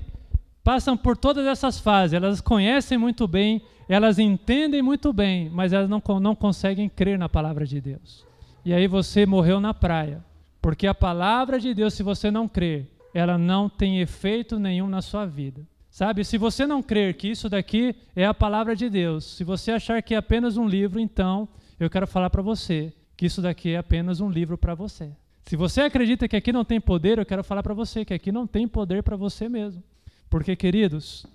passam 0.64 0.96
por 0.96 1.14
todas 1.14 1.44
essas 1.44 1.78
fases, 1.78 2.14
elas 2.14 2.40
conhecem 2.40 2.96
muito 2.96 3.28
bem 3.28 3.60
elas 3.90 4.20
entendem 4.20 4.80
muito 4.80 5.12
bem, 5.12 5.50
mas 5.50 5.72
elas 5.72 5.90
não, 5.90 6.00
não 6.20 6.32
conseguem 6.32 6.88
crer 6.88 7.18
na 7.18 7.28
palavra 7.28 7.66
de 7.66 7.80
Deus. 7.80 8.24
E 8.64 8.72
aí 8.72 8.86
você 8.86 9.26
morreu 9.26 9.60
na 9.60 9.74
praia. 9.74 10.24
Porque 10.62 10.86
a 10.86 10.94
palavra 10.94 11.58
de 11.58 11.74
Deus, 11.74 11.94
se 11.94 12.04
você 12.04 12.30
não 12.30 12.46
crer, 12.46 12.88
ela 13.12 13.36
não 13.36 13.68
tem 13.68 13.98
efeito 13.98 14.60
nenhum 14.60 14.88
na 14.88 15.02
sua 15.02 15.26
vida. 15.26 15.66
Sabe, 15.90 16.22
se 16.22 16.38
você 16.38 16.68
não 16.68 16.80
crer 16.80 17.14
que 17.14 17.26
isso 17.26 17.48
daqui 17.48 17.96
é 18.14 18.24
a 18.24 18.32
palavra 18.32 18.76
de 18.76 18.88
Deus, 18.88 19.24
se 19.24 19.42
você 19.42 19.72
achar 19.72 20.00
que 20.04 20.14
é 20.14 20.18
apenas 20.18 20.56
um 20.56 20.68
livro, 20.68 21.00
então 21.00 21.48
eu 21.80 21.90
quero 21.90 22.06
falar 22.06 22.30
para 22.30 22.42
você 22.42 22.92
que 23.16 23.26
isso 23.26 23.42
daqui 23.42 23.70
é 23.70 23.78
apenas 23.78 24.20
um 24.20 24.30
livro 24.30 24.56
para 24.56 24.72
você. 24.72 25.10
Se 25.50 25.56
você 25.56 25.80
acredita 25.80 26.28
que 26.28 26.36
aqui 26.36 26.52
não 26.52 26.64
tem 26.64 26.80
poder, 26.80 27.18
eu 27.18 27.26
quero 27.26 27.42
falar 27.42 27.60
para 27.60 27.74
você 27.74 28.04
que 28.04 28.14
aqui 28.14 28.30
não 28.30 28.46
tem 28.46 28.68
poder 28.68 29.02
para 29.02 29.16
você 29.16 29.48
mesmo. 29.48 29.82
Porque, 30.28 30.54
queridos, 30.54 31.26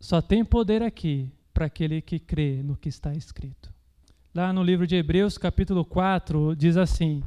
só 0.00 0.22
tem 0.22 0.42
poder 0.42 0.82
aqui 0.82 1.28
para 1.52 1.66
aquele 1.66 2.00
que 2.00 2.18
crê 2.18 2.62
no 2.62 2.74
que 2.74 2.88
está 2.88 3.12
escrito. 3.12 3.70
Lá 4.34 4.54
no 4.54 4.62
livro 4.62 4.86
de 4.86 4.96
Hebreus, 4.96 5.36
capítulo 5.36 5.84
4, 5.84 6.56
diz 6.56 6.78
assim: 6.78 7.22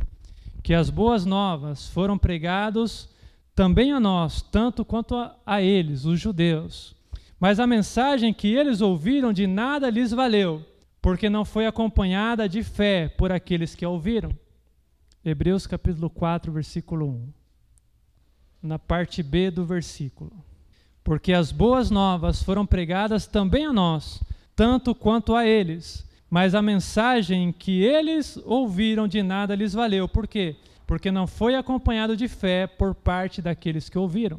que 0.63 0.73
as 0.73 0.89
boas 0.89 1.27
novas 1.27 1.87
foram 1.89 2.17
pregadas 2.17 3.07
também 3.53 3.91
a 3.91 3.99
nós, 3.99 4.41
tanto 4.41 4.83
quanto 4.83 5.13
a, 5.13 5.35
a 5.45 5.61
eles, 5.61 6.05
os 6.05 6.19
judeus. 6.19 6.95
Mas 7.39 7.59
a 7.59 7.67
mensagem 7.67 8.33
que 8.33 8.51
eles 8.51 8.81
ouviram 8.81 9.31
de 9.31 9.45
nada 9.45 9.91
lhes 9.91 10.09
valeu, 10.09 10.65
porque 10.99 11.29
não 11.29 11.45
foi 11.45 11.67
acompanhada 11.67 12.49
de 12.49 12.63
fé 12.63 13.07
por 13.07 13.31
aqueles 13.31 13.75
que 13.75 13.85
a 13.85 13.89
ouviram. 13.89 14.31
Hebreus 15.27 15.65
capítulo 15.65 16.07
4, 16.07 16.51
versículo 16.51 17.07
1. 17.07 17.27
Na 18.61 18.77
parte 18.77 19.23
B 19.23 19.49
do 19.49 19.65
versículo. 19.65 20.31
Porque 21.03 21.33
as 21.33 21.51
boas 21.51 21.89
novas 21.89 22.43
foram 22.43 22.63
pregadas 22.63 23.25
também 23.25 23.65
a 23.65 23.73
nós, 23.73 24.21
tanto 24.55 24.93
quanto 24.93 25.33
a 25.33 25.43
eles. 25.43 26.07
Mas 26.29 26.53
a 26.53 26.61
mensagem 26.61 27.51
que 27.51 27.81
eles 27.81 28.37
ouviram 28.45 29.07
de 29.07 29.23
nada 29.23 29.55
lhes 29.55 29.73
valeu. 29.73 30.07
Por 30.07 30.27
quê? 30.27 30.57
Porque 30.85 31.09
não 31.09 31.25
foi 31.25 31.55
acompanhado 31.55 32.15
de 32.15 32.27
fé 32.27 32.67
por 32.67 32.93
parte 32.93 33.41
daqueles 33.41 33.89
que 33.89 33.97
ouviram. 33.97 34.37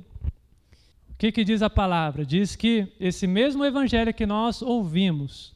O 1.10 1.14
que, 1.18 1.32
que 1.32 1.42
diz 1.42 1.62
a 1.62 1.70
palavra? 1.70 2.24
Diz 2.24 2.54
que 2.54 2.92
esse 3.00 3.26
mesmo 3.26 3.64
evangelho 3.64 4.14
que 4.14 4.24
nós 4.24 4.62
ouvimos, 4.62 5.52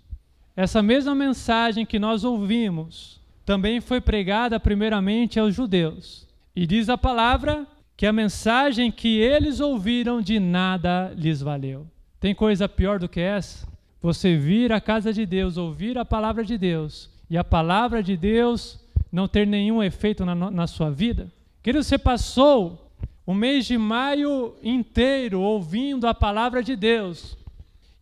essa 0.57 0.83
mesma 0.83 1.14
mensagem 1.14 1.87
que 1.87 2.01
nós 2.01 2.24
ouvimos, 2.24 3.20
também 3.45 3.80
foi 3.80 4.01
pregada 4.01 4.61
primeiramente 4.61 5.38
aos 5.38 5.55
judeus. 5.55 6.26
E 6.55 6.66
diz 6.66 6.88
a 6.88 6.99
palavra 6.99 7.66
que 7.97 8.07
a 8.07 8.12
mensagem 8.12 8.91
que 8.91 9.18
eles 9.18 9.61
ouviram 9.61 10.20
de 10.22 10.41
nada 10.41 11.12
lhes 11.16 11.41
valeu. 11.41 11.86
Tem 12.18 12.34
coisa 12.34 12.68
pior 12.68 12.99
do 12.99 13.09
que 13.09 13.20
essa? 13.20 13.68
Você 14.03 14.36
vir 14.36 14.72
à 14.72 14.80
casa 14.80 15.12
de 15.12 15.26
Deus, 15.26 15.57
ouvir 15.57 15.99
a 15.99 16.05
palavra 16.05 16.45
de 16.45 16.57
Deus, 16.57 17.11
e 17.28 17.36
a 17.36 17.45
palavra 17.45 18.03
de 18.03 18.16
Deus 18.16 18.80
não 19.12 19.28
ter 19.28 19.47
nenhum 19.47 19.82
efeito 19.82 20.24
na, 20.24 20.34
na 20.34 20.66
sua 20.66 20.91
vida? 20.91 21.30
Querido, 21.62 21.84
você 21.84 21.99
passou 21.99 22.91
o 23.26 23.34
mês 23.34 23.66
de 23.66 23.76
maio 23.76 24.55
inteiro 24.62 25.41
ouvindo 25.41 26.07
a 26.07 26.14
palavra 26.14 26.62
de 26.62 26.74
Deus. 26.74 27.36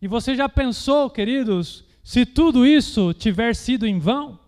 E 0.01 0.07
você 0.07 0.35
já 0.35 0.47
pensou, 0.47 1.09
queridos, 1.09 1.83
se 2.03 2.25
tudo 2.25 2.65
isso 2.65 3.13
tiver 3.13 3.55
sido 3.55 3.85
em 3.85 3.99
vão? 3.99 4.39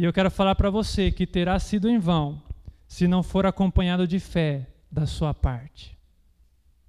E 0.00 0.04
eu 0.04 0.14
quero 0.14 0.30
falar 0.30 0.54
para 0.54 0.70
você 0.70 1.12
que 1.12 1.26
terá 1.26 1.58
sido 1.58 1.86
em 1.86 1.98
vão 1.98 2.40
se 2.88 3.06
não 3.06 3.22
for 3.22 3.44
acompanhado 3.44 4.08
de 4.08 4.18
fé 4.18 4.66
da 4.90 5.04
sua 5.04 5.34
parte. 5.34 5.94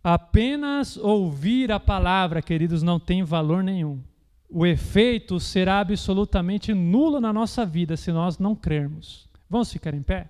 Apenas 0.02 0.96
ouvir 0.96 1.74
a 1.74 1.80
palavra, 1.80 2.42
queridos, 2.42 2.82
não 2.82 3.02
tem 3.02 3.22
valor 3.22 3.64
nenhum. 3.64 4.00
O 4.50 4.66
efeito 4.66 5.42
será 5.42 5.82
absolutamente 5.82 6.74
nulo 6.74 7.20
na 7.20 7.34
nossa 7.34 7.66
vida 7.66 7.98
se 7.98 8.14
nós 8.14 8.40
não 8.40 8.56
crermos. 8.56 9.28
Vamos 9.50 9.70
ficar 9.74 9.94
em 9.94 10.02
pé? 10.02 10.30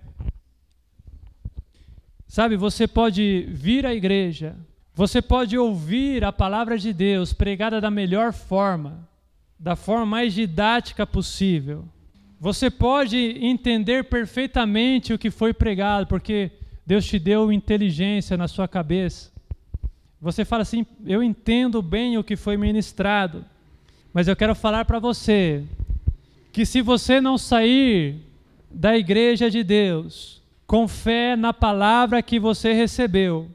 Sabe, 2.26 2.56
você 2.56 2.88
pode 2.88 3.46
vir 3.48 3.86
à 3.86 3.94
igreja, 3.94 4.56
você 4.92 5.22
pode 5.22 5.56
ouvir 5.56 6.24
a 6.24 6.32
palavra 6.32 6.76
de 6.76 6.92
Deus 6.92 7.32
pregada 7.32 7.80
da 7.80 7.92
melhor 7.92 8.32
forma, 8.32 9.08
da 9.56 9.76
forma 9.76 10.04
mais 10.04 10.34
didática 10.34 11.06
possível. 11.06 11.88
Você 12.42 12.68
pode 12.68 13.16
entender 13.16 14.02
perfeitamente 14.02 15.12
o 15.12 15.18
que 15.18 15.30
foi 15.30 15.54
pregado, 15.54 16.08
porque 16.08 16.50
Deus 16.84 17.06
te 17.06 17.16
deu 17.16 17.52
inteligência 17.52 18.36
na 18.36 18.48
sua 18.48 18.66
cabeça. 18.66 19.30
Você 20.20 20.44
fala 20.44 20.62
assim: 20.62 20.84
Eu 21.06 21.22
entendo 21.22 21.80
bem 21.80 22.18
o 22.18 22.24
que 22.24 22.34
foi 22.34 22.56
ministrado, 22.56 23.44
mas 24.12 24.26
eu 24.26 24.34
quero 24.34 24.56
falar 24.56 24.84
para 24.86 24.98
você 24.98 25.62
que 26.52 26.66
se 26.66 26.82
você 26.82 27.20
não 27.20 27.38
sair 27.38 28.16
da 28.68 28.98
igreja 28.98 29.48
de 29.48 29.62
Deus, 29.62 30.42
com 30.66 30.88
fé 30.88 31.36
na 31.36 31.52
palavra 31.52 32.20
que 32.24 32.40
você 32.40 32.72
recebeu, 32.72 33.48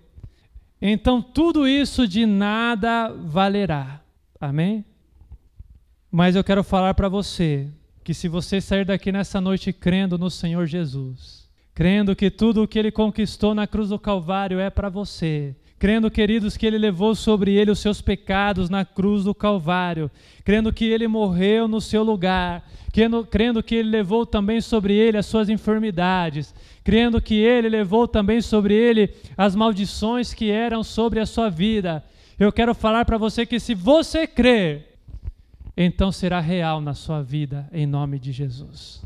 então 0.81 1.21
tudo 1.21 1.67
isso 1.67 2.07
de 2.07 2.25
nada 2.25 3.09
valerá. 3.09 3.99
Amém? 4.39 4.85
Mas 6.09 6.37
eu 6.37 6.43
quero 6.43 6.63
falar 6.63 6.93
para 6.93 7.09
você 7.09 7.67
que 8.07 8.13
se 8.13 8.29
você 8.29 8.61
sair 8.61 8.85
daqui 8.85 9.11
nessa 9.11 9.41
noite 9.41 9.73
crendo 9.73 10.17
no 10.17 10.31
Senhor 10.31 10.65
Jesus, 10.65 11.45
crendo 11.75 12.15
que 12.15 12.31
tudo 12.31 12.63
o 12.63 12.67
que 12.67 12.79
ele 12.79 12.89
conquistou 12.89 13.53
na 13.53 13.67
cruz 13.67 13.89
do 13.89 13.99
Calvário 13.99 14.61
é 14.61 14.69
para 14.69 14.87
você, 14.87 15.53
crendo, 15.77 16.09
queridos, 16.09 16.55
que 16.55 16.65
Ele 16.65 16.77
levou 16.77 17.13
sobre 17.13 17.53
Ele 17.53 17.69
os 17.69 17.79
seus 17.79 18.01
pecados 18.01 18.69
na 18.69 18.85
cruz 18.85 19.25
do 19.25 19.35
Calvário, 19.35 20.09
crendo 20.45 20.71
que 20.71 20.85
Ele 20.85 21.05
morreu 21.05 21.67
no 21.67 21.81
seu 21.81 22.01
lugar, 22.01 22.65
crendo, 22.93 23.25
crendo 23.25 23.61
que 23.61 23.75
Ele 23.75 23.89
levou 23.89 24.25
também 24.25 24.61
sobre 24.61 24.93
Ele 24.93 25.17
as 25.17 25.25
suas 25.25 25.49
enfermidades, 25.49 26.55
crendo 26.85 27.21
que 27.21 27.35
Ele 27.35 27.67
levou 27.67 28.07
também 28.07 28.39
sobre 28.39 28.73
Ele 28.73 29.13
as 29.35 29.53
maldições 29.53 30.33
que 30.33 30.49
eram 30.49 30.81
sobre 30.81 31.19
a 31.19 31.25
sua 31.25 31.49
vida. 31.49 32.01
Eu 32.39 32.53
quero 32.53 32.73
falar 32.73 33.03
para 33.03 33.17
você 33.17 33.45
que 33.45 33.59
se 33.59 33.73
você 33.73 34.25
crer, 34.25 34.86
então 35.77 36.11
será 36.11 36.39
real 36.39 36.81
na 36.81 36.95
sua 36.95 37.21
vida, 37.21 37.69
em 37.71 37.85
nome 37.85 38.17
de 38.17 38.31
Jesus. 38.31 39.05